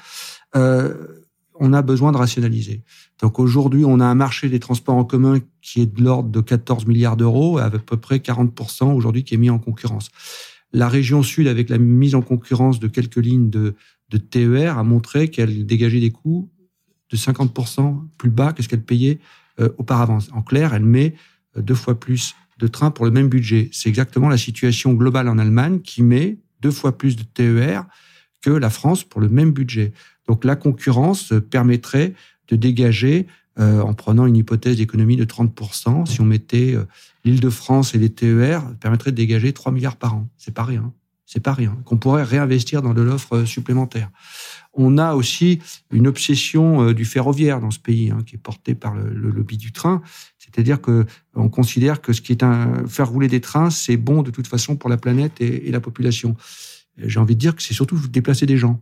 On 1.60 1.72
a 1.72 1.82
besoin 1.82 2.12
de 2.12 2.16
rationaliser. 2.16 2.82
Donc 3.20 3.38
aujourd'hui, 3.38 3.84
on 3.84 4.00
a 4.00 4.04
un 4.04 4.14
marché 4.14 4.48
des 4.48 4.60
transports 4.60 4.96
en 4.96 5.04
commun 5.04 5.38
qui 5.60 5.80
est 5.80 5.86
de 5.86 6.02
l'ordre 6.02 6.30
de 6.30 6.40
14 6.40 6.86
milliards 6.86 7.16
d'euros, 7.16 7.58
à 7.58 7.70
peu 7.70 7.96
près 7.96 8.18
40% 8.18 8.92
aujourd'hui 8.94 9.24
qui 9.24 9.34
est 9.34 9.38
mis 9.38 9.50
en 9.50 9.58
concurrence. 9.58 10.10
La 10.72 10.88
région 10.88 11.22
sud, 11.22 11.48
avec 11.48 11.70
la 11.70 11.78
mise 11.78 12.14
en 12.14 12.22
concurrence 12.22 12.78
de 12.78 12.88
quelques 12.88 13.16
lignes 13.16 13.50
de, 13.50 13.74
TER, 14.30 14.78
a 14.78 14.84
montré 14.84 15.28
qu'elle 15.28 15.66
dégageait 15.66 16.00
des 16.00 16.10
coûts 16.10 16.50
de 17.10 17.16
50% 17.16 18.06
plus 18.18 18.30
bas 18.30 18.52
que 18.52 18.62
ce 18.62 18.68
qu'elle 18.68 18.82
payait 18.82 19.18
euh, 19.60 19.70
auparavant. 19.78 20.18
En 20.32 20.42
clair, 20.42 20.74
elle 20.74 20.84
met 20.84 21.14
euh, 21.56 21.62
deux 21.62 21.74
fois 21.74 21.98
plus 21.98 22.34
de 22.58 22.66
trains 22.66 22.90
pour 22.90 23.04
le 23.04 23.10
même 23.10 23.28
budget. 23.28 23.70
C'est 23.72 23.88
exactement 23.88 24.28
la 24.28 24.36
situation 24.36 24.92
globale 24.92 25.28
en 25.28 25.38
Allemagne 25.38 25.80
qui 25.80 26.02
met 26.02 26.38
deux 26.60 26.70
fois 26.70 26.98
plus 26.98 27.16
de 27.16 27.22
TER 27.22 27.84
que 28.42 28.50
la 28.50 28.70
France 28.70 29.04
pour 29.04 29.20
le 29.20 29.28
même 29.28 29.52
budget. 29.52 29.92
Donc 30.28 30.44
la 30.44 30.54
concurrence 30.54 31.32
permettrait 31.50 32.14
de 32.48 32.56
dégager 32.56 33.26
euh, 33.58 33.80
en 33.80 33.92
prenant 33.92 34.26
une 34.26 34.36
hypothèse 34.36 34.76
d'économie 34.76 35.16
de 35.16 35.24
30%. 35.24 36.06
Si 36.06 36.20
on 36.20 36.24
mettait 36.24 36.74
euh, 36.76 36.84
l'Île-de-France 37.24 37.92
et 37.92 37.98
les 37.98 38.10
TER, 38.10 38.62
permettrait 38.78 39.10
de 39.10 39.16
dégager 39.16 39.52
3 39.52 39.72
milliards 39.72 39.96
par 39.96 40.14
an. 40.14 40.28
C'est 40.36 40.54
pas 40.54 40.62
rien. 40.62 40.92
C'est 41.26 41.40
pas 41.40 41.54
rien. 41.54 41.76
Qu'on 41.84 41.98
pourrait 41.98 42.22
réinvestir 42.22 42.82
dans 42.82 42.94
de 42.94 43.02
l'offre 43.02 43.38
euh, 43.38 43.46
supplémentaire. 43.46 44.10
On 44.74 44.96
a 44.96 45.14
aussi 45.14 45.58
une 45.90 46.06
obsession 46.06 46.92
du 46.92 47.04
ferroviaire 47.04 47.60
dans 47.60 47.72
ce 47.72 47.80
pays, 47.80 48.12
hein, 48.12 48.18
qui 48.24 48.36
est 48.36 48.38
portée 48.38 48.76
par 48.76 48.94
le, 48.94 49.10
lobby 49.10 49.56
du 49.56 49.72
train. 49.72 50.02
C'est-à-dire 50.38 50.80
que 50.80 51.04
on 51.34 51.48
considère 51.48 52.00
que 52.00 52.12
ce 52.12 52.20
qui 52.20 52.30
est 52.30 52.44
un 52.44 52.86
faire 52.86 53.08
rouler 53.08 53.26
des 53.26 53.40
trains, 53.40 53.70
c'est 53.70 53.96
bon 53.96 54.22
de 54.22 54.30
toute 54.30 54.46
façon 54.46 54.76
pour 54.76 54.88
la 54.88 54.96
planète 54.96 55.40
et, 55.40 55.66
et 55.66 55.72
la 55.72 55.80
population. 55.80 56.36
J'ai 56.96 57.18
envie 57.18 57.34
de 57.34 57.40
dire 57.40 57.56
que 57.56 57.62
c'est 57.62 57.74
surtout 57.74 57.98
déplacer 58.08 58.46
des 58.46 58.56
gens. 58.56 58.80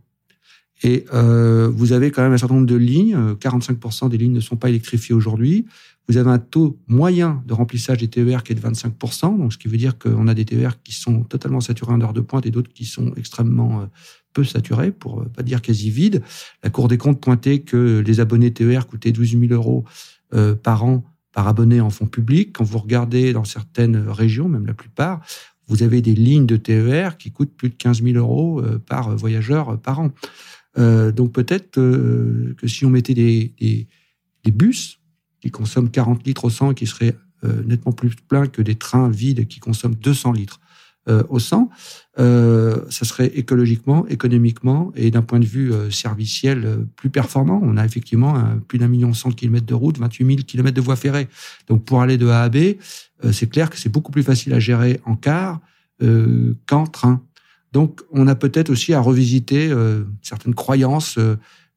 Et 0.83 1.05
euh, 1.13 1.69
vous 1.73 1.91
avez 1.91 2.11
quand 2.11 2.21
même 2.21 2.33
un 2.33 2.37
certain 2.37 2.55
nombre 2.55 2.67
de 2.67 2.75
lignes. 2.75 3.15
45% 3.39 4.05
euh, 4.05 4.09
des 4.09 4.17
lignes 4.17 4.33
ne 4.33 4.39
sont 4.39 4.55
pas 4.55 4.69
électrifiées 4.69 5.15
aujourd'hui. 5.15 5.65
Vous 6.07 6.17
avez 6.17 6.29
un 6.29 6.39
taux 6.39 6.79
moyen 6.87 7.43
de 7.47 7.53
remplissage 7.53 7.97
des 7.97 8.07
TER 8.07 8.43
qui 8.43 8.53
est 8.53 8.55
de 8.55 8.61
25%, 8.61 9.37
donc 9.37 9.51
ce 9.51 9.57
qui 9.57 9.67
veut 9.67 9.77
dire 9.77 9.97
qu'on 9.97 10.27
a 10.27 10.33
des 10.33 10.45
TER 10.45 10.81
qui 10.81 10.93
sont 10.93 11.23
totalement 11.23 11.59
saturés 11.59 11.91
en 11.91 12.01
heure 12.01 12.13
de 12.13 12.21
pointe 12.21 12.45
et 12.45 12.51
d'autres 12.51 12.71
qui 12.71 12.85
sont 12.85 13.13
extrêmement 13.17 13.81
euh, 13.81 13.85
peu 14.33 14.45
saturés, 14.45 14.91
pour 14.91 15.25
pas 15.25 15.43
dire 15.43 15.61
quasi 15.61 15.89
vides. 15.89 16.21
La 16.63 16.69
Cour 16.69 16.87
des 16.87 16.97
comptes 16.97 17.19
pointait 17.19 17.59
que 17.59 18.03
les 18.05 18.19
abonnés 18.19 18.53
TER 18.53 18.87
coûtaient 18.87 19.11
12 19.11 19.31
000 19.31 19.53
euros 19.53 19.83
par 20.61 20.83
an 20.83 21.03
par 21.31 21.47
abonné 21.47 21.81
en 21.81 21.89
fonds 21.89 22.05
publics. 22.05 22.53
Quand 22.53 22.63
vous 22.63 22.77
regardez 22.77 23.33
dans 23.33 23.45
certaines 23.45 23.97
régions, 24.07 24.47
même 24.47 24.67
la 24.67 24.73
plupart, 24.73 25.21
vous 25.67 25.81
avez 25.81 26.01
des 26.01 26.13
lignes 26.13 26.45
de 26.45 26.57
TER 26.57 27.17
qui 27.17 27.31
coûtent 27.31 27.55
plus 27.55 27.69
de 27.69 27.75
15 27.75 28.03
000 28.03 28.17
euros 28.17 28.61
par 28.85 29.15
voyageur 29.15 29.79
par 29.79 30.01
an. 30.01 30.11
Donc 30.77 31.33
peut-être 31.33 31.71
que 31.71 32.67
si 32.67 32.85
on 32.85 32.89
mettait 32.89 33.15
des, 33.15 33.53
des, 33.59 33.87
des, 34.43 34.51
bus 34.51 34.99
qui 35.41 35.49
consomment 35.49 35.89
40 35.89 36.25
litres 36.25 36.45
au 36.45 36.49
100 36.49 36.71
et 36.71 36.75
qui 36.75 36.85
seraient 36.85 37.15
nettement 37.65 37.91
plus 37.91 38.15
pleins 38.15 38.45
que 38.47 38.61
des 38.61 38.75
trains 38.75 39.09
vides 39.09 39.47
qui 39.47 39.59
consomment 39.59 39.95
200 39.95 40.33
litres, 40.33 40.59
euh, 41.09 41.23
au 41.29 41.39
sang, 41.39 41.69
euh, 42.19 42.81
ça 42.89 43.05
serait 43.05 43.27
écologiquement, 43.27 44.05
économiquement 44.07 44.91
et 44.97 45.09
d'un 45.09 45.21
point 45.21 45.39
de 45.39 45.45
vue 45.45 45.71
euh, 45.71 45.89
serviciel 45.89 46.65
euh, 46.65 46.77
plus 46.97 47.09
performant. 47.09 47.61
On 47.63 47.77
a 47.77 47.85
effectivement 47.85 48.35
plus 48.67 48.77
d'un 48.77 48.89
million 48.89 49.13
cent 49.13 49.31
kilomètres 49.31 49.65
de 49.65 49.73
route, 49.73 49.97
28 49.97 50.25
000 50.25 50.37
kilomètres 50.45 50.75
de 50.75 50.81
voies 50.81 50.97
ferrées. 50.97 51.29
Donc 51.67 51.85
pour 51.85 52.01
aller 52.01 52.17
de 52.17 52.27
A 52.27 52.41
à 52.41 52.49
B, 52.49 52.75
c'est 53.31 53.49
clair 53.49 53.69
que 53.69 53.77
c'est 53.77 53.89
beaucoup 53.89 54.11
plus 54.11 54.23
facile 54.23 54.53
à 54.53 54.59
gérer 54.59 54.99
en 55.05 55.15
car 55.15 55.61
qu'en 56.67 56.85
train. 56.85 57.23
Donc 57.77 58.01
on 58.11 58.27
a 58.27 58.33
peut-être 58.33 58.71
aussi 58.71 58.93
à 58.93 58.99
revisiter 58.99 59.71
certaines 60.23 60.55
croyances 60.55 61.19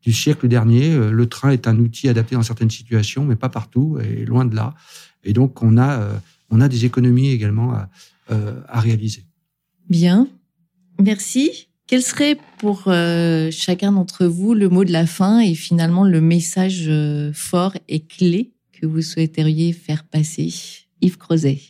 du 0.03 0.13
siècle 0.15 0.49
dernier. 0.49 0.97
Le 0.97 1.27
train 1.27 1.51
est 1.51 1.69
un 1.69 1.79
outil 1.79 2.09
adapté 2.09 2.37
dans 2.37 2.43
certaines 2.43 2.71
situations, 2.71 3.27
mais 3.27 3.37
pas 3.37 3.51
partout, 3.51 3.99
et 4.03 4.25
loin 4.25 4.47
de 4.47 4.57
là. 4.57 4.75
Et 5.25 5.35
donc 5.35 5.63
on 5.63 5.77
a 5.77 6.21
on 6.51 6.61
a 6.61 6.69
des 6.69 6.85
économies 6.85 7.31
également 7.31 7.73
à, 7.73 7.89
euh, 8.31 8.61
à 8.69 8.81
réaliser. 8.81 9.25
Bien, 9.89 10.29
merci. 11.01 11.69
Quel 11.87 12.03
serait 12.03 12.39
pour 12.59 12.85
euh, 12.87 13.51
chacun 13.51 13.93
d'entre 13.93 14.27
vous 14.27 14.55
le 14.55 14.69
mot 14.69 14.85
de 14.85 14.93
la 14.93 15.07
fin 15.07 15.41
et 15.41 15.55
finalement 15.55 16.05
le 16.05 16.21
message 16.21 16.85
euh, 16.87 17.33
fort 17.35 17.77
et 17.89 18.01
clé 18.01 18.53
que 18.73 18.87
vous 18.87 19.03
souhaiteriez 19.03 19.73
faire 19.73 20.05
passer? 20.05 20.55
Yves 21.01 21.19
Crozet 21.19 21.61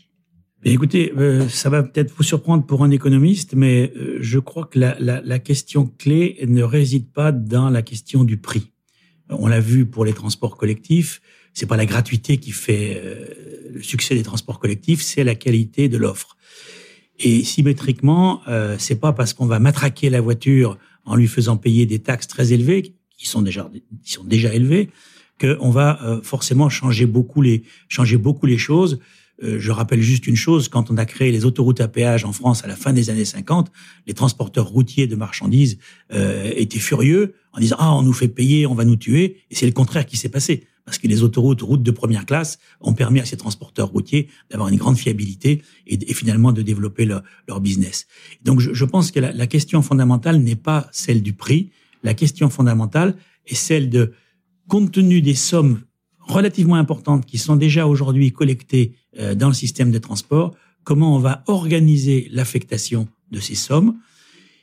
Écoutez, 0.62 1.12
ça 1.48 1.70
va 1.70 1.82
peut-être 1.82 2.12
vous 2.14 2.22
surprendre 2.22 2.66
pour 2.66 2.84
un 2.84 2.90
économiste, 2.90 3.54
mais 3.54 3.92
je 4.20 4.38
crois 4.38 4.66
que 4.66 4.78
la, 4.78 4.94
la, 5.00 5.22
la, 5.22 5.38
question 5.38 5.86
clé 5.86 6.38
ne 6.46 6.62
réside 6.62 7.10
pas 7.10 7.32
dans 7.32 7.70
la 7.70 7.80
question 7.80 8.24
du 8.24 8.36
prix. 8.36 8.70
On 9.30 9.46
l'a 9.46 9.60
vu 9.60 9.86
pour 9.86 10.04
les 10.04 10.12
transports 10.12 10.58
collectifs, 10.58 11.22
c'est 11.54 11.66
pas 11.66 11.78
la 11.78 11.86
gratuité 11.86 12.36
qui 12.36 12.52
fait 12.52 13.00
le 13.72 13.82
succès 13.82 14.14
des 14.14 14.22
transports 14.22 14.58
collectifs, 14.58 15.00
c'est 15.00 15.24
la 15.24 15.34
qualité 15.34 15.88
de 15.88 15.96
l'offre. 15.96 16.36
Et 17.18 17.44
symétriquement, 17.44 18.40
euh, 18.48 18.76
c'est 18.78 18.98
pas 18.98 19.12
parce 19.12 19.34
qu'on 19.34 19.46
va 19.46 19.58
matraquer 19.58 20.10
la 20.10 20.20
voiture 20.20 20.78
en 21.04 21.16
lui 21.16 21.26
faisant 21.26 21.56
payer 21.56 21.86
des 21.86 21.98
taxes 21.98 22.26
très 22.26 22.52
élevées, 22.52 22.94
qui 23.16 23.28
sont 23.28 23.42
déjà, 23.42 23.70
qui 24.02 24.12
sont 24.12 24.24
déjà 24.24 24.54
élevées, 24.54 24.90
qu'on 25.38 25.70
va 25.70 26.02
euh, 26.02 26.22
forcément 26.22 26.68
changer 26.68 27.06
beaucoup 27.06 27.42
les, 27.42 27.62
changer 27.88 28.16
beaucoup 28.16 28.46
les 28.46 28.58
choses. 28.58 29.00
Euh, 29.42 29.58
je 29.58 29.70
rappelle 29.70 30.00
juste 30.00 30.26
une 30.26 30.36
chose, 30.36 30.68
quand 30.68 30.90
on 30.90 30.96
a 30.96 31.04
créé 31.04 31.32
les 31.32 31.44
autoroutes 31.44 31.80
à 31.80 31.88
péage 31.88 32.24
en 32.24 32.32
France 32.32 32.64
à 32.64 32.66
la 32.66 32.76
fin 32.76 32.92
des 32.92 33.10
années 33.10 33.24
50, 33.24 33.70
les 34.06 34.14
transporteurs 34.14 34.66
routiers 34.66 35.06
de 35.06 35.16
marchandises 35.16 35.78
euh, 36.12 36.50
étaient 36.56 36.78
furieux 36.78 37.34
en 37.52 37.60
disant 37.60 37.76
ah 37.78 37.94
on 37.94 38.02
nous 38.02 38.12
fait 38.12 38.28
payer, 38.28 38.66
on 38.66 38.74
va 38.74 38.84
nous 38.84 38.96
tuer, 38.96 39.38
et 39.50 39.54
c'est 39.54 39.66
le 39.66 39.72
contraire 39.72 40.06
qui 40.06 40.16
s'est 40.16 40.28
passé. 40.28 40.66
Parce 40.84 40.98
que 40.98 41.06
les 41.06 41.22
autoroutes, 41.22 41.62
routes 41.62 41.82
de 41.82 41.90
première 41.90 42.26
classe, 42.26 42.58
ont 42.80 42.94
permis 42.94 43.20
à 43.20 43.24
ces 43.24 43.36
transporteurs 43.36 43.88
routiers 43.88 44.28
d'avoir 44.50 44.68
une 44.70 44.76
grande 44.76 44.96
fiabilité 44.96 45.62
et, 45.86 46.14
finalement 46.14 46.52
de 46.52 46.62
développer 46.62 47.04
leur, 47.04 47.60
business. 47.60 48.06
Donc 48.42 48.60
je, 48.60 48.72
je 48.72 48.84
pense 48.84 49.10
que 49.10 49.20
la, 49.20 49.32
la 49.32 49.46
question 49.46 49.82
fondamentale 49.82 50.38
n'est 50.38 50.56
pas 50.56 50.88
celle 50.90 51.22
du 51.22 51.32
prix, 51.32 51.70
la 52.02 52.14
question 52.14 52.48
fondamentale 52.48 53.14
est 53.46 53.54
celle 53.54 53.90
de, 53.90 54.12
compte 54.70 54.92
tenu 54.92 55.20
des 55.20 55.34
sommes 55.34 55.82
relativement 56.30 56.76
importantes 56.76 57.26
qui 57.26 57.38
sont 57.38 57.56
déjà 57.56 57.86
aujourd'hui 57.86 58.32
collectées 58.32 58.94
euh, 59.18 59.34
dans 59.34 59.48
le 59.48 59.54
système 59.54 59.90
de 59.90 59.98
transport, 59.98 60.54
comment 60.84 61.14
on 61.14 61.18
va 61.18 61.42
organiser 61.46 62.28
l'affectation 62.32 63.08
de 63.30 63.40
ces 63.40 63.54
sommes 63.54 63.98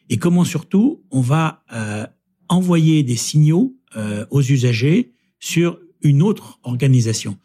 et 0.10 0.18
comment 0.18 0.46
surtout 0.46 1.04
on 1.12 1.22
va 1.22 1.64
euh, 1.74 2.06
envoyer 2.50 3.04
des 3.04 3.16
signaux 3.16 3.76
euh, 3.96 4.26
aux 4.32 4.42
usagers 4.42 5.14
sur 5.40 5.80
une 6.02 6.22
autre 6.22 6.60
organisation. 6.64 7.38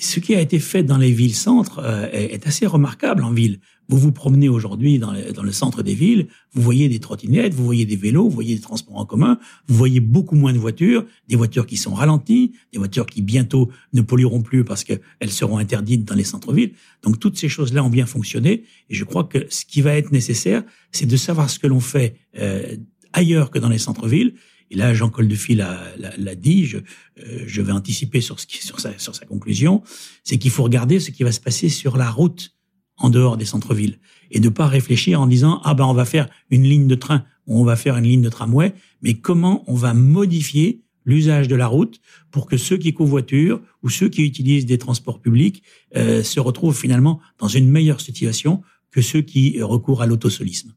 Ce 0.00 0.20
qui 0.20 0.34
a 0.34 0.40
été 0.40 0.58
fait 0.58 0.82
dans 0.82 0.98
les 0.98 1.10
villes-centres 1.10 1.80
euh, 1.82 2.08
est, 2.12 2.46
assez 2.46 2.66
remarquable 2.66 3.22
en 3.22 3.32
ville. 3.32 3.60
Vous 3.88 3.98
vous 3.98 4.12
promenez 4.12 4.48
aujourd'hui 4.48 5.00
dans, 5.00 5.12
le 5.12 5.52
centre 5.52 5.82
des 5.82 5.94
villes, 5.94 6.28
vous 6.52 6.62
voyez 6.62 6.88
des 6.88 7.00
trottinettes, 7.00 7.54
vous 7.54 7.64
voyez 7.64 7.84
des 7.86 7.96
vélos, 7.96 8.24
vous 8.24 8.30
voyez 8.30 8.54
des 8.54 8.60
transports 8.60 8.96
en 8.96 9.04
commun, 9.04 9.38
vous 9.66 9.74
voyez 9.74 9.98
beaucoup 9.98 10.36
moins 10.36 10.52
de 10.52 10.58
voitures, 10.58 11.04
des 11.26 11.34
voitures 11.34 11.66
qui 11.66 11.76
sont 11.76 11.92
ralenties, 11.92 12.52
des 12.72 12.78
voitures 12.78 13.06
qui 13.06 13.20
bientôt 13.20 13.68
ne 13.92 14.00
pollueront 14.02 14.42
plus 14.42 14.62
parce 14.62 14.84
qu'elles 14.84 15.00
seront 15.30 15.58
interdites 15.58 16.04
dans 16.04 16.14
les 16.14 16.22
centres-villes. 16.22 16.74
Donc 17.02 17.18
toutes 17.18 17.36
ces 17.36 17.48
choses-là 17.48 17.82
ont 17.82 17.90
bien 17.90 18.06
fonctionné 18.06 18.62
et 18.90 18.94
je 18.94 19.04
crois 19.04 19.24
que 19.24 19.46
ce 19.48 19.64
qui 19.64 19.80
va 19.80 19.96
être 19.96 20.12
nécessaire, 20.12 20.62
c'est 20.92 21.06
de 21.06 21.16
savoir 21.16 21.50
ce 21.50 21.58
que 21.58 21.66
l'on 21.66 21.80
fait 21.80 22.14
euh, 22.38 22.76
ailleurs 23.12 23.50
que 23.50 23.58
dans 23.58 23.68
les 23.68 23.78
centres-villes 23.78 24.34
et 24.70 24.76
là, 24.76 24.94
Jean 24.94 25.10
Coldefi 25.10 25.56
l'a 25.56 26.34
dit, 26.36 26.64
je, 26.64 26.78
euh, 26.78 27.44
je 27.46 27.60
vais 27.60 27.72
anticiper 27.72 28.20
sur, 28.20 28.38
ce 28.38 28.46
qui, 28.46 28.64
sur, 28.64 28.78
sa, 28.78 28.96
sur 28.98 29.14
sa 29.14 29.26
conclusion, 29.26 29.82
c'est 30.22 30.38
qu'il 30.38 30.52
faut 30.52 30.62
regarder 30.62 31.00
ce 31.00 31.10
qui 31.10 31.24
va 31.24 31.32
se 31.32 31.40
passer 31.40 31.68
sur 31.68 31.96
la 31.96 32.10
route 32.10 32.54
en 32.96 33.10
dehors 33.10 33.36
des 33.36 33.44
centres-villes 33.44 33.98
et 34.30 34.40
ne 34.40 34.48
pas 34.48 34.68
réfléchir 34.68 35.20
en 35.20 35.26
disant 35.26 35.60
ah 35.64 35.74
ben 35.74 35.84
on 35.86 35.94
va 35.94 36.04
faire 36.04 36.28
une 36.50 36.62
ligne 36.62 36.86
de 36.86 36.94
train 36.94 37.24
ou 37.46 37.58
on 37.58 37.64
va 37.64 37.74
faire 37.74 37.96
une 37.96 38.04
ligne 38.04 38.22
de 38.22 38.28
tramway, 38.28 38.74
mais 39.02 39.14
comment 39.14 39.64
on 39.66 39.74
va 39.74 39.94
modifier 39.94 40.82
l'usage 41.04 41.48
de 41.48 41.56
la 41.56 41.66
route 41.66 42.00
pour 42.30 42.46
que 42.46 42.56
ceux 42.56 42.76
qui 42.76 42.92
covoiturent 42.92 43.60
ou 43.82 43.88
ceux 43.88 44.08
qui 44.08 44.22
utilisent 44.22 44.66
des 44.66 44.78
transports 44.78 45.20
publics 45.20 45.62
euh, 45.96 46.22
se 46.22 46.38
retrouvent 46.38 46.78
finalement 46.78 47.20
dans 47.38 47.48
une 47.48 47.68
meilleure 47.68 48.00
situation 48.00 48.62
que 48.90 49.00
ceux 49.00 49.22
qui 49.22 49.60
recourent 49.62 50.02
à 50.02 50.06
l'autosolisme. 50.06 50.74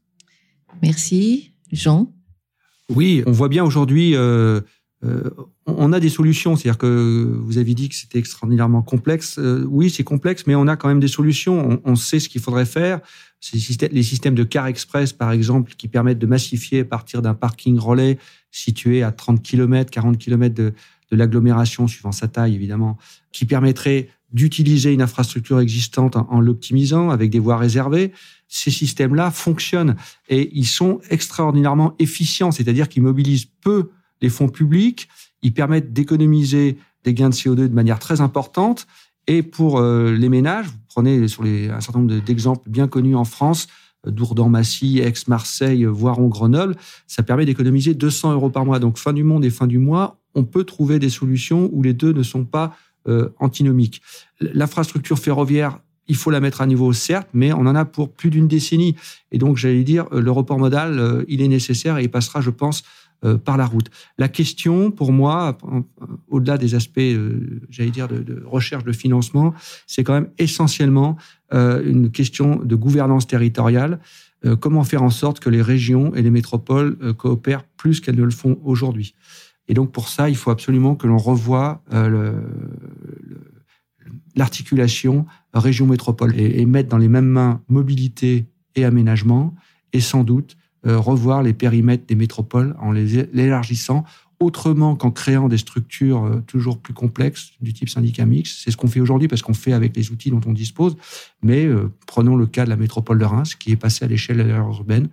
Merci. 0.82 1.52
Jean 1.70 2.13
oui, 2.90 3.22
on 3.26 3.32
voit 3.32 3.48
bien 3.48 3.64
aujourd'hui, 3.64 4.14
euh, 4.14 4.60
euh, 5.04 5.30
on 5.66 5.92
a 5.92 6.00
des 6.00 6.08
solutions. 6.08 6.56
C'est-à-dire 6.56 6.78
que 6.78 7.38
vous 7.40 7.58
avez 7.58 7.74
dit 7.74 7.88
que 7.88 7.94
c'était 7.94 8.18
extraordinairement 8.18 8.82
complexe. 8.82 9.38
Euh, 9.38 9.64
oui, 9.68 9.90
c'est 9.90 10.04
complexe, 10.04 10.46
mais 10.46 10.54
on 10.54 10.66
a 10.66 10.76
quand 10.76 10.88
même 10.88 11.00
des 11.00 11.08
solutions. 11.08 11.80
On, 11.84 11.96
sait 11.96 12.20
ce 12.20 12.28
qu'il 12.28 12.40
faudrait 12.40 12.66
faire. 12.66 13.00
Les 13.52 14.02
systèmes 14.02 14.34
de 14.34 14.44
car 14.44 14.66
express, 14.66 15.12
par 15.12 15.32
exemple, 15.32 15.74
qui 15.76 15.88
permettent 15.88 16.18
de 16.18 16.26
massifier 16.26 16.80
à 16.80 16.84
partir 16.84 17.22
d'un 17.22 17.34
parking 17.34 17.78
relais 17.78 18.18
situé 18.50 19.02
à 19.02 19.12
30 19.12 19.42
km, 19.42 19.90
40 19.90 20.16
km 20.16 20.54
de, 20.54 20.72
de 21.10 21.16
l'agglomération, 21.16 21.86
suivant 21.86 22.12
sa 22.12 22.28
taille 22.28 22.54
évidemment, 22.54 22.96
qui 23.32 23.44
permettrait 23.44 24.08
d'utiliser 24.32 24.92
une 24.92 25.00
infrastructure 25.00 25.60
existante 25.60 26.16
en, 26.16 26.40
l'optimisant 26.40 27.10
avec 27.10 27.30
des 27.30 27.38
voies 27.38 27.56
réservées. 27.56 28.12
Ces 28.48 28.70
systèmes-là 28.70 29.30
fonctionnent 29.30 29.96
et 30.28 30.50
ils 30.52 30.66
sont 30.66 31.00
extraordinairement 31.10 31.94
efficients, 31.98 32.50
c'est-à-dire 32.50 32.88
qu'ils 32.88 33.02
mobilisent 33.02 33.46
peu 33.60 33.90
les 34.20 34.28
fonds 34.28 34.48
publics, 34.48 35.08
ils 35.42 35.52
permettent 35.52 35.92
d'économiser 35.92 36.78
des 37.04 37.14
gains 37.14 37.28
de 37.28 37.34
CO2 37.34 37.54
de 37.54 37.68
manière 37.68 37.98
très 37.98 38.20
importante. 38.20 38.86
Et 39.26 39.42
pour 39.42 39.78
euh, 39.78 40.12
les 40.12 40.28
ménages, 40.28 40.66
vous 40.66 40.78
prenez 40.88 41.28
sur 41.28 41.42
les, 41.42 41.68
un 41.68 41.80
certain 41.80 42.00
nombre 42.00 42.20
d'exemples 42.20 42.68
bien 42.68 42.88
connus 42.88 43.16
en 43.16 43.24
France, 43.24 43.68
euh, 44.06 44.10
Dourdan-Massy, 44.10 45.00
Aix-Marseille, 45.00 45.84
Voiron-Grenoble, 45.84 46.76
ça 47.06 47.22
permet 47.22 47.46
d'économiser 47.46 47.94
200 47.94 48.32
euros 48.32 48.50
par 48.50 48.64
mois. 48.64 48.78
Donc 48.78 48.98
fin 48.98 49.12
du 49.12 49.24
monde 49.24 49.44
et 49.44 49.50
fin 49.50 49.66
du 49.66 49.78
mois, 49.78 50.20
on 50.34 50.44
peut 50.44 50.64
trouver 50.64 50.98
des 50.98 51.10
solutions 51.10 51.70
où 51.72 51.82
les 51.82 51.94
deux 51.94 52.12
ne 52.12 52.22
sont 52.22 52.44
pas 52.44 52.76
euh, 53.06 53.28
antinomique. 53.38 54.02
L'infrastructure 54.40 55.18
ferroviaire, 55.18 55.80
il 56.08 56.16
faut 56.16 56.30
la 56.30 56.40
mettre 56.40 56.60
à 56.60 56.66
niveau, 56.66 56.92
certes, 56.92 57.28
mais 57.32 57.52
on 57.52 57.60
en 57.60 57.74
a 57.74 57.84
pour 57.84 58.12
plus 58.12 58.30
d'une 58.30 58.48
décennie. 58.48 58.96
Et 59.32 59.38
donc, 59.38 59.56
j'allais 59.56 59.84
dire, 59.84 60.06
euh, 60.12 60.20
le 60.20 60.30
report 60.30 60.58
modal, 60.58 60.98
euh, 60.98 61.24
il 61.28 61.42
est 61.42 61.48
nécessaire 61.48 61.98
et 61.98 62.04
il 62.04 62.10
passera, 62.10 62.40
je 62.40 62.50
pense, 62.50 62.82
par 63.42 63.56
la 63.56 63.64
route. 63.64 63.86
La 64.18 64.28
question, 64.28 64.90
pour 64.90 65.10
moi, 65.10 65.56
au-delà 66.28 66.58
des 66.58 66.74
aspects, 66.74 67.00
j'allais 67.70 67.90
dire, 67.90 68.06
de, 68.06 68.42
recherche 68.44 68.84
de 68.84 68.92
financement, 68.92 69.54
c'est 69.86 70.04
quand 70.04 70.12
même 70.12 70.28
essentiellement 70.36 71.16
une 71.50 72.10
question 72.10 72.56
de 72.56 72.76
gouvernance 72.76 73.26
territoriale. 73.26 73.98
comment 74.60 74.84
faire 74.84 75.02
en 75.02 75.08
sorte 75.08 75.40
que 75.40 75.48
les 75.48 75.62
régions 75.62 76.14
et 76.14 76.20
les 76.20 76.28
métropoles 76.28 77.14
coopèrent 77.14 77.64
plus 77.78 78.02
qu'elles 78.02 78.18
ne 78.18 78.24
le 78.24 78.30
font 78.30 78.58
aujourd'hui? 78.62 79.14
Et 79.68 79.74
donc 79.74 79.92
pour 79.92 80.08
ça, 80.08 80.28
il 80.28 80.36
faut 80.36 80.50
absolument 80.50 80.94
que 80.94 81.06
l'on 81.06 81.16
revoie 81.16 81.82
euh, 81.92 82.34
l'articulation 84.36 85.26
région-métropole 85.52 86.38
et, 86.38 86.64
mettre 86.66 86.88
dans 86.88 86.98
les 86.98 87.08
mêmes 87.08 87.26
mains 87.26 87.62
mobilité 87.68 88.46
et 88.74 88.84
aménagement, 88.84 89.54
et 89.92 90.00
sans 90.00 90.24
doute 90.24 90.56
euh, 90.86 90.98
revoir 90.98 91.42
les 91.42 91.52
périmètres 91.52 92.06
des 92.06 92.14
métropoles 92.14 92.74
en 92.80 92.92
les 92.92 93.18
élargissant 93.18 94.04
autrement 94.40 94.96
qu'en 94.96 95.12
créant 95.12 95.48
des 95.48 95.58
structures 95.58 96.24
euh, 96.24 96.40
toujours 96.46 96.78
plus 96.78 96.92
complexes 96.92 97.52
du 97.60 97.72
type 97.72 97.88
syndicat 97.88 98.26
mixte. 98.26 98.60
C'est 98.62 98.70
ce 98.70 98.76
qu'on 98.76 98.88
fait 98.88 99.00
aujourd'hui 99.00 99.28
parce 99.28 99.42
qu'on 99.42 99.54
fait 99.54 99.72
avec 99.72 99.96
les 99.96 100.10
outils 100.10 100.30
dont 100.30 100.40
on 100.44 100.52
dispose. 100.52 100.96
Mais 101.42 101.68
prenons 102.06 102.36
le 102.36 102.46
cas 102.46 102.64
de 102.64 102.70
la 102.70 102.76
métropole 102.76 103.18
de 103.18 103.24
Reims 103.24 103.54
qui 103.54 103.70
est 103.70 103.76
passée 103.76 104.04
à 104.04 104.08
l'échelle 104.08 104.40
urbaine 104.50 105.08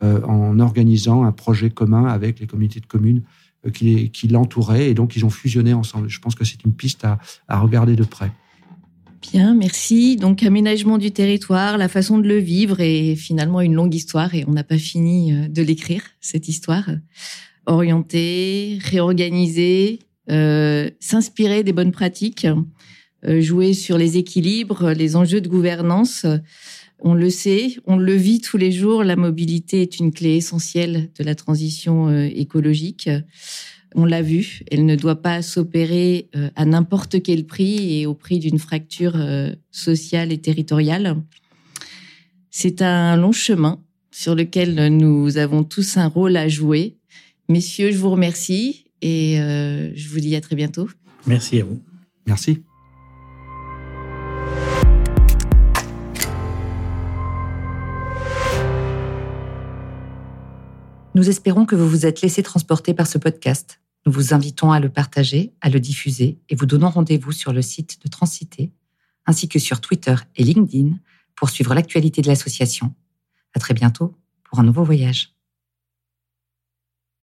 en 0.00 0.58
organisant 0.58 1.24
un 1.24 1.32
projet 1.32 1.70
commun 1.70 2.06
avec 2.06 2.40
les 2.40 2.46
communautés 2.46 2.80
de 2.80 2.86
communes 2.86 3.22
euh, 3.22 3.53
qui, 3.72 4.10
qui 4.10 4.28
l'entouraient 4.28 4.90
et 4.90 4.94
donc 4.94 5.16
ils 5.16 5.24
ont 5.24 5.30
fusionné 5.30 5.72
ensemble. 5.74 6.08
Je 6.08 6.20
pense 6.20 6.34
que 6.34 6.44
c'est 6.44 6.64
une 6.64 6.72
piste 6.72 7.04
à, 7.04 7.60
regarder 7.60 7.96
de 7.96 8.04
près. 8.04 8.30
Bien, 9.32 9.54
merci. 9.54 10.16
Donc 10.16 10.42
aménagement 10.42 10.98
du 10.98 11.10
territoire, 11.10 11.78
la 11.78 11.88
façon 11.88 12.18
de 12.18 12.28
le 12.28 12.36
vivre 12.36 12.80
et 12.80 13.16
finalement 13.16 13.60
une 13.60 13.74
longue 13.74 13.94
histoire 13.94 14.34
et 14.34 14.44
on 14.46 14.52
n'a 14.52 14.64
pas 14.64 14.78
fini 14.78 15.32
euh, 15.32 15.48
de 15.48 15.62
l'écrire, 15.62 16.02
cette 16.20 16.48
histoire. 16.48 16.90
orienter, 17.66 18.78
réorganiser, 18.82 20.00
euh, 20.30 20.90
s'inspirer 21.00 21.62
des 21.64 21.72
bonnes 21.72 21.92
pratiques, 21.92 22.46
euh, 23.26 23.40
jouer 23.40 23.72
sur 23.72 23.96
les 23.96 24.18
équilibres, 24.18 24.90
les 24.90 25.16
enjeux 25.16 25.40
de 25.40 25.48
gouvernance. 25.48 26.26
On 27.00 27.14
le 27.14 27.30
sait, 27.30 27.76
on 27.86 27.96
le 27.96 28.14
vit 28.14 28.40
tous 28.40 28.56
les 28.56 28.72
jours, 28.72 29.04
la 29.04 29.16
mobilité 29.16 29.82
est 29.82 29.98
une 29.98 30.12
clé 30.12 30.36
essentielle 30.36 31.10
de 31.18 31.24
la 31.24 31.34
transition 31.34 32.08
euh, 32.08 32.28
écologique. 32.34 33.10
On 33.94 34.04
l'a 34.04 34.22
vu, 34.22 34.62
elle 34.70 34.86
ne 34.86 34.96
doit 34.96 35.20
pas 35.20 35.42
s'opérer 35.42 36.28
euh, 36.34 36.50
à 36.56 36.64
n'importe 36.64 37.22
quel 37.22 37.46
prix 37.46 38.00
et 38.00 38.06
au 38.06 38.14
prix 38.14 38.38
d'une 38.38 38.58
fracture 38.58 39.16
sociale 39.70 40.32
et 40.32 40.38
territoriale. 40.38 41.16
C'est 42.50 42.82
un 42.82 43.16
long 43.16 43.32
chemin 43.32 43.80
sur 44.10 44.34
lequel 44.34 44.88
nous 44.88 45.36
avons 45.38 45.64
tous 45.64 45.96
un 45.96 46.06
rôle 46.06 46.36
à 46.36 46.48
jouer. 46.48 46.96
Messieurs, 47.48 47.92
je 47.92 47.98
vous 47.98 48.10
remercie 48.10 48.86
et 49.02 49.36
je 49.36 50.08
vous 50.08 50.20
dis 50.20 50.34
à 50.36 50.40
très 50.40 50.56
bientôt. 50.56 50.88
Merci 51.26 51.60
à 51.60 51.64
vous. 51.64 51.80
Merci. 52.26 52.62
Nous 61.14 61.28
espérons 61.28 61.64
que 61.64 61.76
vous 61.76 61.88
vous 61.88 62.06
êtes 62.06 62.22
laissé 62.22 62.42
transporter 62.42 62.92
par 62.92 63.06
ce 63.06 63.18
podcast. 63.18 63.80
Nous 64.04 64.10
vous 64.10 64.34
invitons 64.34 64.72
à 64.72 64.80
le 64.80 64.88
partager, 64.88 65.52
à 65.60 65.68
le 65.68 65.78
diffuser 65.78 66.40
et 66.48 66.56
vous 66.56 66.66
donnons 66.66 66.90
rendez-vous 66.90 67.30
sur 67.30 67.52
le 67.52 67.62
site 67.62 68.02
de 68.04 68.08
Transcité 68.08 68.72
ainsi 69.26 69.48
que 69.48 69.58
sur 69.58 69.80
Twitter 69.80 70.16
et 70.36 70.44
LinkedIn 70.44 70.96
pour 71.36 71.50
suivre 71.50 71.72
l'actualité 71.72 72.20
de 72.20 72.26
l'association. 72.26 72.94
À 73.54 73.60
très 73.60 73.74
bientôt 73.74 74.18
pour 74.42 74.58
un 74.58 74.64
nouveau 74.64 74.84
voyage. 74.84 75.33